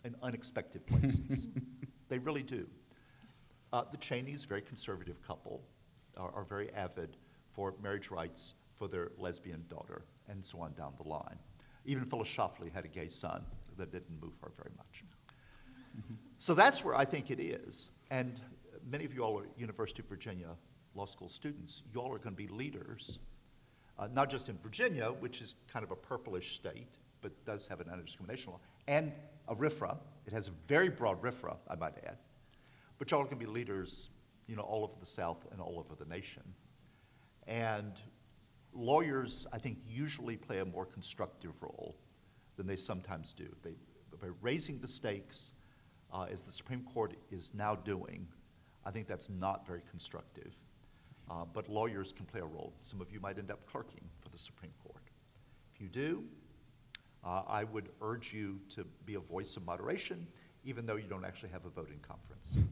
in 0.04 0.16
unexpected 0.22 0.86
places. 0.86 1.48
they 2.10 2.20
really 2.20 2.44
do. 2.44 2.68
Uh, 3.72 3.84
the 3.92 3.98
Cheneys, 3.98 4.46
very 4.46 4.62
conservative 4.62 5.22
couple, 5.22 5.62
are, 6.18 6.32
are 6.34 6.44
very 6.44 6.72
avid 6.74 7.18
for 7.52 7.76
marriage 7.82 8.10
rights 8.10 8.56
for 8.76 8.88
their 8.88 9.12
lesbian 9.18 9.66
daughter, 9.70 10.04
and 10.30 10.44
so 10.44 10.62
on 10.62 10.74
down 10.74 10.94
the 11.02 11.08
line. 11.08 11.38
Even 11.86 12.06
Phyllis 12.06 12.30
Schlafly 12.30 12.72
had 12.72 12.86
a 12.86 12.88
gay 12.88 13.08
son 13.08 13.44
that 13.80 13.92
didn't 13.92 14.22
move 14.22 14.34
her 14.42 14.52
very 14.56 14.72
much. 14.78 15.04
So 16.38 16.54
that's 16.54 16.86
where 16.86 16.96
I 16.96 17.04
think 17.04 17.32
it 17.32 17.42
is. 17.42 17.90
And 18.10 18.40
many 18.90 19.04
of 19.06 19.14
you 19.14 19.24
all 19.24 19.38
are 19.40 19.48
University 19.58 20.02
of 20.02 20.08
Virginia 20.08 20.50
law 20.96 21.06
school 21.06 21.30
students. 21.30 21.84
You 21.94 22.02
all 22.02 22.14
are 22.14 22.18
going 22.18 22.36
to 22.36 22.44
be 22.44 22.48
leaders, 22.48 23.20
uh, 23.98 24.08
not 24.14 24.30
just 24.30 24.50
in 24.50 24.58
Virginia, 24.58 25.08
which 25.20 25.42
is 25.42 25.56
kind 25.68 25.84
of 25.84 25.92
a 25.92 25.96
purplish 25.96 26.56
state, 26.56 26.98
but 27.22 27.32
does 27.46 27.68
have 27.68 27.82
an 27.82 27.90
anti-discrimination 27.92 28.52
law, 28.52 28.60
and 28.88 29.12
a 29.48 29.56
RFRA. 29.56 29.98
It 30.26 30.34
has 30.34 30.48
a 30.48 30.52
very 30.68 30.90
broad 30.90 31.22
RFRA, 31.22 31.58
I 31.70 31.76
might 31.76 31.94
add. 32.06 32.18
But 32.98 33.12
y'all 33.12 33.22
are 33.22 33.26
going 33.26 33.40
to 33.40 33.46
be 33.46 33.52
leaders, 33.52 34.10
you 34.48 34.56
know, 34.56 34.64
all 34.64 34.84
over 34.84 34.94
the 35.00 35.06
South 35.06 35.46
and 35.52 35.62
all 35.62 35.78
over 35.78 35.96
the 35.96 36.10
nation. 36.10 36.44
And 37.48 37.94
lawyers, 38.74 39.48
I 39.52 39.58
think, 39.58 39.80
usually 39.88 40.38
play 40.38 40.60
a 40.60 40.66
more 40.66 40.86
constructive 40.86 41.52
role 41.62 41.96
than 42.60 42.68
they 42.68 42.76
sometimes 42.76 43.34
do. 43.34 43.48
They, 43.64 43.76
by 44.22 44.28
raising 44.42 44.80
the 44.80 44.88
stakes, 44.88 45.54
uh, 46.14 46.26
as 46.30 46.44
the 46.44 46.52
Supreme 46.52 46.84
Court 46.84 47.14
is 47.32 47.54
now 47.54 47.74
doing, 47.74 48.28
I 48.86 48.92
think 48.92 49.08
that's 49.08 49.30
not 49.30 49.66
very 49.66 49.82
constructive. 49.90 50.54
Uh, 51.32 51.46
but 51.54 51.70
lawyers 51.70 52.12
can 52.12 52.26
play 52.26 52.42
a 52.42 52.46
role. 52.46 52.74
Some 52.82 53.00
of 53.00 53.12
you 53.12 53.22
might 53.22 53.38
end 53.38 53.50
up 53.50 53.66
clerking 53.66 54.02
for 54.18 54.28
the 54.28 54.38
Supreme 54.38 54.74
Court. 54.84 55.04
If 55.74 55.80
you 55.80 55.88
do, 55.88 56.26
uh, 57.24 57.44
I 57.48 57.64
would 57.64 57.90
urge 58.02 58.34
you 58.34 58.60
to 58.76 58.86
be 59.06 59.14
a 59.14 59.22
voice 59.22 59.56
of 59.56 59.66
moderation, 59.66 60.28
even 60.66 60.86
though 60.86 60.98
you 60.98 61.08
don't 61.08 61.24
actually 61.24 61.50
have 61.50 61.66
a 61.66 61.70
voting 61.70 62.00
conference. 62.02 62.58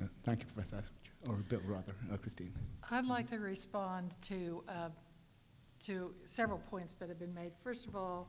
Uh, 0.00 0.06
thank 0.24 0.40
you, 0.40 0.46
Professor 0.46 0.76
Eskridge, 0.76 1.28
or 1.28 1.34
Bill, 1.50 1.60
rather, 1.66 1.94
uh, 2.10 2.16
Christine. 2.16 2.54
I'd 2.90 3.04
like 3.04 3.28
to 3.28 3.38
respond 3.38 4.16
to, 4.22 4.64
uh, 4.66 4.88
to 5.80 6.12
several 6.24 6.58
points 6.70 6.94
that 6.96 7.08
have 7.08 7.18
been 7.18 7.34
made. 7.34 7.56
First 7.56 7.86
of 7.86 7.96
all, 7.96 8.28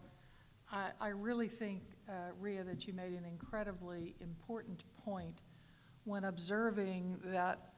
I, 0.72 0.90
I 1.00 1.10
really 1.10 1.48
think, 1.48 1.84
uh, 2.08 2.32
Ria, 2.40 2.64
that 2.64 2.88
you 2.88 2.94
made 2.94 3.14
an 3.14 3.26
incredibly 3.26 4.16
important 4.22 4.84
point 5.04 5.42
when 6.06 6.24
observing 6.24 7.20
that, 7.26 7.74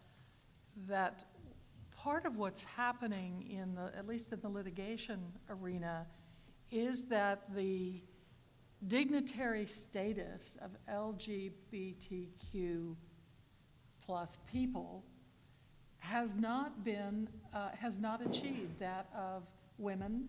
that 0.88 1.24
part 1.95 2.26
of 2.26 2.38
what's 2.38 2.63
happening 2.63 3.45
in 3.49 3.76
the, 3.76 3.91
at 3.97 4.07
least 4.07 4.32
in 4.32 4.39
the 4.41 4.49
litigation 4.49 5.19
arena, 5.49 6.05
is 6.71 7.05
that 7.05 7.53
the 7.55 8.01
dignitary 8.88 9.65
status 9.65 10.57
of 10.61 10.71
LGBTQ 10.91 12.95
plus 14.05 14.38
people 14.51 15.03
has 15.99 16.36
not 16.36 16.84
been, 16.84 17.30
uh, 17.53 17.69
has 17.80 17.97
not 17.97 18.26
achieved 18.26 18.78
that 18.80 19.07
of 19.17 19.43
women 19.84 20.25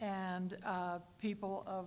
and 0.00 0.56
uh, 0.64 0.98
people 1.20 1.64
of, 1.66 1.86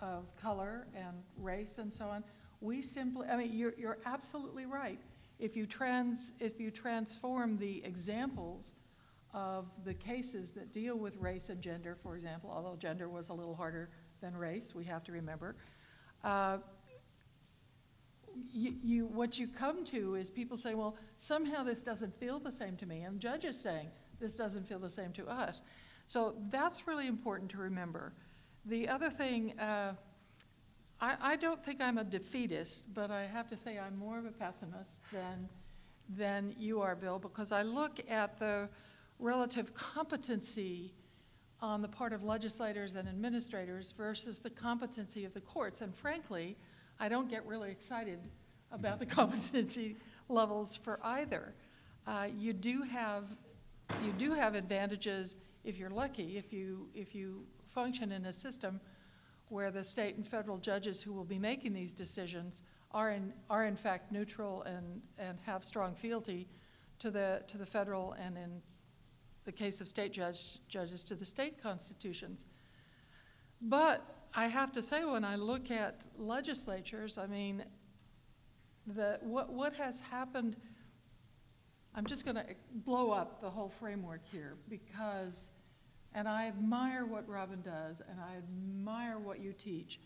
of 0.00 0.34
color 0.36 0.86
and 0.94 1.16
race 1.36 1.78
and 1.78 1.92
so 1.92 2.06
on. 2.06 2.24
We 2.60 2.82
simply, 2.82 3.28
I 3.28 3.36
mean, 3.36 3.52
you're, 3.52 3.74
you're 3.78 3.98
absolutely 4.04 4.66
right. 4.66 4.98
If 5.38 5.56
you, 5.56 5.66
trans, 5.66 6.32
if 6.40 6.58
you 6.58 6.70
transform 6.70 7.56
the 7.58 7.82
examples 7.84 8.74
of 9.32 9.66
the 9.84 9.94
cases 9.94 10.52
that 10.52 10.72
deal 10.72 10.96
with 10.96 11.16
race 11.16 11.48
and 11.48 11.60
gender, 11.62 11.96
for 12.02 12.16
example, 12.16 12.50
although 12.52 12.76
gender 12.76 13.08
was 13.08 13.28
a 13.28 13.32
little 13.32 13.54
harder 13.54 13.90
than 14.20 14.36
race, 14.36 14.74
we 14.74 14.84
have 14.84 15.04
to 15.04 15.12
remember. 15.12 15.54
Uh, 16.24 16.58
you, 18.52 18.74
you, 18.82 19.06
what 19.06 19.38
you 19.38 19.46
come 19.46 19.84
to 19.84 20.14
is 20.14 20.30
people 20.30 20.56
say, 20.56 20.74
well, 20.74 20.96
somehow 21.18 21.62
this 21.62 21.82
doesn't 21.82 22.18
feel 22.18 22.38
the 22.38 22.52
same 22.52 22.76
to 22.76 22.86
me, 22.86 23.02
and 23.02 23.20
judges 23.20 23.60
saying 23.60 23.88
this 24.20 24.34
doesn't 24.34 24.66
feel 24.66 24.78
the 24.78 24.90
same 24.90 25.12
to 25.12 25.26
us. 25.28 25.62
So 26.08 26.34
that's 26.48 26.86
really 26.88 27.06
important 27.06 27.50
to 27.50 27.58
remember. 27.58 28.14
The 28.64 28.88
other 28.88 29.10
thing, 29.10 29.52
uh, 29.58 29.92
I, 31.02 31.16
I 31.20 31.36
don't 31.36 31.62
think 31.62 31.82
I'm 31.82 31.98
a 31.98 32.04
defeatist, 32.04 32.94
but 32.94 33.10
I 33.10 33.26
have 33.26 33.46
to 33.48 33.58
say 33.58 33.78
I'm 33.78 33.98
more 33.98 34.18
of 34.18 34.24
a 34.24 34.30
pessimist 34.30 35.02
than, 35.12 35.50
than 36.08 36.54
you 36.58 36.80
are, 36.80 36.96
Bill, 36.96 37.18
because 37.18 37.52
I 37.52 37.60
look 37.60 38.00
at 38.08 38.38
the 38.38 38.70
relative 39.18 39.74
competency 39.74 40.94
on 41.60 41.82
the 41.82 41.88
part 41.88 42.14
of 42.14 42.24
legislators 42.24 42.94
and 42.94 43.06
administrators 43.06 43.92
versus 43.94 44.38
the 44.38 44.50
competency 44.50 45.26
of 45.26 45.34
the 45.34 45.42
courts. 45.42 45.82
And 45.82 45.94
frankly, 45.94 46.56
I 46.98 47.10
don't 47.10 47.28
get 47.28 47.44
really 47.46 47.70
excited 47.70 48.18
about 48.72 48.98
the 48.98 49.06
competency 49.20 49.96
levels 50.30 50.74
for 50.74 51.00
either. 51.04 51.52
Uh, 52.06 52.28
you 52.34 52.54
do 52.54 52.80
have 52.80 53.24
you 54.04 54.12
do 54.12 54.34
have 54.34 54.54
advantages 54.54 55.36
if 55.64 55.78
you're 55.78 55.90
lucky 55.90 56.36
if 56.36 56.52
you 56.52 56.88
if 56.94 57.14
you 57.14 57.44
function 57.74 58.12
in 58.12 58.26
a 58.26 58.32
system 58.32 58.80
where 59.48 59.70
the 59.70 59.84
state 59.84 60.16
and 60.16 60.26
federal 60.26 60.58
judges 60.58 61.02
who 61.02 61.12
will 61.12 61.24
be 61.24 61.38
making 61.38 61.72
these 61.72 61.92
decisions 61.92 62.62
are 62.92 63.10
in 63.10 63.32
are 63.50 63.64
in 63.64 63.76
fact 63.76 64.12
neutral 64.12 64.62
and 64.62 65.00
and 65.18 65.38
have 65.44 65.64
strong 65.64 65.94
fealty 65.94 66.48
to 66.98 67.10
the 67.10 67.42
to 67.48 67.58
the 67.58 67.66
federal 67.66 68.12
and 68.12 68.36
in 68.36 68.62
the 69.48 69.52
case 69.52 69.80
of 69.80 69.88
state 69.88 70.12
judge, 70.12 70.58
judges 70.68 71.02
to 71.02 71.14
the 71.14 71.24
state 71.24 71.62
constitutions. 71.62 72.44
But 73.62 74.04
I 74.34 74.46
have 74.46 74.72
to 74.72 74.82
say, 74.82 75.06
when 75.06 75.24
I 75.24 75.36
look 75.36 75.70
at 75.70 76.02
legislatures, 76.18 77.16
I 77.16 77.26
mean, 77.26 77.64
the, 78.86 79.18
what, 79.22 79.50
what 79.50 79.72
has 79.76 80.00
happened, 80.00 80.56
I'm 81.94 82.06
just 82.06 82.24
going 82.24 82.36
to 82.36 82.44
blow 82.70 83.10
up 83.10 83.40
the 83.40 83.50
whole 83.50 83.68
framework 83.68 84.20
here 84.30 84.54
because, 84.68 85.50
and 86.14 86.28
I 86.28 86.46
admire 86.46 87.06
what 87.06 87.28
Robin 87.28 87.60
does 87.62 88.00
and 88.08 88.20
I 88.20 88.36
admire 88.36 89.18
what 89.18 89.40
you 89.40 89.52
teach. 89.52 90.00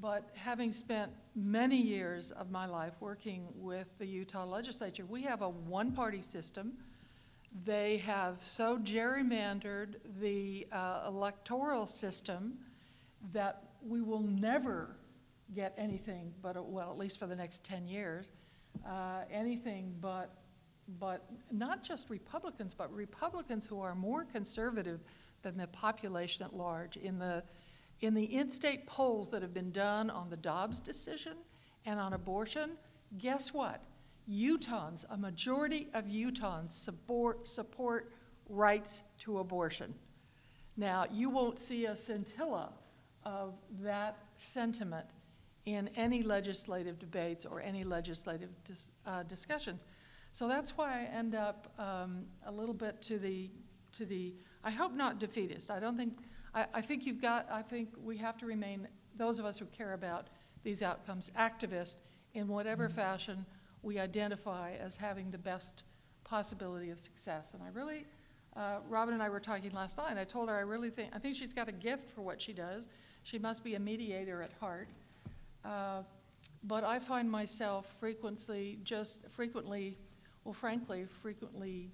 But 0.00 0.30
having 0.34 0.72
spent 0.72 1.12
many 1.36 1.80
years 1.80 2.32
of 2.32 2.50
my 2.50 2.66
life 2.66 2.94
working 2.98 3.46
with 3.54 3.86
the 3.98 4.06
Utah 4.06 4.44
legislature, 4.44 5.04
we 5.04 5.22
have 5.22 5.42
a 5.42 5.48
one 5.48 5.92
party 5.92 6.20
system 6.22 6.72
they 7.62 7.98
have 7.98 8.38
so 8.42 8.78
gerrymandered 8.78 9.94
the 10.20 10.66
uh, 10.72 11.04
electoral 11.06 11.86
system 11.86 12.58
that 13.32 13.62
we 13.86 14.00
will 14.00 14.22
never 14.22 14.96
get 15.54 15.72
anything 15.78 16.32
but, 16.42 16.56
a, 16.56 16.62
well, 16.62 16.90
at 16.90 16.98
least 16.98 17.18
for 17.18 17.26
the 17.26 17.36
next 17.36 17.64
10 17.64 17.86
years, 17.86 18.32
uh, 18.88 19.20
anything 19.30 19.94
but, 20.00 20.34
but 20.98 21.24
not 21.50 21.82
just 21.82 22.10
Republicans, 22.10 22.74
but 22.74 22.92
Republicans 22.92 23.66
who 23.66 23.80
are 23.80 23.94
more 23.94 24.24
conservative 24.24 25.00
than 25.42 25.56
the 25.56 25.66
population 25.68 26.44
at 26.44 26.54
large. 26.54 26.96
In 26.96 27.18
the, 27.18 27.42
in 28.00 28.14
the 28.14 28.24
in 28.24 28.50
state 28.50 28.86
polls 28.86 29.28
that 29.30 29.42
have 29.42 29.54
been 29.54 29.70
done 29.70 30.10
on 30.10 30.30
the 30.30 30.36
Dobbs 30.36 30.80
decision 30.80 31.34
and 31.86 32.00
on 32.00 32.12
abortion, 32.12 32.72
guess 33.18 33.52
what? 33.52 33.82
Utahns, 34.30 35.04
a 35.10 35.16
majority 35.16 35.88
of 35.94 36.06
Utahns 36.06 36.72
support, 36.72 37.46
support 37.46 38.12
rights 38.48 39.02
to 39.18 39.38
abortion. 39.38 39.94
Now, 40.76 41.06
you 41.12 41.30
won't 41.30 41.58
see 41.58 41.86
a 41.86 41.94
scintilla 41.94 42.72
of 43.24 43.54
that 43.80 44.18
sentiment 44.36 45.06
in 45.66 45.88
any 45.96 46.22
legislative 46.22 46.98
debates 46.98 47.46
or 47.46 47.60
any 47.60 47.84
legislative 47.84 48.50
dis, 48.64 48.90
uh, 49.06 49.22
discussions. 49.22 49.84
So 50.34 50.48
that's 50.48 50.76
why 50.76 51.02
I 51.02 51.16
end 51.16 51.36
up 51.36 51.72
um, 51.78 52.24
a 52.44 52.50
little 52.50 52.74
bit 52.74 53.00
to 53.02 53.20
the, 53.20 53.52
to 53.96 54.04
the, 54.04 54.34
I 54.64 54.72
hope 54.72 54.92
not 54.92 55.20
defeatist. 55.20 55.70
I 55.70 55.78
don't 55.78 55.96
think, 55.96 56.18
I, 56.52 56.66
I 56.74 56.80
think 56.80 57.06
you've 57.06 57.22
got, 57.22 57.48
I 57.52 57.62
think 57.62 57.90
we 58.02 58.16
have 58.16 58.36
to 58.38 58.46
remain, 58.46 58.88
those 59.16 59.38
of 59.38 59.44
us 59.44 59.58
who 59.58 59.66
care 59.66 59.92
about 59.92 60.26
these 60.64 60.82
outcomes, 60.82 61.30
activists 61.38 61.98
in 62.32 62.48
whatever 62.48 62.88
mm-hmm. 62.88 62.96
fashion 62.96 63.46
we 63.84 64.00
identify 64.00 64.72
as 64.72 64.96
having 64.96 65.30
the 65.30 65.38
best 65.38 65.84
possibility 66.24 66.90
of 66.90 66.98
success. 66.98 67.54
And 67.54 67.62
I 67.62 67.68
really, 67.68 68.04
uh, 68.56 68.78
Robin 68.88 69.14
and 69.14 69.22
I 69.22 69.28
were 69.28 69.38
talking 69.38 69.70
last 69.70 69.98
night, 69.98 70.10
and 70.10 70.18
I 70.18 70.24
told 70.24 70.48
her 70.48 70.56
I 70.56 70.62
really 70.62 70.90
think, 70.90 71.10
I 71.14 71.20
think 71.20 71.36
she's 71.36 71.52
got 71.52 71.68
a 71.68 71.72
gift 71.72 72.10
for 72.10 72.22
what 72.22 72.40
she 72.40 72.52
does. 72.52 72.88
She 73.22 73.38
must 73.38 73.62
be 73.62 73.76
a 73.76 73.80
mediator 73.80 74.42
at 74.42 74.50
heart. 74.58 74.88
Uh, 75.64 76.02
but 76.64 76.82
I 76.82 76.98
find 76.98 77.30
myself 77.30 77.86
frequently, 78.00 78.78
just 78.82 79.28
frequently, 79.30 79.96
well, 80.44 80.54
frankly, 80.54 81.06
frequently 81.22 81.90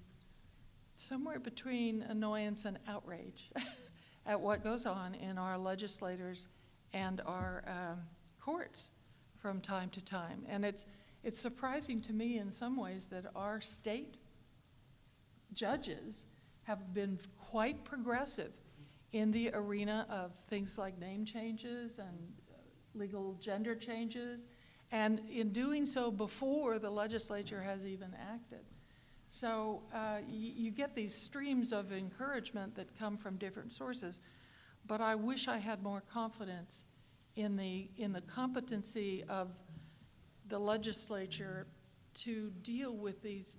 somewhere 0.96 1.38
between 1.38 2.02
annoyance 2.02 2.64
and 2.64 2.78
outrage 2.88 3.50
at 4.26 4.40
what 4.40 4.62
goes 4.62 4.86
on 4.86 5.14
in 5.14 5.38
our 5.38 5.56
legislators 5.56 6.48
and 6.92 7.20
our 7.24 7.64
um, 7.66 8.00
courts 8.40 8.90
from 9.38 9.60
time 9.60 9.88
to 9.90 10.04
time. 10.04 10.44
And 10.48 10.64
it's, 10.64 10.86
it's 11.22 11.38
surprising 11.38 12.00
to 12.02 12.12
me 12.12 12.38
in 12.38 12.52
some 12.52 12.76
ways 12.76 13.06
that 13.06 13.26
our 13.34 13.60
state 13.60 14.18
judges 15.52 16.26
have 16.64 16.92
been 16.92 17.18
quite 17.38 17.84
progressive 17.84 18.52
in 19.12 19.32
the 19.32 19.50
arena 19.54 20.06
of 20.10 20.32
things 20.48 20.78
like 20.78 20.98
name 20.98 21.24
changes 21.24 21.98
and 21.98 22.32
uh, 22.50 22.54
legal 22.94 23.34
gender 23.40 23.74
changes, 23.74 24.46
and 24.92 25.20
in 25.30 25.52
doing 25.52 25.86
so 25.86 26.10
before 26.10 26.78
the 26.78 26.90
legislature 26.90 27.62
has 27.62 27.86
even 27.86 28.14
acted. 28.20 28.64
So 29.28 29.82
uh, 29.94 30.18
you, 30.28 30.52
you 30.56 30.70
get 30.72 30.96
these 30.96 31.14
streams 31.14 31.72
of 31.72 31.92
encouragement 31.92 32.74
that 32.74 32.98
come 32.98 33.16
from 33.16 33.36
different 33.36 33.72
sources, 33.72 34.20
but 34.86 35.00
I 35.00 35.14
wish 35.14 35.46
I 35.46 35.58
had 35.58 35.82
more 35.82 36.02
confidence 36.12 36.84
in 37.36 37.56
the, 37.56 37.88
in 37.96 38.12
the 38.12 38.22
competency 38.22 39.22
of 39.28 39.50
the 40.48 40.58
legislature 40.58 41.66
to 42.12 42.50
deal 42.62 42.96
with 42.96 43.22
these 43.22 43.56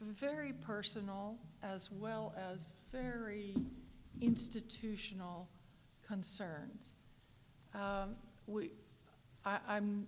very 0.00 0.52
personal 0.52 1.36
as 1.62 1.90
well 1.92 2.34
as 2.36 2.72
very 2.92 3.54
institutional 4.20 5.48
concerns. 6.06 6.94
Um, 7.72 8.16
we, 8.46 8.70
I, 9.44 9.58
am 9.68 10.06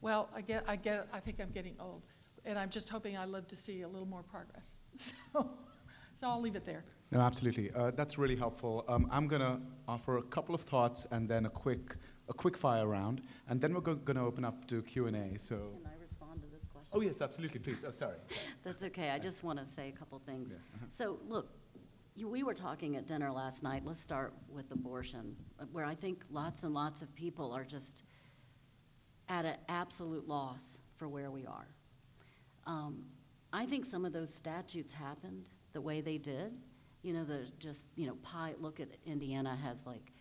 well, 0.00 0.28
I 0.34 0.40
get, 0.40 0.64
I 0.66 0.76
get, 0.76 1.08
I 1.12 1.20
think 1.20 1.40
I'm 1.40 1.50
getting 1.50 1.74
old, 1.80 2.02
and 2.44 2.58
I'm 2.58 2.70
just 2.70 2.88
hoping 2.88 3.16
I 3.16 3.24
live 3.24 3.46
to 3.48 3.56
see 3.56 3.82
a 3.82 3.88
little 3.88 4.08
more 4.08 4.22
progress. 4.22 4.74
So, 5.32 5.50
so 6.16 6.26
I'll 6.26 6.40
leave 6.40 6.56
it 6.56 6.66
there. 6.66 6.84
No, 7.12 7.20
absolutely. 7.20 7.70
Uh, 7.70 7.92
that's 7.92 8.18
really 8.18 8.34
helpful. 8.34 8.84
Um, 8.88 9.06
I'm 9.12 9.28
going 9.28 9.40
to 9.40 9.60
offer 9.86 10.16
a 10.18 10.22
couple 10.22 10.52
of 10.52 10.60
thoughts 10.62 11.06
and 11.12 11.28
then 11.28 11.46
a 11.46 11.50
quick 11.50 11.94
a 12.28 12.34
quick 12.34 12.56
fire 12.56 12.86
round, 12.86 13.22
and 13.48 13.60
then 13.60 13.72
we're 13.72 13.80
go- 13.80 13.94
going 13.94 14.16
to 14.16 14.22
open 14.22 14.44
up 14.44 14.66
to 14.68 14.82
Q&A. 14.82 15.38
So. 15.38 15.56
Can 15.56 15.86
I 15.86 16.02
respond 16.02 16.42
to 16.42 16.48
this 16.48 16.66
question? 16.66 16.90
Oh, 16.92 17.00
yes, 17.00 17.22
absolutely, 17.22 17.58
please. 17.60 17.84
Oh, 17.86 17.90
sorry. 17.90 18.16
That's 18.64 18.82
okay. 18.82 19.10
I 19.10 19.18
just 19.18 19.42
want 19.44 19.58
to 19.58 19.64
say 19.64 19.88
a 19.88 19.92
couple 19.92 20.20
things. 20.26 20.50
Yeah, 20.50 20.56
uh-huh. 20.74 20.86
So, 20.90 21.18
look, 21.26 21.48
you, 22.14 22.28
we 22.28 22.42
were 22.42 22.52
talking 22.54 22.96
at 22.96 23.06
dinner 23.06 23.32
last 23.32 23.62
night. 23.62 23.82
Let's 23.86 24.00
start 24.00 24.34
with 24.50 24.70
abortion, 24.72 25.36
where 25.72 25.84
I 25.84 25.94
think 25.94 26.22
lots 26.30 26.64
and 26.64 26.74
lots 26.74 27.00
of 27.00 27.14
people 27.14 27.50
are 27.52 27.64
just 27.64 28.02
at 29.28 29.44
an 29.44 29.56
absolute 29.68 30.26
loss 30.26 30.78
for 30.96 31.08
where 31.08 31.30
we 31.30 31.46
are. 31.46 31.68
Um, 32.66 33.04
I 33.52 33.66
think 33.66 33.84
some 33.84 34.04
of 34.04 34.12
those 34.12 34.32
statutes 34.32 34.92
happened 34.92 35.50
the 35.72 35.80
way 35.80 36.00
they 36.00 36.18
did. 36.18 36.52
You 37.02 37.14
know, 37.14 37.24
there's 37.24 37.52
just, 37.52 37.88
you 37.96 38.06
know, 38.06 38.16
pie, 38.16 38.54
look 38.60 38.80
at 38.80 38.88
Indiana 39.06 39.56
has 39.62 39.86
like 39.86 40.12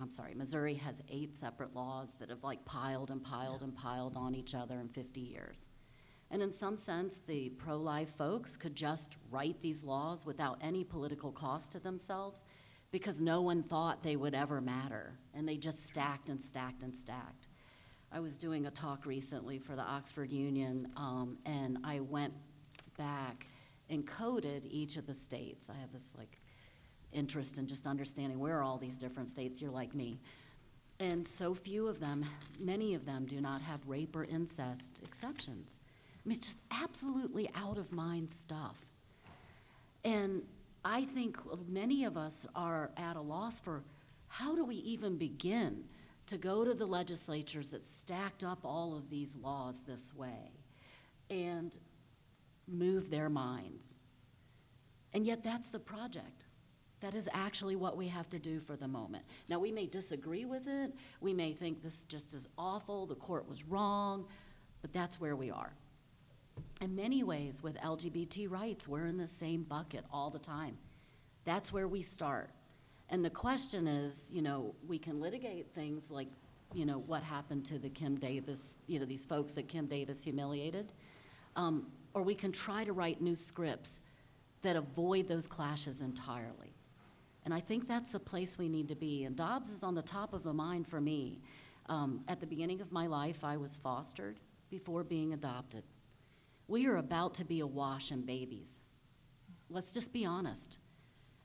I'm 0.00 0.10
sorry, 0.10 0.34
Missouri 0.34 0.74
has 0.74 1.02
eight 1.08 1.36
separate 1.36 1.74
laws 1.74 2.10
that 2.20 2.30
have 2.30 2.44
like 2.44 2.64
piled 2.64 3.10
and 3.10 3.22
piled 3.22 3.62
and 3.62 3.74
piled 3.74 4.16
on 4.16 4.34
each 4.34 4.54
other 4.54 4.78
in 4.80 4.88
50 4.88 5.20
years. 5.20 5.68
And 6.30 6.42
in 6.42 6.52
some 6.52 6.76
sense, 6.76 7.20
the 7.26 7.48
pro 7.50 7.76
life 7.76 8.14
folks 8.16 8.56
could 8.56 8.76
just 8.76 9.16
write 9.30 9.60
these 9.60 9.82
laws 9.82 10.24
without 10.24 10.58
any 10.60 10.84
political 10.84 11.32
cost 11.32 11.72
to 11.72 11.80
themselves 11.80 12.44
because 12.90 13.20
no 13.20 13.40
one 13.40 13.62
thought 13.62 14.02
they 14.02 14.16
would 14.16 14.34
ever 14.34 14.60
matter. 14.60 15.18
And 15.34 15.48
they 15.48 15.56
just 15.56 15.86
stacked 15.86 16.28
and 16.28 16.40
stacked 16.40 16.82
and 16.82 16.96
stacked. 16.96 17.47
I 18.10 18.20
was 18.20 18.38
doing 18.38 18.66
a 18.66 18.70
talk 18.70 19.04
recently 19.04 19.58
for 19.58 19.76
the 19.76 19.82
Oxford 19.82 20.30
Union, 20.30 20.88
um, 20.96 21.36
and 21.44 21.78
I 21.84 22.00
went 22.00 22.32
back 22.96 23.46
and 23.90 24.06
coded 24.06 24.66
each 24.70 24.96
of 24.96 25.06
the 25.06 25.12
states. 25.12 25.68
I 25.68 25.78
have 25.78 25.92
this 25.92 26.14
like 26.16 26.40
interest 27.12 27.58
in 27.58 27.66
just 27.66 27.86
understanding 27.86 28.38
where 28.38 28.62
all 28.62 28.78
these 28.78 28.96
different 28.96 29.28
states, 29.28 29.60
you're 29.60 29.70
like 29.70 29.94
me. 29.94 30.18
And 30.98 31.28
so 31.28 31.54
few 31.54 31.86
of 31.86 32.00
them, 32.00 32.24
many 32.58 32.94
of 32.94 33.04
them, 33.04 33.26
do 33.26 33.42
not 33.42 33.60
have 33.60 33.80
rape 33.86 34.16
or 34.16 34.24
incest 34.24 35.00
exceptions. 35.04 35.78
I 36.24 36.28
mean, 36.28 36.36
it's 36.36 36.46
just 36.46 36.60
absolutely 36.70 37.50
out 37.54 37.76
of 37.76 37.92
mind 37.92 38.30
stuff. 38.30 38.86
And 40.02 40.42
I 40.82 41.04
think 41.04 41.36
many 41.68 42.04
of 42.04 42.16
us 42.16 42.46
are 42.54 42.90
at 42.96 43.16
a 43.16 43.20
loss 43.20 43.60
for 43.60 43.82
How 44.28 44.54
do 44.54 44.64
we 44.64 44.76
even 44.76 45.16
begin 45.16 45.84
to 46.28 46.38
go 46.38 46.64
to 46.64 46.74
the 46.74 46.86
legislatures 46.86 47.70
that 47.70 47.84
stacked 47.84 48.44
up 48.44 48.60
all 48.64 48.96
of 48.96 49.10
these 49.10 49.34
laws 49.36 49.82
this 49.86 50.14
way 50.14 50.52
and 51.30 51.72
move 52.66 53.10
their 53.10 53.28
minds? 53.28 53.94
And 55.12 55.26
yet, 55.26 55.42
that's 55.42 55.70
the 55.70 55.78
project. 55.78 56.44
That 57.00 57.14
is 57.14 57.28
actually 57.32 57.76
what 57.76 57.96
we 57.96 58.08
have 58.08 58.28
to 58.30 58.38
do 58.38 58.60
for 58.60 58.76
the 58.76 58.88
moment. 58.88 59.24
Now, 59.48 59.58
we 59.58 59.70
may 59.70 59.86
disagree 59.86 60.44
with 60.44 60.66
it. 60.66 60.92
We 61.20 61.32
may 61.32 61.52
think 61.52 61.82
this 61.82 62.04
just 62.06 62.34
is 62.34 62.48
awful, 62.58 63.06
the 63.06 63.14
court 63.14 63.48
was 63.48 63.64
wrong, 63.64 64.26
but 64.82 64.92
that's 64.92 65.20
where 65.20 65.36
we 65.36 65.50
are. 65.50 65.72
In 66.80 66.94
many 66.94 67.22
ways, 67.22 67.62
with 67.62 67.76
LGBT 67.76 68.50
rights, 68.50 68.88
we're 68.88 69.06
in 69.06 69.16
the 69.16 69.26
same 69.26 69.62
bucket 69.62 70.04
all 70.12 70.30
the 70.30 70.38
time. 70.38 70.76
That's 71.44 71.72
where 71.72 71.88
we 71.88 72.02
start. 72.02 72.50
And 73.10 73.24
the 73.24 73.30
question 73.30 73.86
is, 73.86 74.30
you 74.32 74.42
know, 74.42 74.74
we 74.86 74.98
can 74.98 75.20
litigate 75.20 75.68
things 75.74 76.10
like, 76.10 76.28
you 76.74 76.84
know, 76.84 76.98
what 76.98 77.22
happened 77.22 77.64
to 77.66 77.78
the 77.78 77.88
Kim 77.88 78.16
Davis, 78.16 78.76
you 78.86 78.98
know, 78.98 79.06
these 79.06 79.24
folks 79.24 79.54
that 79.54 79.68
Kim 79.68 79.86
Davis 79.86 80.22
humiliated, 80.22 80.92
um, 81.56 81.86
or 82.12 82.22
we 82.22 82.34
can 82.34 82.52
try 82.52 82.84
to 82.84 82.92
write 82.92 83.22
new 83.22 83.34
scripts 83.34 84.02
that 84.62 84.76
avoid 84.76 85.28
those 85.28 85.46
clashes 85.46 86.00
entirely. 86.00 86.74
And 87.44 87.54
I 87.54 87.60
think 87.60 87.88
that's 87.88 88.12
the 88.12 88.20
place 88.20 88.58
we 88.58 88.68
need 88.68 88.88
to 88.88 88.94
be. 88.94 89.24
And 89.24 89.34
Dobbs 89.34 89.70
is 89.70 89.82
on 89.82 89.94
the 89.94 90.02
top 90.02 90.34
of 90.34 90.42
the 90.42 90.52
mind 90.52 90.86
for 90.86 91.00
me. 91.00 91.40
Um, 91.86 92.22
at 92.28 92.40
the 92.40 92.46
beginning 92.46 92.82
of 92.82 92.92
my 92.92 93.06
life, 93.06 93.42
I 93.42 93.56
was 93.56 93.76
fostered 93.76 94.40
before 94.68 95.02
being 95.02 95.32
adopted. 95.32 95.84
We 96.66 96.86
are 96.86 96.98
about 96.98 97.32
to 97.34 97.46
be 97.46 97.60
awash 97.60 98.12
in 98.12 98.22
babies. 98.22 98.80
Let's 99.70 99.94
just 99.94 100.12
be 100.12 100.26
honest. 100.26 100.76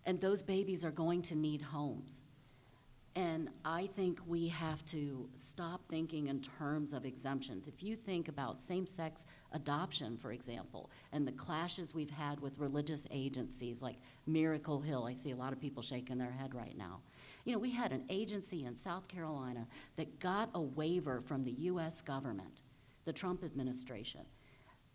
And 0.05 0.19
those 0.19 0.43
babies 0.43 0.83
are 0.83 0.91
going 0.91 1.21
to 1.23 1.35
need 1.35 1.61
homes. 1.61 2.21
And 3.15 3.49
I 3.63 3.87
think 3.87 4.19
we 4.25 4.47
have 4.47 4.83
to 4.85 5.29
stop 5.35 5.81
thinking 5.87 6.27
in 6.27 6.41
terms 6.41 6.93
of 6.93 7.05
exemptions. 7.05 7.67
If 7.67 7.83
you 7.83 7.95
think 7.95 8.27
about 8.27 8.59
same 8.59 8.87
sex 8.87 9.27
adoption, 9.51 10.17
for 10.17 10.31
example, 10.31 10.89
and 11.11 11.27
the 11.27 11.31
clashes 11.31 11.93
we've 11.93 12.09
had 12.09 12.39
with 12.39 12.57
religious 12.57 13.05
agencies 13.11 13.83
like 13.83 13.97
Miracle 14.25 14.81
Hill, 14.81 15.05
I 15.05 15.13
see 15.13 15.29
a 15.29 15.35
lot 15.35 15.53
of 15.53 15.61
people 15.61 15.83
shaking 15.83 16.17
their 16.17 16.31
head 16.31 16.55
right 16.55 16.75
now. 16.75 17.01
You 17.45 17.53
know, 17.53 17.59
we 17.59 17.69
had 17.69 17.91
an 17.91 18.05
agency 18.09 18.65
in 18.65 18.75
South 18.75 19.07
Carolina 19.07 19.67
that 19.95 20.19
got 20.19 20.49
a 20.55 20.61
waiver 20.61 21.21
from 21.21 21.43
the 21.43 21.51
US 21.51 22.01
government, 22.01 22.61
the 23.05 23.13
Trump 23.13 23.43
administration, 23.43 24.21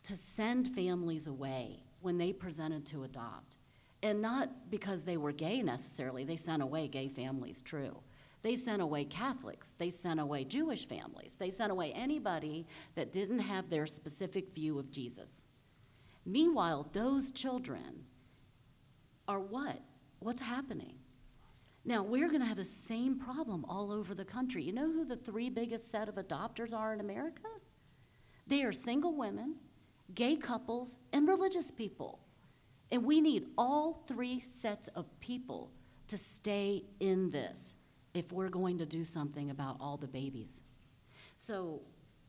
to 0.02 0.16
send 0.16 0.74
families 0.74 1.28
away 1.28 1.84
when 2.00 2.18
they 2.18 2.32
presented 2.32 2.84
to 2.86 3.04
adopt. 3.04 3.57
And 4.02 4.22
not 4.22 4.70
because 4.70 5.02
they 5.02 5.16
were 5.16 5.32
gay 5.32 5.62
necessarily, 5.62 6.24
they 6.24 6.36
sent 6.36 6.62
away 6.62 6.86
gay 6.88 7.08
families, 7.08 7.60
true. 7.60 8.00
They 8.42 8.54
sent 8.54 8.80
away 8.80 9.04
Catholics. 9.04 9.74
They 9.78 9.90
sent 9.90 10.20
away 10.20 10.44
Jewish 10.44 10.86
families. 10.86 11.36
They 11.38 11.50
sent 11.50 11.72
away 11.72 11.92
anybody 11.92 12.66
that 12.94 13.12
didn't 13.12 13.40
have 13.40 13.68
their 13.68 13.86
specific 13.86 14.54
view 14.54 14.78
of 14.78 14.90
Jesus. 14.90 15.44
Meanwhile, 16.24 16.88
those 16.92 17.32
children 17.32 18.04
are 19.26 19.40
what? 19.40 19.80
What's 20.20 20.42
happening? 20.42 20.94
Now, 21.84 22.02
we're 22.02 22.28
going 22.28 22.40
to 22.40 22.46
have 22.46 22.56
the 22.56 22.64
same 22.64 23.18
problem 23.18 23.64
all 23.68 23.90
over 23.90 24.14
the 24.14 24.24
country. 24.24 24.62
You 24.62 24.72
know 24.72 24.92
who 24.92 25.04
the 25.04 25.16
three 25.16 25.48
biggest 25.48 25.90
set 25.90 26.08
of 26.08 26.16
adopters 26.16 26.72
are 26.72 26.92
in 26.92 27.00
America? 27.00 27.48
They 28.46 28.62
are 28.62 28.72
single 28.72 29.14
women, 29.16 29.56
gay 30.14 30.36
couples, 30.36 30.96
and 31.12 31.26
religious 31.26 31.70
people. 31.70 32.20
And 32.90 33.04
we 33.04 33.20
need 33.20 33.46
all 33.56 34.04
three 34.06 34.40
sets 34.40 34.88
of 34.88 35.06
people 35.20 35.70
to 36.08 36.16
stay 36.16 36.84
in 37.00 37.30
this 37.30 37.74
if 38.14 38.32
we're 38.32 38.48
going 38.48 38.78
to 38.78 38.86
do 38.86 39.04
something 39.04 39.50
about 39.50 39.76
all 39.80 39.96
the 39.96 40.06
babies. 40.06 40.62
So 41.36 41.82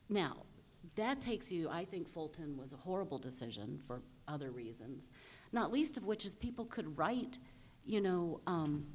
now, 0.10 0.44
that 0.96 1.22
takes 1.22 1.52
you, 1.52 1.70
I 1.70 1.86
think 1.86 2.12
Fulton 2.12 2.58
was 2.58 2.74
a 2.74 2.78
horrible 2.78 3.18
decision 3.18 3.80
for 3.88 4.02
other 4.28 4.52
reasons, 4.52 5.12
not 5.52 5.72
least 5.72 5.98
of 5.98 6.06
which 6.06 6.26
is 6.26 6.36
people 6.36 6.66
could 6.66 6.98
write, 6.98 7.38
you 7.86 8.02
know, 8.02 8.42
um, 8.48 8.86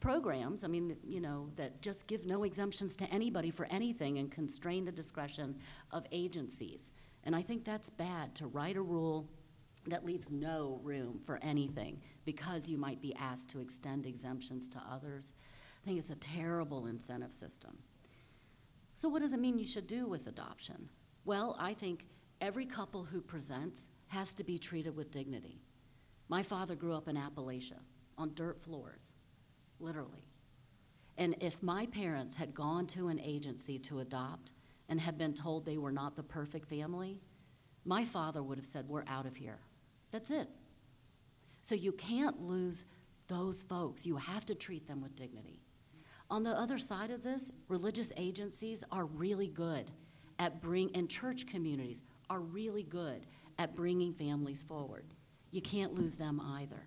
programs, 0.00 0.64
I 0.64 0.68
mean, 0.68 0.96
you 1.02 1.20
know, 1.20 1.48
that 1.56 1.80
just 1.80 2.06
give 2.06 2.26
no 2.26 2.44
exemptions 2.44 2.94
to 2.96 3.04
anybody 3.10 3.50
for 3.50 3.66
anything 3.70 4.18
and 4.18 4.30
constrain 4.30 4.84
the 4.84 4.92
discretion 4.92 5.56
of 5.92 6.04
agencies. 6.12 6.90
And 7.24 7.34
I 7.34 7.40
think 7.40 7.64
that's 7.64 7.88
bad 7.88 8.34
to 8.36 8.46
write 8.46 8.76
a 8.76 8.82
rule 8.82 9.30
that 9.86 10.04
leaves 10.04 10.30
no 10.30 10.80
room 10.82 11.20
for 11.24 11.38
anything 11.42 12.00
because 12.24 12.68
you 12.68 12.78
might 12.78 13.02
be 13.02 13.14
asked 13.14 13.50
to 13.50 13.60
extend 13.60 14.06
exemptions 14.06 14.68
to 14.70 14.82
others. 14.90 15.32
I 15.82 15.86
think 15.86 15.98
it's 15.98 16.10
a 16.10 16.16
terrible 16.16 16.86
incentive 16.86 17.32
system. 17.32 17.78
So, 18.96 19.08
what 19.08 19.22
does 19.22 19.32
it 19.32 19.40
mean 19.40 19.58
you 19.58 19.66
should 19.66 19.86
do 19.86 20.06
with 20.06 20.26
adoption? 20.26 20.88
Well, 21.24 21.56
I 21.58 21.74
think 21.74 22.06
every 22.40 22.64
couple 22.64 23.04
who 23.04 23.20
presents 23.20 23.88
has 24.08 24.34
to 24.36 24.44
be 24.44 24.58
treated 24.58 24.96
with 24.96 25.10
dignity. 25.10 25.60
My 26.28 26.42
father 26.42 26.74
grew 26.74 26.94
up 26.94 27.08
in 27.08 27.16
Appalachia 27.16 27.80
on 28.16 28.34
dirt 28.34 28.60
floors, 28.62 29.12
literally. 29.80 30.24
And 31.16 31.36
if 31.40 31.62
my 31.62 31.86
parents 31.86 32.36
had 32.36 32.54
gone 32.54 32.86
to 32.88 33.08
an 33.08 33.20
agency 33.20 33.78
to 33.80 34.00
adopt 34.00 34.52
and 34.88 35.00
had 35.00 35.18
been 35.18 35.34
told 35.34 35.64
they 35.64 35.78
were 35.78 35.92
not 35.92 36.16
the 36.16 36.22
perfect 36.22 36.68
family, 36.68 37.20
my 37.84 38.04
father 38.04 38.42
would 38.42 38.58
have 38.58 38.66
said, 38.66 38.88
We're 38.88 39.04
out 39.06 39.26
of 39.26 39.36
here. 39.36 39.60
That's 40.14 40.30
it. 40.30 40.48
So 41.62 41.74
you 41.74 41.90
can't 41.90 42.40
lose 42.40 42.86
those 43.26 43.64
folks. 43.64 44.06
You 44.06 44.16
have 44.16 44.46
to 44.46 44.54
treat 44.54 44.86
them 44.86 45.02
with 45.02 45.16
dignity. 45.16 45.60
On 46.30 46.44
the 46.44 46.52
other 46.52 46.78
side 46.78 47.10
of 47.10 47.24
this, 47.24 47.50
religious 47.66 48.12
agencies 48.16 48.84
are 48.92 49.06
really 49.06 49.48
good 49.48 49.90
at 50.38 50.62
bring 50.62 50.94
and 50.94 51.10
church 51.10 51.48
communities 51.48 52.04
are 52.30 52.38
really 52.38 52.84
good 52.84 53.26
at 53.58 53.74
bringing 53.74 54.14
families 54.14 54.62
forward. 54.62 55.04
You 55.50 55.60
can't 55.60 55.94
lose 55.94 56.14
them 56.14 56.40
either. 56.40 56.86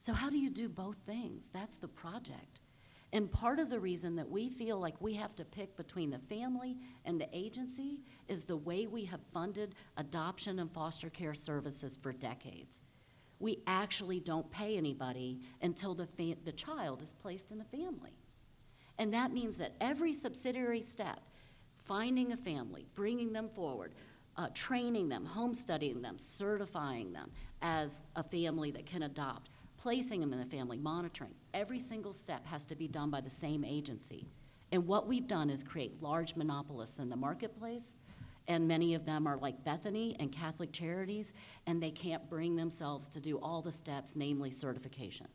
So 0.00 0.12
how 0.12 0.28
do 0.28 0.36
you 0.36 0.50
do 0.50 0.68
both 0.68 0.96
things? 1.06 1.50
That's 1.54 1.76
the 1.76 1.86
project. 1.86 2.58
And 3.12 3.30
part 3.30 3.60
of 3.60 3.70
the 3.70 3.78
reason 3.78 4.16
that 4.16 4.28
we 4.28 4.48
feel 4.48 4.80
like 4.80 5.00
we 5.00 5.14
have 5.14 5.36
to 5.36 5.44
pick 5.44 5.76
between 5.76 6.10
the 6.10 6.18
family 6.18 6.76
and 7.04 7.20
the 7.20 7.28
agency 7.32 8.00
is 8.28 8.44
the 8.44 8.56
way 8.56 8.86
we 8.86 9.04
have 9.06 9.20
funded 9.32 9.74
adoption 9.96 10.58
and 10.58 10.72
foster 10.72 11.10
care 11.10 11.34
services 11.34 11.96
for 11.96 12.12
decades. 12.12 12.80
We 13.40 13.58
actually 13.66 14.20
don't 14.20 14.50
pay 14.50 14.76
anybody 14.76 15.40
until 15.62 15.94
the, 15.94 16.06
fa- 16.06 16.40
the 16.44 16.52
child 16.52 17.02
is 17.02 17.12
placed 17.12 17.50
in 17.50 17.60
a 17.60 17.64
family. 17.64 18.12
And 18.98 19.14
that 19.14 19.32
means 19.32 19.56
that 19.58 19.74
every 19.80 20.12
subsidiary 20.12 20.82
step, 20.82 21.20
finding 21.84 22.32
a 22.32 22.36
family, 22.36 22.86
bringing 22.94 23.32
them 23.32 23.48
forward, 23.48 23.94
uh, 24.36 24.48
training 24.54 25.08
them, 25.08 25.24
home 25.24 25.54
studying 25.54 26.02
them, 26.02 26.18
certifying 26.18 27.12
them 27.12 27.30
as 27.62 28.02
a 28.16 28.22
family 28.22 28.70
that 28.70 28.86
can 28.86 29.02
adopt, 29.02 29.50
placing 29.78 30.20
them 30.20 30.32
in 30.32 30.38
the 30.40 30.46
family, 30.46 30.78
monitoring, 30.78 31.34
every 31.54 31.78
single 31.78 32.12
step 32.12 32.46
has 32.46 32.64
to 32.64 32.74
be 32.74 32.88
done 32.88 33.10
by 33.10 33.20
the 33.20 33.30
same 33.30 33.64
agency. 33.64 34.26
And 34.70 34.86
what 34.86 35.06
we've 35.06 35.26
done 35.26 35.48
is 35.50 35.62
create 35.62 36.02
large 36.02 36.36
monopolists 36.36 36.98
in 36.98 37.08
the 37.08 37.16
marketplace, 37.16 37.94
and 38.48 38.66
many 38.66 38.94
of 38.94 39.04
them 39.04 39.26
are 39.26 39.36
like 39.36 39.62
Bethany 39.62 40.16
and 40.18 40.32
Catholic 40.32 40.72
Charities, 40.72 41.34
and 41.66 41.82
they 41.82 41.90
can't 41.90 42.28
bring 42.28 42.56
themselves 42.56 43.08
to 43.10 43.20
do 43.20 43.38
all 43.38 43.60
the 43.60 43.70
steps, 43.70 44.16
namely 44.16 44.50
certification. 44.50 45.28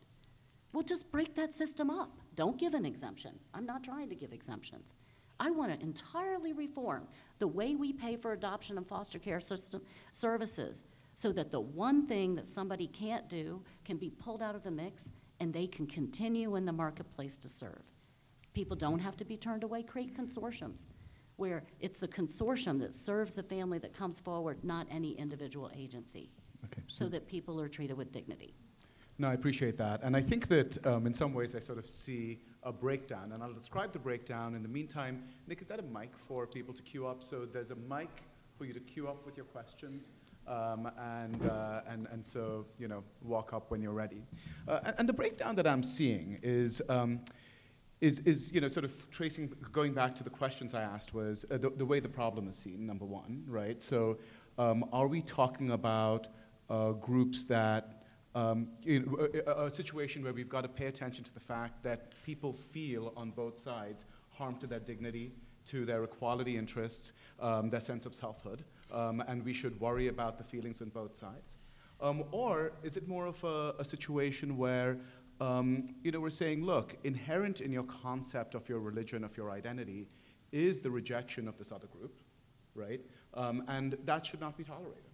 Well, 0.72 0.82
just 0.82 1.12
break 1.12 1.36
that 1.36 1.54
system 1.54 1.88
up. 1.88 2.18
Don't 2.34 2.58
give 2.58 2.74
an 2.74 2.84
exemption. 2.84 3.38
I'm 3.54 3.64
not 3.64 3.84
trying 3.84 4.08
to 4.08 4.16
give 4.16 4.32
exemptions. 4.32 4.92
I 5.38 5.50
want 5.50 5.72
to 5.72 5.84
entirely 5.84 6.52
reform 6.52 7.06
the 7.38 7.46
way 7.46 7.76
we 7.76 7.92
pay 7.92 8.16
for 8.16 8.32
adoption 8.32 8.76
and 8.76 8.86
foster 8.86 9.20
care 9.20 9.40
system 9.40 9.82
services 10.10 10.82
so 11.14 11.32
that 11.32 11.52
the 11.52 11.60
one 11.60 12.06
thing 12.06 12.34
that 12.34 12.46
somebody 12.46 12.88
can't 12.88 13.28
do 13.28 13.62
can 13.84 13.96
be 13.96 14.10
pulled 14.10 14.42
out 14.42 14.56
of 14.56 14.64
the 14.64 14.70
mix 14.70 15.12
and 15.38 15.52
they 15.52 15.66
can 15.66 15.86
continue 15.86 16.56
in 16.56 16.64
the 16.64 16.72
marketplace 16.72 17.38
to 17.38 17.48
serve. 17.48 17.82
People 18.52 18.76
don't 18.76 19.00
have 19.00 19.16
to 19.16 19.24
be 19.24 19.36
turned 19.36 19.64
away. 19.64 19.82
Create 19.82 20.16
consortiums 20.16 20.86
where 21.36 21.64
it's 21.80 21.98
the 22.00 22.08
consortium 22.08 22.78
that 22.80 22.94
serves 22.94 23.34
the 23.34 23.42
family 23.42 23.78
that 23.78 23.92
comes 23.92 24.20
forward, 24.20 24.64
not 24.64 24.86
any 24.90 25.12
individual 25.12 25.70
agency, 25.76 26.30
Okay, 26.64 26.82
so 26.86 27.08
that 27.08 27.26
people 27.26 27.60
are 27.60 27.68
treated 27.68 27.96
with 27.96 28.12
dignity. 28.12 28.54
No, 29.18 29.28
I 29.28 29.34
appreciate 29.34 29.76
that. 29.78 30.02
And 30.02 30.16
I 30.16 30.20
think 30.20 30.48
that 30.48 30.84
um, 30.86 31.06
in 31.06 31.14
some 31.14 31.34
ways 31.34 31.54
I 31.54 31.60
sort 31.60 31.78
of 31.78 31.86
see 31.86 32.40
a 32.64 32.72
breakdown, 32.72 33.32
and 33.32 33.42
I'll 33.42 33.52
describe 33.52 33.92
the 33.92 33.98
breakdown. 33.98 34.54
In 34.54 34.62
the 34.62 34.68
meantime, 34.68 35.22
Nick, 35.46 35.60
is 35.60 35.68
that 35.68 35.78
a 35.78 35.82
mic 35.82 36.10
for 36.16 36.46
people 36.46 36.74
to 36.74 36.82
queue 36.82 37.06
up? 37.06 37.22
So 37.22 37.44
there's 37.44 37.70
a 37.70 37.76
mic 37.76 38.10
for 38.58 38.64
you 38.64 38.72
to 38.72 38.80
queue 38.80 39.06
up 39.08 39.24
with 39.24 39.36
your 39.36 39.46
questions. 39.46 40.10
Um, 40.46 40.90
and, 40.98 41.46
uh, 41.46 41.80
and, 41.88 42.06
and 42.12 42.24
so, 42.24 42.66
you 42.78 42.86
know, 42.86 43.02
walk 43.22 43.54
up 43.54 43.70
when 43.70 43.80
you're 43.80 43.92
ready. 43.92 44.26
Uh, 44.68 44.80
and, 44.84 44.94
and, 44.98 45.08
the 45.08 45.12
breakdown 45.14 45.56
that 45.56 45.66
I'm 45.66 45.82
seeing 45.82 46.38
is, 46.42 46.82
um, 46.90 47.20
is, 48.00 48.20
is, 48.20 48.52
you 48.52 48.60
know, 48.60 48.68
sort 48.68 48.84
of 48.84 49.10
tracing, 49.10 49.52
going 49.72 49.92
back 49.94 50.14
to 50.16 50.24
the 50.24 50.30
questions 50.30 50.74
I 50.74 50.82
asked 50.82 51.14
was 51.14 51.44
uh, 51.50 51.58
the, 51.58 51.70
the, 51.70 51.86
way 51.86 52.00
the 52.00 52.08
problem 52.08 52.48
is 52.48 52.56
seen, 52.56 52.86
number 52.86 53.04
one, 53.04 53.44
right? 53.46 53.80
So 53.80 54.18
um, 54.58 54.84
are 54.92 55.06
we 55.06 55.22
talking 55.22 55.70
about 55.70 56.28
uh, 56.68 56.92
groups 56.92 57.44
that 57.46 58.02
um, 58.34 58.68
a, 58.86 59.00
a- 59.46 59.66
a 59.66 59.70
situation 59.70 60.22
where 60.24 60.32
we've 60.32 60.48
got 60.48 60.62
to 60.62 60.68
pay 60.68 60.86
attention 60.86 61.24
to 61.24 61.32
the 61.32 61.40
fact 61.40 61.82
that 61.84 62.12
people 62.24 62.52
feel 62.52 63.12
on 63.16 63.30
both 63.30 63.58
sides 63.58 64.04
harm 64.30 64.56
to 64.56 64.66
their 64.66 64.80
dignity, 64.80 65.32
to 65.66 65.84
their 65.84 66.02
equality 66.04 66.58
interests, 66.58 67.12
um, 67.40 67.70
their 67.70 67.80
sense 67.80 68.06
of 68.06 68.14
selfhood, 68.14 68.64
um, 68.92 69.22
and 69.28 69.44
we 69.44 69.54
should 69.54 69.78
worry 69.80 70.08
about 70.08 70.36
the 70.36 70.44
feelings 70.44 70.82
on 70.82 70.88
both 70.88 71.14
sides? 71.16 71.58
Um, 72.00 72.24
or 72.32 72.72
is 72.82 72.96
it 72.96 73.08
more 73.08 73.26
of 73.26 73.42
a, 73.44 73.74
a 73.78 73.84
situation 73.84 74.56
where 74.58 74.98
um, 75.40 75.86
you 76.02 76.12
know, 76.12 76.20
we're 76.20 76.30
saying, 76.30 76.64
look, 76.64 76.96
inherent 77.04 77.60
in 77.60 77.72
your 77.72 77.84
concept 77.84 78.54
of 78.54 78.68
your 78.68 78.80
religion, 78.80 79.24
of 79.24 79.36
your 79.36 79.50
identity, 79.50 80.08
is 80.52 80.80
the 80.80 80.90
rejection 80.90 81.48
of 81.48 81.58
this 81.58 81.72
other 81.72 81.88
group, 81.88 82.14
right? 82.74 83.00
Um, 83.34 83.64
and 83.68 83.96
that 84.04 84.24
should 84.24 84.40
not 84.40 84.56
be 84.56 84.64
tolerated, 84.64 85.10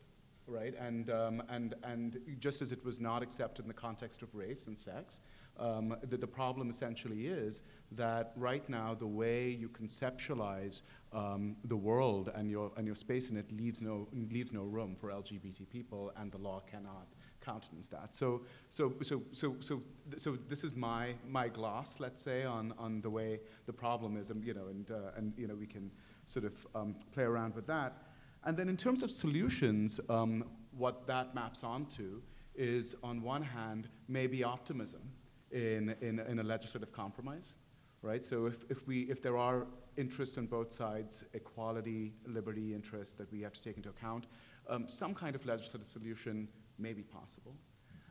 right? 0.47 0.75
And, 0.79 1.11
um, 1.11 1.43
and, 1.49 1.75
and 1.83 2.19
just 2.39 2.61
as 2.61 2.73
it 2.73 2.85
was 2.85 3.01
not 3.01 3.23
accepted 3.23 3.63
in 3.63 3.69
the 3.69 3.75
context 3.75 4.21
of 4.23 4.35
race 4.35 4.67
and 4.67 4.79
sex, 4.79 5.21
um, 5.59 5.97
the, 6.03 6.17
the 6.17 6.27
problem 6.27 6.71
essentially 6.71 7.27
is 7.27 7.63
that 7.93 8.33
right 8.37 8.69
now 8.69 8.95
the 8.95 9.07
way 9.07 9.49
you 9.49 9.69
conceptualize 9.69 10.83
um, 11.13 11.57
the 11.65 11.77
world 11.77 12.31
and 12.35 12.51
your, 12.51 12.73
and 12.77 12.87
your 12.87 12.95
space 12.95 13.31
in 13.31 13.37
it 13.37 13.51
leaves 13.51 13.83
no, 13.83 14.09
leaves 14.31 14.53
no 14.53 14.63
room 14.63 14.97
for 14.99 15.11
LGBT 15.11 15.69
people, 15.69 16.13
and 16.17 16.31
the 16.31 16.39
law 16.39 16.61
cannot 16.71 17.09
countenance 17.41 17.89
that. 17.89 18.15
So, 18.15 18.43
so, 18.69 18.95
so, 19.03 19.23
so, 19.33 19.57
so, 19.61 19.81
so 20.17 20.39
this 20.49 20.65
is 20.65 20.75
my, 20.75 21.15
my 21.27 21.49
gloss, 21.49 22.01
let's 22.01 22.23
say, 22.23 22.45
on, 22.45 22.75
on 22.79 23.01
the 23.01 23.11
way 23.11 23.41
the 23.67 23.73
problem 23.73 24.17
is, 24.17 24.31
and, 24.31 24.45
you 24.45 24.55
know, 24.55 24.69
and, 24.69 24.91
uh, 24.91 25.17
and, 25.17 25.33
you 25.37 25.47
know, 25.47 25.55
we 25.55 25.67
can 25.67 25.91
sort 26.27 26.45
of 26.45 26.67
um, 26.75 26.95
play 27.13 27.25
around 27.25 27.55
with 27.55 27.67
that. 27.67 28.03
And 28.45 28.57
then 28.57 28.69
in 28.69 28.77
terms 28.77 29.03
of 29.03 29.11
solutions, 29.11 30.01
um, 30.09 30.45
what 30.77 31.07
that 31.07 31.35
maps 31.35 31.63
onto 31.65 32.23
is, 32.55 32.97
on 33.03 33.23
one 33.23 33.43
hand, 33.43 33.89
maybe 34.09 34.45
optimism 34.45 35.03
in, 35.51 35.95
in, 36.01 36.21
in 36.21 36.39
a 36.39 36.43
legislative 36.43 36.93
compromise, 36.93 37.55
right? 38.03 38.25
So 38.25 38.47
if, 38.47 38.65
if, 38.71 38.87
we, 38.87 39.03
if 39.03 39.21
there 39.21 39.37
are 39.37 39.67
interests 39.97 40.39
on 40.39 40.47
both 40.47 40.73
sides, 40.73 41.25
equality, 41.35 42.13
liberty 42.27 42.75
interests 42.75 43.15
that 43.15 43.31
we 43.33 43.43
have 43.43 43.53
to 43.53 43.63
take 43.63 43.77
into 43.77 43.91
account, 43.91 44.27
um, 44.69 44.89
some 44.89 45.15
kind 45.15 45.35
of 45.35 45.45
legislative 45.45 45.87
solution 45.87 46.49
may 46.81 46.93
be 46.93 47.03
possible. 47.03 47.55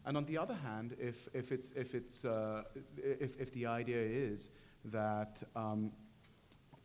And 0.05 0.17
on 0.17 0.26
the 0.26 0.38
other 0.38 0.55
hand, 0.55 0.95
if, 0.99 1.28
if, 1.34 1.51
it's, 1.51 1.72
if, 1.72 1.93
it's, 1.93 2.26
uh, 2.26 2.63
if, 2.97 3.39
if 3.39 3.51
the 3.53 3.65
idea 3.65 4.01
is 4.01 4.49
that 4.86 5.43
um, 5.55 5.91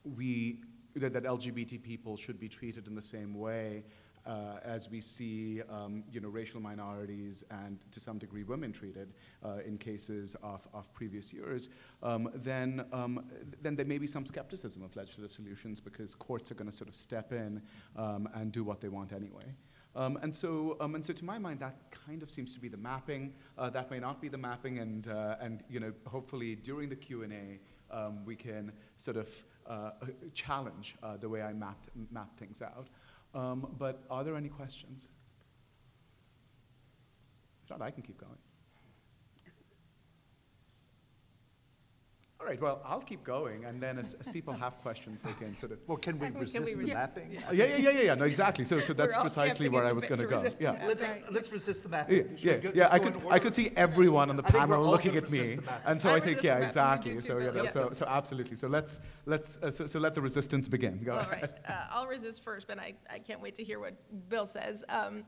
we, 0.04 0.60
that, 0.96 1.12
that 1.12 1.24
LGBT 1.24 1.82
people 1.82 2.16
should 2.16 2.40
be 2.40 2.48
treated 2.48 2.86
in 2.86 2.94
the 2.94 3.02
same 3.02 3.34
way 3.34 3.84
uh, 4.26 4.56
as 4.64 4.90
we 4.90 5.00
see 5.00 5.60
um, 5.68 6.02
you 6.10 6.20
know, 6.20 6.28
racial 6.28 6.60
minorities 6.60 7.44
and 7.50 7.78
to 7.90 8.00
some 8.00 8.18
degree 8.18 8.42
women 8.42 8.72
treated 8.72 9.12
uh, 9.44 9.58
in 9.66 9.76
cases 9.76 10.34
of, 10.42 10.66
of 10.72 10.92
previous 10.94 11.32
years, 11.32 11.68
um, 12.02 12.30
then, 12.34 12.84
um, 12.92 13.24
then 13.60 13.76
there 13.76 13.86
may 13.86 13.98
be 13.98 14.06
some 14.06 14.24
skepticism 14.24 14.82
of 14.82 14.94
legislative 14.96 15.32
solutions 15.32 15.80
because 15.80 16.14
courts 16.14 16.50
are 16.50 16.54
going 16.54 16.70
to 16.70 16.76
sort 16.76 16.88
of 16.88 16.94
step 16.94 17.32
in 17.32 17.60
um, 17.96 18.28
and 18.34 18.52
do 18.52 18.64
what 18.64 18.80
they 18.80 18.88
want 18.88 19.12
anyway. 19.12 19.54
Um, 19.96 20.18
and, 20.22 20.34
so, 20.34 20.76
um, 20.80 20.94
and 20.94 21.06
so, 21.06 21.12
to 21.12 21.24
my 21.24 21.38
mind, 21.38 21.60
that 21.60 21.76
kind 21.90 22.22
of 22.22 22.30
seems 22.30 22.52
to 22.54 22.60
be 22.60 22.68
the 22.68 22.76
mapping. 22.76 23.32
Uh, 23.56 23.70
that 23.70 23.90
may 23.90 24.00
not 24.00 24.20
be 24.20 24.28
the 24.28 24.38
mapping, 24.38 24.78
and, 24.78 25.06
uh, 25.06 25.36
and 25.40 25.62
you 25.68 25.78
know, 25.78 25.92
hopefully 26.06 26.56
during 26.56 26.88
the 26.88 26.96
Q 26.96 27.22
and 27.22 27.32
A, 27.32 27.60
um, 27.96 28.24
we 28.24 28.34
can 28.34 28.72
sort 28.96 29.16
of 29.16 29.28
uh, 29.68 29.90
challenge 30.34 30.96
uh, 31.02 31.16
the 31.16 31.28
way 31.28 31.42
I 31.42 31.52
mapped 31.52 31.90
map 32.10 32.36
things 32.36 32.60
out. 32.60 32.88
Um, 33.34 33.74
but 33.78 34.02
are 34.10 34.24
there 34.24 34.36
any 34.36 34.48
questions? 34.48 35.10
If 37.62 37.70
not, 37.70 37.82
I 37.82 37.90
can 37.90 38.02
keep 38.02 38.18
going. 38.18 38.38
All 42.44 42.50
right, 42.50 42.60
well, 42.60 42.82
I'll 42.84 43.00
keep 43.00 43.24
going, 43.24 43.64
and 43.64 43.80
then 43.82 43.98
as, 43.98 44.14
as 44.20 44.28
people 44.28 44.52
have 44.52 44.76
questions, 44.82 45.18
they 45.22 45.32
can 45.32 45.56
sort 45.56 45.72
of. 45.72 45.78
Well, 45.88 45.96
can 45.96 46.18
we 46.18 46.26
Can 46.26 46.34
we 46.34 46.40
resist 46.42 46.66
the 46.66 46.74
resist- 46.76 46.92
mapping? 46.92 47.30
Yeah, 47.32 47.40
yeah, 47.52 47.64
yeah, 47.64 47.76
yeah, 47.90 48.00
yeah, 48.02 48.14
no, 48.16 48.24
exactly. 48.26 48.66
So, 48.66 48.80
so 48.80 48.92
that's 48.92 49.16
precisely 49.16 49.70
where 49.70 49.86
I 49.86 49.92
was 49.92 50.04
going 50.04 50.18
to 50.20 50.26
to 50.26 50.28
go. 50.30 50.44
Yeah. 50.60 50.72
mapping. 50.72 50.88
Let's, 50.88 51.02
Right. 51.02 51.32
let's 51.32 51.50
resist 51.52 51.84
the 51.84 51.88
Yeah, 51.88 51.96
mapping. 51.96 52.36
Should 52.36 52.44
we 52.44 52.50
yeah, 52.50 52.56
go- 52.58 52.72
yeah. 52.74 52.88
I 52.92 52.98
could, 52.98 53.22
I 53.30 53.38
could 53.38 53.54
see 53.54 53.70
everyone 53.76 54.28
on 54.28 54.36
the 54.36 54.44
I 54.44 54.50
panel 54.50 54.82
looking 54.84 55.16
at 55.16 55.30
me, 55.30 55.38
resist 55.40 55.56
the 55.56 55.62
mapping. 55.62 55.86
and 55.90 56.00
so 56.02 56.10
I 56.10 56.16
I 56.16 56.20
think, 56.20 56.42
yeah, 56.42 56.60
the 56.60 56.66
mapping, 56.66 56.66
you 56.66 56.66
exactly. 56.66 57.12
do 57.14 57.20
So, 57.20 57.38
too, 57.38 57.44
you 57.46 57.50
Bill, 57.50 57.54
know, 57.54 57.64
yeah. 57.64 57.70
so, 57.70 57.90
so 57.92 58.04
absolutely. 58.06 58.56
So 58.56 58.68
let's 58.68 59.00
let's 59.24 59.58
uh, 59.62 59.70
so, 59.70 59.86
so 59.86 59.98
let 59.98 60.14
the 60.14 60.20
resistance 60.20 60.68
begin. 60.68 61.02
Go 61.02 61.12
All 61.14 61.20
ahead. 61.20 61.42
right, 61.42 61.52
uh, 61.66 61.86
I'll 61.92 62.06
resist 62.06 62.44
first, 62.44 62.66
but 62.66 62.78
I, 62.78 62.92
I 63.10 63.20
can't 63.20 63.40
wait 63.40 63.54
to 63.54 63.64
hear 63.64 63.80
what 63.80 63.94
Bill 64.28 64.44
says. 64.44 64.84
Um, 64.90 65.24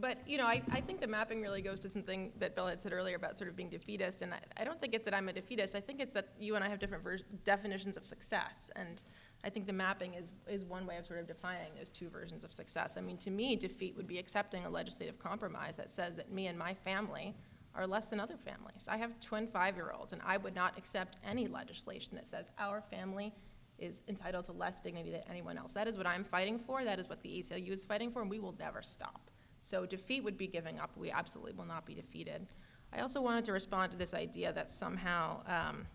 but, 0.00 0.18
you 0.26 0.38
know, 0.38 0.46
I, 0.46 0.62
I 0.70 0.80
think 0.80 1.00
the 1.00 1.06
mapping 1.06 1.40
really 1.40 1.62
goes 1.62 1.80
to 1.80 1.88
something 1.88 2.32
that 2.38 2.54
Bill 2.54 2.66
had 2.66 2.82
said 2.82 2.92
earlier 2.92 3.16
about 3.16 3.38
sort 3.38 3.48
of 3.48 3.56
being 3.56 3.68
defeatist, 3.68 4.22
and 4.22 4.34
I, 4.34 4.38
I 4.56 4.64
don't 4.64 4.80
think 4.80 4.94
it's 4.94 5.04
that 5.04 5.14
I'm 5.14 5.28
a 5.28 5.32
defeatist. 5.32 5.74
I 5.74 5.80
think 5.80 6.00
it's 6.00 6.12
that 6.14 6.28
you 6.38 6.56
and 6.56 6.64
I 6.64 6.68
have 6.68 6.78
different 6.78 7.04
vers- 7.04 7.24
definitions 7.44 7.96
of 7.96 8.04
success, 8.04 8.70
and 8.76 9.02
I 9.44 9.50
think 9.50 9.66
the 9.66 9.72
mapping 9.72 10.14
is, 10.14 10.32
is 10.48 10.64
one 10.64 10.86
way 10.86 10.96
of 10.96 11.06
sort 11.06 11.20
of 11.20 11.26
defining 11.26 11.74
those 11.78 11.90
two 11.90 12.08
versions 12.08 12.44
of 12.44 12.52
success. 12.52 12.94
I 12.96 13.00
mean, 13.00 13.18
to 13.18 13.30
me, 13.30 13.56
defeat 13.56 13.94
would 13.96 14.08
be 14.08 14.18
accepting 14.18 14.64
a 14.64 14.70
legislative 14.70 15.18
compromise 15.18 15.76
that 15.76 15.90
says 15.90 16.16
that 16.16 16.32
me 16.32 16.46
and 16.46 16.58
my 16.58 16.74
family 16.74 17.34
are 17.74 17.86
less 17.86 18.06
than 18.06 18.20
other 18.20 18.36
families. 18.36 18.86
I 18.88 18.96
have 18.96 19.18
twin 19.20 19.46
five-year-olds, 19.46 20.12
and 20.12 20.22
I 20.24 20.36
would 20.38 20.54
not 20.54 20.78
accept 20.78 21.18
any 21.24 21.46
legislation 21.46 22.14
that 22.14 22.26
says 22.26 22.52
our 22.58 22.80
family 22.80 23.32
is 23.78 24.02
entitled 24.08 24.44
to 24.46 24.52
less 24.52 24.80
dignity 24.80 25.10
than 25.10 25.22
anyone 25.28 25.58
else. 25.58 25.72
That 25.72 25.88
is 25.88 25.96
what 25.96 26.06
I'm 26.06 26.24
fighting 26.24 26.58
for, 26.58 26.84
that 26.84 26.98
is 26.98 27.08
what 27.08 27.20
the 27.22 27.28
ACLU 27.28 27.70
is 27.70 27.84
fighting 27.84 28.10
for, 28.10 28.22
and 28.22 28.30
we 28.30 28.38
will 28.38 28.54
never 28.58 28.82
stop. 28.82 29.30
So 29.64 29.86
defeat 29.86 30.22
would 30.22 30.36
be 30.36 30.46
giving 30.46 30.78
up. 30.78 30.90
We 30.94 31.10
absolutely 31.10 31.54
will 31.54 31.64
not 31.64 31.86
be 31.86 31.94
defeated. 31.94 32.46
I 32.92 33.00
also 33.00 33.22
wanted 33.22 33.46
to 33.46 33.52
respond 33.52 33.92
to 33.92 33.98
this 33.98 34.12
idea 34.12 34.52
that 34.52 34.70
somehow 34.70 35.40
um, 35.46 35.86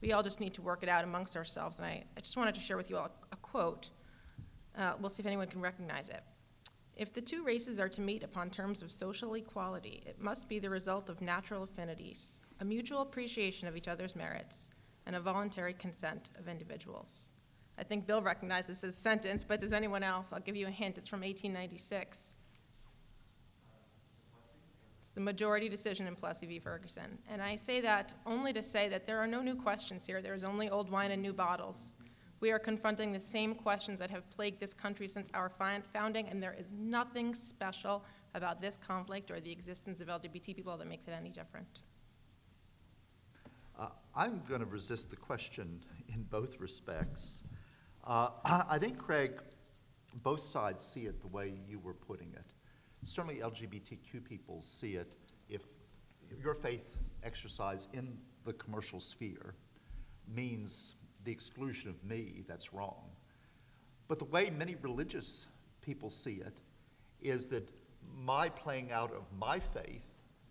we 0.00 0.12
all 0.12 0.22
just 0.22 0.40
need 0.40 0.54
to 0.54 0.62
work 0.62 0.82
it 0.82 0.88
out 0.88 1.04
amongst 1.04 1.36
ourselves, 1.36 1.76
and 1.76 1.86
I, 1.86 2.04
I 2.16 2.20
just 2.20 2.38
wanted 2.38 2.54
to 2.54 2.62
share 2.62 2.78
with 2.78 2.88
you 2.88 2.96
all 2.96 3.10
a 3.30 3.36
quote. 3.36 3.90
Uh, 4.76 4.94
we'll 4.98 5.10
see 5.10 5.20
if 5.20 5.26
anyone 5.26 5.46
can 5.46 5.60
recognize 5.60 6.08
it. 6.08 6.22
If 6.96 7.12
the 7.12 7.20
two 7.20 7.44
races 7.44 7.78
are 7.78 7.88
to 7.90 8.00
meet 8.00 8.22
upon 8.22 8.48
terms 8.48 8.80
of 8.80 8.90
social 8.90 9.34
equality, 9.34 10.02
it 10.06 10.18
must 10.18 10.48
be 10.48 10.58
the 10.58 10.70
result 10.70 11.10
of 11.10 11.20
natural 11.20 11.64
affinities, 11.64 12.40
a 12.60 12.64
mutual 12.64 13.02
appreciation 13.02 13.68
of 13.68 13.76
each 13.76 13.88
other's 13.88 14.16
merits, 14.16 14.70
and 15.04 15.14
a 15.14 15.20
voluntary 15.20 15.74
consent 15.74 16.30
of 16.38 16.48
individuals. 16.48 17.32
I 17.76 17.84
think 17.84 18.06
Bill 18.06 18.22
recognizes 18.22 18.80
this 18.80 18.96
sentence, 18.96 19.44
but 19.44 19.60
does 19.60 19.74
anyone 19.74 20.02
else? 20.02 20.28
I'll 20.32 20.40
give 20.40 20.56
you 20.56 20.66
a 20.66 20.70
hint. 20.70 20.96
It's 20.96 21.08
from 21.08 21.20
1896. 21.20 22.36
The 25.14 25.20
majority 25.20 25.68
decision 25.68 26.06
in 26.06 26.16
Plessy 26.16 26.46
v. 26.46 26.58
Ferguson. 26.58 27.18
And 27.28 27.42
I 27.42 27.56
say 27.56 27.80
that 27.82 28.14
only 28.24 28.52
to 28.54 28.62
say 28.62 28.88
that 28.88 29.06
there 29.06 29.18
are 29.18 29.26
no 29.26 29.42
new 29.42 29.54
questions 29.54 30.06
here. 30.06 30.22
There 30.22 30.34
is 30.34 30.44
only 30.44 30.70
old 30.70 30.90
wine 30.90 31.10
and 31.10 31.20
new 31.20 31.32
bottles. 31.34 31.96
We 32.40 32.50
are 32.50 32.58
confronting 32.58 33.12
the 33.12 33.20
same 33.20 33.54
questions 33.54 34.00
that 34.00 34.10
have 34.10 34.28
plagued 34.30 34.58
this 34.58 34.74
country 34.74 35.06
since 35.06 35.30
our 35.32 35.50
founding, 35.94 36.28
and 36.28 36.42
there 36.42 36.56
is 36.58 36.72
nothing 36.72 37.34
special 37.34 38.04
about 38.34 38.60
this 38.60 38.76
conflict 38.76 39.30
or 39.30 39.40
the 39.40 39.52
existence 39.52 40.00
of 40.00 40.08
LGBT 40.08 40.56
people 40.56 40.76
that 40.76 40.88
makes 40.88 41.06
it 41.06 41.12
any 41.12 41.30
different. 41.30 41.82
Uh, 43.78 43.88
I'm 44.14 44.42
going 44.48 44.60
to 44.60 44.66
resist 44.66 45.10
the 45.10 45.16
question 45.16 45.84
in 46.12 46.24
both 46.24 46.58
respects. 46.58 47.44
Uh, 48.04 48.30
I 48.44 48.78
think, 48.78 48.98
Craig, 48.98 49.34
both 50.22 50.42
sides 50.42 50.84
see 50.84 51.06
it 51.06 51.20
the 51.20 51.28
way 51.28 51.54
you 51.68 51.78
were 51.78 51.94
putting 51.94 52.32
it. 52.32 52.52
Certainly, 53.04 53.40
LGBTQ 53.40 54.24
people 54.24 54.62
see 54.62 54.94
it 54.94 55.14
if 55.48 55.62
your 56.42 56.54
faith 56.54 56.96
exercise 57.22 57.88
in 57.92 58.16
the 58.44 58.52
commercial 58.54 59.00
sphere 59.00 59.54
means 60.32 60.94
the 61.24 61.32
exclusion 61.32 61.90
of 61.90 62.02
me, 62.04 62.42
that's 62.48 62.72
wrong. 62.72 63.10
But 64.08 64.18
the 64.18 64.24
way 64.26 64.50
many 64.50 64.76
religious 64.82 65.46
people 65.80 66.10
see 66.10 66.42
it 66.44 66.60
is 67.20 67.46
that 67.48 67.68
my 68.16 68.48
playing 68.48 68.92
out 68.92 69.12
of 69.12 69.24
my 69.38 69.58
faith 69.58 70.08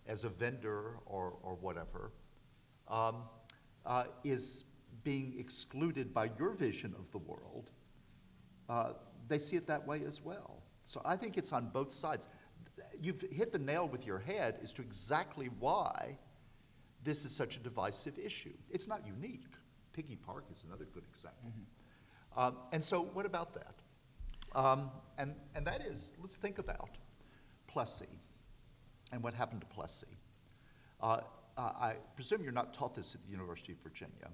as 0.08 0.24
a 0.24 0.30
vendor 0.30 0.98
or, 1.06 1.34
or 1.44 1.56
whatever 1.56 2.12
um, 2.88 3.24
uh, 3.86 4.06
is 4.24 4.66
being 5.04 5.36
excluded 5.38 6.14
by 6.14 6.30
your 6.38 6.52
vision 6.52 6.94
of 6.98 7.12
the 7.12 7.18
world. 7.18 7.72
Uh, 8.70 8.94
they 9.28 9.40
see 9.40 9.56
it 9.56 9.68
that 9.68 9.86
way 9.86 10.04
as 10.08 10.22
well. 10.22 10.62
So 10.86 11.02
I 11.06 11.16
think 11.16 11.38
it's 11.38 11.54
on 11.54 11.70
both 11.70 11.92
sides. 11.92 12.28
You've 13.02 13.22
hit 13.32 13.52
the 13.52 13.60
nail 13.60 13.88
with 13.88 14.06
your 14.06 14.20
head 14.20 14.60
as 14.64 14.72
to 14.74 14.82
exactly 14.84 15.50
why 15.60 16.18
this 17.04 17.26
is 17.26 17.36
such 17.36 17.56
a 17.56 17.60
divisive 17.60 18.20
issue. 18.20 18.54
It's 18.70 18.88
not 18.88 19.06
unique. 19.06 19.48
Piggy 19.92 20.16
Park 20.16 20.46
is 20.54 20.64
another 20.68 20.86
good 20.94 21.04
example. 21.12 21.52
Um, 22.38 22.58
and 22.72 22.84
so, 22.84 23.02
what 23.02 23.26
about 23.26 23.56
that? 23.56 23.76
Um, 24.54 24.92
and, 25.18 25.34
and 25.56 25.66
that 25.66 25.82
is, 25.82 26.12
let's 26.22 26.38
think 26.38 26.60
about 26.60 26.98
Plessy 27.68 28.20
and 29.12 29.24
what 29.24 29.34
happened 29.34 29.62
to 29.62 29.68
Plessy. 29.68 30.08
Uh, 31.02 31.22
I 31.58 31.96
presume 32.16 32.44
you're 32.44 32.52
not 32.52 32.74
taught 32.74 32.96
this 32.96 33.16
at 33.16 33.24
the 33.24 33.30
University 33.30 33.74
of 33.74 33.80
Virginia. 33.80 34.30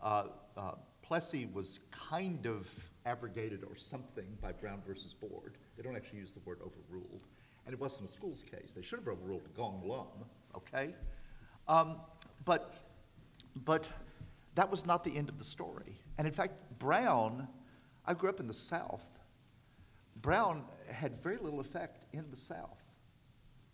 Uh, 0.00 0.24
uh, 0.56 0.72
Plessy 1.02 1.46
was 1.52 1.80
kind 1.90 2.46
of 2.46 2.68
abrogated 3.04 3.64
or 3.64 3.76
something 3.76 4.38
by 4.40 4.52
Brown 4.52 4.80
versus 4.86 5.12
Board. 5.12 5.58
They 5.76 5.82
don't 5.82 5.96
actually 5.96 6.20
use 6.20 6.32
the 6.32 6.40
word 6.40 6.58
overruled. 6.60 7.26
And 7.66 7.74
it 7.74 7.80
wasn't 7.80 8.08
a 8.08 8.12
school's 8.12 8.42
case. 8.42 8.72
They 8.74 8.82
should 8.82 8.98
have 9.00 9.08
overruled 9.08 9.54
Gong 9.54 9.82
Lum, 9.84 10.06
okay? 10.56 10.94
Um, 11.68 11.96
but, 12.44 12.74
but 13.64 13.88
that 14.54 14.70
was 14.70 14.86
not 14.86 15.04
the 15.04 15.16
end 15.16 15.28
of 15.28 15.38
the 15.38 15.44
story. 15.44 16.00
And 16.18 16.26
in 16.26 16.32
fact, 16.32 16.54
Brown, 16.78 17.48
I 18.04 18.14
grew 18.14 18.28
up 18.28 18.40
in 18.40 18.46
the 18.46 18.54
South. 18.54 19.04
Brown 20.16 20.64
had 20.90 21.16
very 21.16 21.38
little 21.38 21.60
effect 21.60 22.06
in 22.12 22.30
the 22.30 22.36
South 22.36 22.82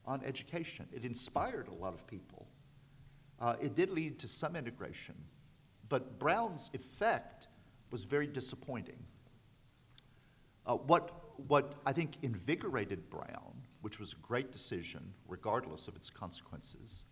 on 0.05 0.23
education. 0.25 0.87
It 0.93 1.05
inspired 1.05 1.69
a 1.69 1.75
lot 1.75 1.95
of 1.95 2.07
people. 2.07 2.47
Uh, 3.41 3.57
it 3.61 3.75
did 3.75 3.91
lead 3.91 4.19
to 4.21 4.29
some 4.29 4.57
integration, 4.57 5.15
but 5.89 6.19
Brown's 6.19 6.71
effect 6.73 7.49
was 7.91 8.05
very 8.05 8.27
disappointing. 8.27 8.99
Uh, 10.67 10.75
what, 10.75 11.11
what 11.49 11.75
I 11.85 11.93
think 11.93 12.17
invigorated 12.23 13.11
Brown, 13.11 13.66
which 13.87 14.01
was 14.01 14.15
a 14.15 14.17
great 14.17 14.51
decision, 14.51 15.15
regardless 15.29 15.87
of 15.87 15.95
its 15.95 16.11
consequences, 16.11 17.05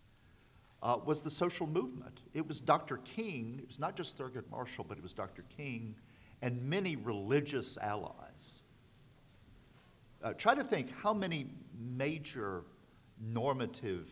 uh, 0.82 0.98
was 1.04 1.22
the 1.22 1.30
social 1.30 1.68
movement. 1.68 2.18
It 2.34 2.48
was 2.48 2.60
Dr. 2.60 2.96
King, 2.96 3.60
it 3.62 3.68
was 3.68 3.78
not 3.78 3.94
just 3.94 4.18
Thurgood 4.18 4.50
Marshall, 4.50 4.84
but 4.88 4.98
it 4.98 5.02
was 5.04 5.12
Dr. 5.12 5.44
King 5.56 5.94
and 6.42 6.60
many 6.68 6.96
religious 6.96 7.78
allies. 7.78 8.64
Uh, 10.20 10.32
try 10.32 10.56
to 10.56 10.64
think 10.64 10.90
how 11.00 11.14
many 11.14 11.46
major 11.96 12.64
normative 13.20 14.10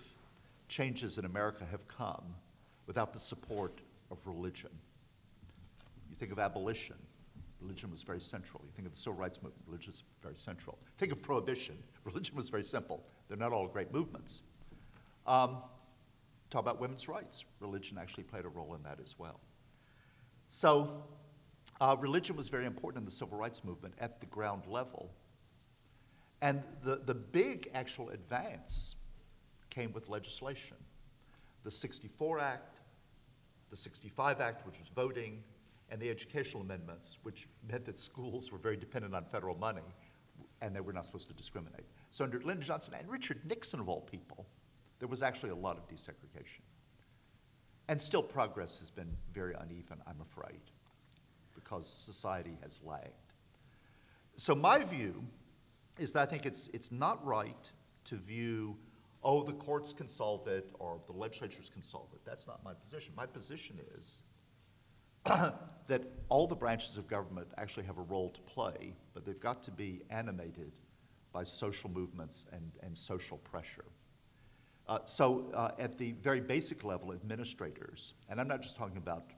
changes 0.69 1.19
in 1.19 1.25
America 1.25 1.67
have 1.69 1.89
come 1.89 2.23
without 2.87 3.13
the 3.13 3.19
support 3.19 3.81
of 4.13 4.25
religion. 4.25 4.71
You 6.11 6.15
think 6.15 6.31
of 6.31 6.39
abolition, 6.39 6.95
religion 7.63 7.91
was 7.91 8.03
very 8.03 8.21
central. 8.21 8.63
You 8.65 8.73
think 8.75 8.87
of 8.87 8.93
the 8.93 8.99
civil 8.99 9.19
rights 9.19 9.39
movement, 9.43 9.65
religion 9.67 9.93
was 9.93 10.05
very 10.23 10.37
central. 10.37 10.79
Think 10.99 11.13
of 11.13 11.23
prohibition, 11.23 11.79
religion 12.05 12.37
was 12.37 12.49
very 12.49 12.65
simple. 12.65 13.05
They're 13.29 13.39
not 13.39 13.53
all 13.53 13.69
great 13.69 13.93
movements. 13.93 14.43
Um, 15.27 15.59
talk 16.51 16.61
about 16.61 16.81
women's 16.81 17.09
rights, 17.09 17.45
religion 17.61 17.97
actually 17.99 18.25
played 18.25 18.45
a 18.45 18.49
role 18.49 18.75
in 18.75 18.83
that 18.83 18.99
as 19.03 19.19
well. 19.19 19.41
So, 20.51 21.05
uh, 21.81 21.97
religion 21.99 22.37
was 22.37 22.49
very 22.49 22.67
important 22.67 23.03
in 23.03 23.05
the 23.07 23.11
civil 23.11 23.39
rights 23.39 23.65
movement 23.65 23.95
at 23.99 24.21
the 24.21 24.27
ground 24.27 24.67
level. 24.67 25.11
And 26.41 26.63
the, 26.85 27.01
the 27.05 27.15
big 27.15 27.71
actual 27.73 28.11
advance 28.11 28.97
came 29.71 29.93
with 29.93 30.09
legislation. 30.09 30.77
The 31.65 31.71
64 31.71 32.41
Act, 32.41 32.81
the 33.71 33.77
65 33.77 34.41
Act, 34.41 34.67
which 34.67 34.79
was 34.79 34.89
voting, 34.89 35.43
and 35.93 36.01
the 36.01 36.09
educational 36.09 36.63
amendments, 36.63 37.19
which 37.23 37.47
meant 37.71 37.85
that 37.85 38.01
schools 38.01 38.51
were 38.51 38.57
very 38.57 38.79
dependent 38.79 39.15
on 39.15 39.27
federal 39.27 39.55
money 39.55 39.83
and 40.63 40.75
they 40.75 40.81
were 40.81 40.93
not 40.93 41.05
supposed 41.05 41.29
to 41.29 41.35
discriminate. 41.35 41.85
So 42.11 42.25
under 42.25 42.41
Lyndon 42.41 42.63
Johnson 42.63 42.95
and 42.99 43.07
Richard 43.11 43.41
Nixon, 43.47 43.79
of 43.79 43.91
all 43.91 44.01
people, 44.01 44.47
there 45.01 45.09
was 45.09 45.23
actually 45.23 45.51
a 45.51 45.55
lot 45.55 45.77
of 45.77 45.87
desegregation. 45.89 46.63
And 47.89 48.01
still, 48.01 48.23
progress 48.23 48.79
has 48.79 48.91
been 48.91 49.15
very 49.35 49.55
uneven, 49.55 49.99
I'm 50.07 50.21
afraid, 50.23 50.63
because 51.55 51.87
society 51.87 52.57
has 52.63 52.81
lagged. 52.83 53.35
So, 54.37 54.55
my 54.55 54.79
view 54.85 55.23
is 55.99 56.15
that 56.15 56.23
I 56.23 56.27
think 56.27 56.47
it's, 56.47 56.71
it's 56.73 56.91
not 56.91 57.23
right 57.27 57.71
to 58.05 58.17
view, 58.17 58.79
oh, 59.23 59.43
the 59.43 59.53
courts 59.53 59.93
can 59.93 60.09
solve 60.09 60.47
it 60.47 60.71
or 60.79 61.01
the 61.07 61.13
legislatures 61.13 61.69
can 61.69 61.83
solve 61.83 62.09
it. 62.15 62.21
That's 62.25 62.47
not 62.47 62.65
my 62.65 62.73
position. 62.73 63.13
My 63.15 63.27
position 63.27 63.79
is 63.99 64.23
that 65.87 66.03
all 66.29 66.47
the 66.47 66.57
branches 66.57 66.97
of 66.97 67.07
government 67.09 67.49
actually 67.59 67.85
have 67.85 67.99
a 67.99 68.03
role 68.03 68.31
to 68.31 68.41
play, 68.43 68.95
but 69.15 69.25
they've 69.25 69.41
got 69.41 69.63
to 69.65 69.71
be 69.71 70.03
animated 70.11 70.73
by 71.33 71.45
social 71.45 71.91
movements 71.91 72.47
and, 72.53 72.73
and 72.83 72.97
social 72.97 73.39
pressure. 73.39 73.85
Uh, 74.89 74.99
so, 75.07 75.51
uh, 75.55 75.71
at 75.79 75.97
the 75.97 76.13
very 76.13 76.41
basic 76.41 76.85
level, 76.85 77.13
administrators, 77.13 78.15
and 78.29 78.41
I'm 78.41 78.49
not 78.49 78.63
just 78.63 78.77
talking 78.77 78.97
about 78.97 79.31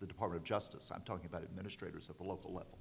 the 0.00 0.06
Department 0.06 0.40
of 0.40 0.44
Justice, 0.44 0.90
I'm 0.94 1.02
talking 1.02 1.26
about 1.26 1.42
administrators 1.42 2.08
at 2.10 2.16
the 2.16 2.24
local 2.24 2.52
level. 2.52 2.78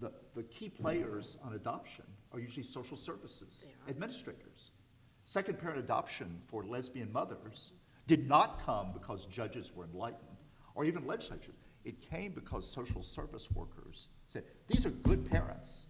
The, 0.00 0.12
the 0.34 0.42
key 0.44 0.68
players 0.68 1.38
on 1.42 1.54
adoption 1.54 2.04
are 2.32 2.40
usually 2.40 2.64
social 2.64 2.96
services 2.96 3.68
administrators. 3.88 4.72
Second 5.24 5.58
parent 5.58 5.78
adoption 5.78 6.40
for 6.48 6.64
lesbian 6.64 7.10
mothers 7.12 7.72
did 8.06 8.28
not 8.28 8.60
come 8.64 8.92
because 8.92 9.26
judges 9.26 9.72
were 9.74 9.84
enlightened 9.84 10.36
or 10.74 10.84
even 10.84 11.06
legislatures. 11.06 11.54
It 11.84 12.00
came 12.00 12.32
because 12.32 12.68
social 12.68 13.02
service 13.02 13.50
workers 13.50 14.08
said, 14.26 14.44
these 14.68 14.86
are 14.86 14.90
good 14.90 15.30
parents, 15.30 15.86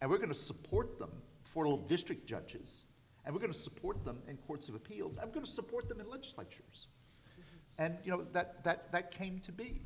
and 0.00 0.10
we're 0.10 0.18
going 0.18 0.28
to 0.28 0.34
support 0.34 0.98
them 0.98 1.10
for 1.42 1.64
little 1.64 1.84
district 1.86 2.26
judges, 2.26 2.84
and 3.24 3.34
we're 3.34 3.40
going 3.40 3.52
to 3.52 3.58
support 3.58 4.04
them 4.04 4.22
in 4.28 4.36
courts 4.36 4.68
of 4.68 4.74
appeals, 4.74 5.16
and 5.16 5.26
we're 5.26 5.34
going 5.34 5.46
to 5.46 5.50
support 5.50 5.88
them 5.88 6.00
in 6.00 6.08
legislatures. 6.08 6.88
And 7.78 7.96
you 8.04 8.10
know 8.10 8.24
that, 8.32 8.62
that, 8.64 8.92
that 8.92 9.10
came 9.10 9.38
to 9.40 9.52
be. 9.52 9.80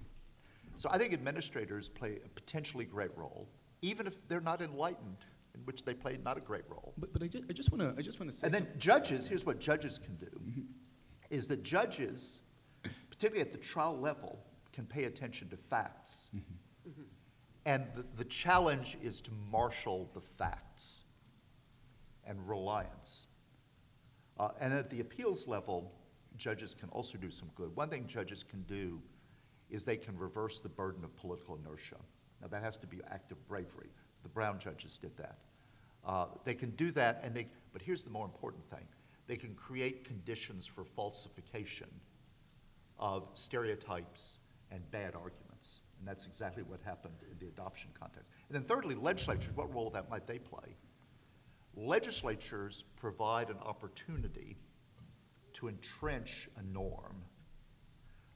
So 0.76 0.88
I 0.90 0.98
think 0.98 1.12
administrators 1.12 1.88
play 1.88 2.18
a 2.24 2.28
potentially 2.28 2.84
great 2.84 3.16
role, 3.16 3.48
even 3.80 4.06
if 4.06 4.26
they're 4.28 4.40
not 4.40 4.60
enlightened, 4.60 5.24
in 5.54 5.60
which 5.64 5.84
they 5.84 5.94
play 5.94 6.18
not 6.24 6.36
a 6.36 6.40
great 6.40 6.64
role. 6.68 6.92
But, 6.98 7.12
but 7.12 7.22
I, 7.22 7.28
ju- 7.28 7.44
I 7.48 7.52
just 7.52 7.72
want 7.72 7.80
to 7.80 7.94
I 7.98 8.02
just 8.02 8.20
want 8.20 8.30
to 8.30 8.36
say 8.36 8.46
And 8.46 8.54
then 8.54 8.66
judges, 8.76 9.26
here's 9.26 9.46
what 9.46 9.58
judges 9.58 9.98
can 9.98 10.16
do, 10.16 10.26
mm-hmm. 10.26 10.62
is 11.30 11.46
that 11.48 11.62
judges, 11.62 12.42
particularly 13.10 13.40
at 13.40 13.52
the 13.52 13.58
trial 13.58 13.98
level, 13.98 14.38
can 14.76 14.84
pay 14.84 15.04
attention 15.04 15.48
to 15.48 15.56
facts. 15.56 16.30
And 17.64 17.86
the, 17.96 18.04
the 18.16 18.24
challenge 18.24 18.98
is 19.02 19.22
to 19.22 19.30
marshal 19.50 20.08
the 20.14 20.20
facts 20.20 21.02
and 22.24 22.46
reliance. 22.46 23.26
Uh, 24.38 24.50
and 24.60 24.74
at 24.74 24.90
the 24.90 25.00
appeals 25.00 25.48
level, 25.48 25.92
judges 26.36 26.76
can 26.78 26.90
also 26.90 27.16
do 27.16 27.30
some 27.30 27.48
good. 27.56 27.74
One 27.74 27.88
thing 27.88 28.06
judges 28.06 28.44
can 28.44 28.62
do 28.64 29.00
is 29.70 29.84
they 29.84 29.96
can 29.96 30.16
reverse 30.18 30.60
the 30.60 30.68
burden 30.68 31.02
of 31.02 31.16
political 31.16 31.56
inertia. 31.56 31.96
Now, 32.42 32.48
that 32.48 32.62
has 32.62 32.76
to 32.78 32.86
be 32.86 32.98
active 33.10 33.38
bravery. 33.48 33.88
The 34.22 34.28
Brown 34.28 34.58
judges 34.58 34.98
did 34.98 35.16
that. 35.16 35.38
Uh, 36.04 36.26
they 36.44 36.54
can 36.54 36.70
do 36.72 36.90
that, 36.92 37.22
and 37.24 37.34
they, 37.34 37.46
but 37.72 37.80
here's 37.80 38.04
the 38.04 38.10
more 38.10 38.26
important 38.26 38.68
thing 38.68 38.86
they 39.26 39.36
can 39.36 39.54
create 39.54 40.04
conditions 40.04 40.66
for 40.66 40.84
falsification 40.84 41.88
of 42.98 43.28
stereotypes 43.32 44.38
and 44.70 44.88
bad 44.90 45.14
arguments. 45.14 45.80
And 45.98 46.06
that's 46.06 46.26
exactly 46.26 46.62
what 46.62 46.80
happened 46.84 47.14
in 47.30 47.38
the 47.38 47.46
adoption 47.46 47.90
context. 47.98 48.30
And 48.48 48.56
then, 48.56 48.64
thirdly, 48.64 48.94
legislatures, 48.94 49.54
what 49.54 49.72
role 49.74 49.90
that 49.90 50.10
might 50.10 50.26
they 50.26 50.38
play? 50.38 50.76
Legislatures 51.74 52.84
provide 52.96 53.48
an 53.48 53.58
opportunity 53.64 54.56
to 55.54 55.68
entrench 55.68 56.48
a 56.58 56.62
norm. 56.62 57.16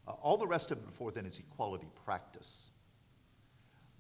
Uh, 0.07 0.13
all 0.13 0.37
the 0.37 0.47
rest 0.47 0.71
of 0.71 0.79
it 0.79 0.87
before 0.87 1.11
then 1.11 1.27
is 1.27 1.39
equality 1.39 1.89
practice. 2.05 2.71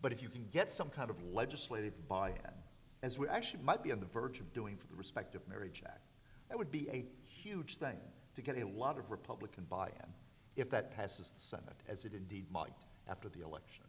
But 0.03 0.12
if 0.12 0.22
you 0.22 0.28
can 0.28 0.47
get 0.51 0.70
some 0.70 0.89
kind 0.89 1.11
of 1.11 1.16
legislative 1.22 2.09
buy 2.09 2.31
in, 2.31 2.55
as 3.03 3.18
we 3.18 3.28
actually 3.28 3.62
might 3.62 3.83
be 3.83 3.93
on 3.93 4.01
the 4.01 4.07
verge 4.07 4.41
of 4.41 4.53
doing 4.53 4.76
for 4.76 4.87
the 4.87 4.97
Respect 4.97 5.35
for 5.35 5.41
Marriage 5.49 5.83
Act, 5.87 6.11
that 6.49 6.59
would 6.59 6.70
be 6.70 6.89
a 6.91 7.05
huge 7.24 7.76
thing 7.78 7.97
to 8.35 8.43
get 8.43 8.59
a 8.59 8.66
lot 8.66 8.99
of 8.99 9.11
Republican 9.11 9.66
buy 9.68 9.89
in 9.89 10.12
if 10.57 10.70
that 10.70 10.90
passes 10.90 11.30
the 11.30 11.40
Senate, 11.40 11.82
as 11.88 12.05
it 12.05 12.12
indeed 12.14 12.46
might 12.51 12.72
after 13.09 13.28
the 13.28 13.42
election. 13.42 13.84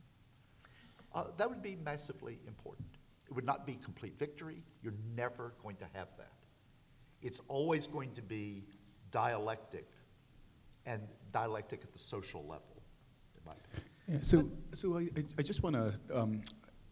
Uh, 1.14 1.26
that 1.38 1.50
would 1.50 1.62
be 1.62 1.76
massively 1.84 2.40
important. 2.48 2.88
It 3.28 3.34
would 3.34 3.46
not 3.46 3.66
be 3.66 3.76
complete 3.76 4.18
victory. 4.18 4.64
You're 4.82 4.94
never 5.16 5.54
going 5.62 5.76
to 5.78 5.86
have 5.94 6.08
that. 6.18 6.32
It's 7.22 7.42
always 7.48 7.88
going 7.88 8.14
to 8.16 8.22
be 8.22 8.64
dialectic, 9.12 9.88
and 10.86 11.02
dialectic 11.32 11.82
at 11.84 11.92
the 11.92 12.00
social 12.00 12.42
level. 12.42 12.66
Yeah, 14.08 14.18
so, 14.22 14.50
so 14.74 14.98
I, 14.98 15.02
I- 15.16 15.26
I 15.40 15.42
just 15.42 15.64
want 15.64 15.76
to 15.76 15.94
um, 16.18 16.42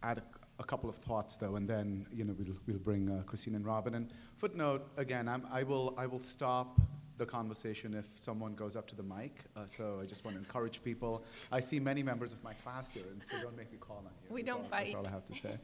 add 0.02 0.18
a, 0.18 0.22
a 0.60 0.64
couple 0.64 0.88
of 0.88 0.96
thoughts, 0.96 1.36
though, 1.36 1.56
and 1.56 1.68
then 1.68 2.06
you 2.12 2.24
know 2.24 2.34
we'll, 2.38 2.56
we'll 2.66 2.78
bring 2.78 3.10
uh, 3.10 3.22
Christine 3.24 3.54
and 3.54 3.64
Robin. 3.64 3.94
And 3.94 4.12
footnote 4.36 4.86
again, 4.96 5.28
I'm, 5.28 5.46
I 5.50 5.62
will 5.62 5.94
I 5.98 6.06
will 6.06 6.20
stop 6.20 6.80
the 7.20 7.26
conversation 7.26 7.92
if 7.94 8.06
someone 8.18 8.54
goes 8.54 8.74
up 8.76 8.86
to 8.88 8.96
the 8.96 9.02
mic. 9.02 9.34
Uh, 9.54 9.66
so 9.66 10.00
I 10.02 10.06
just 10.06 10.24
want 10.24 10.36
to 10.36 10.42
encourage 10.42 10.82
people. 10.82 11.22
I 11.52 11.60
see 11.60 11.78
many 11.78 12.02
members 12.02 12.32
of 12.32 12.42
my 12.42 12.54
class 12.54 12.90
here, 12.90 13.04
and 13.12 13.22
so 13.22 13.34
don't 13.42 13.56
make 13.56 13.70
me 13.70 13.78
call 13.78 13.98
on 13.98 14.12
you. 14.24 14.34
We 14.34 14.42
don't 14.42 14.62
all- 14.64 14.70
That's 14.70 14.94
all. 14.94 15.06
I 15.06 15.10
have 15.10 15.26
to 15.26 15.34
say. 15.34 15.56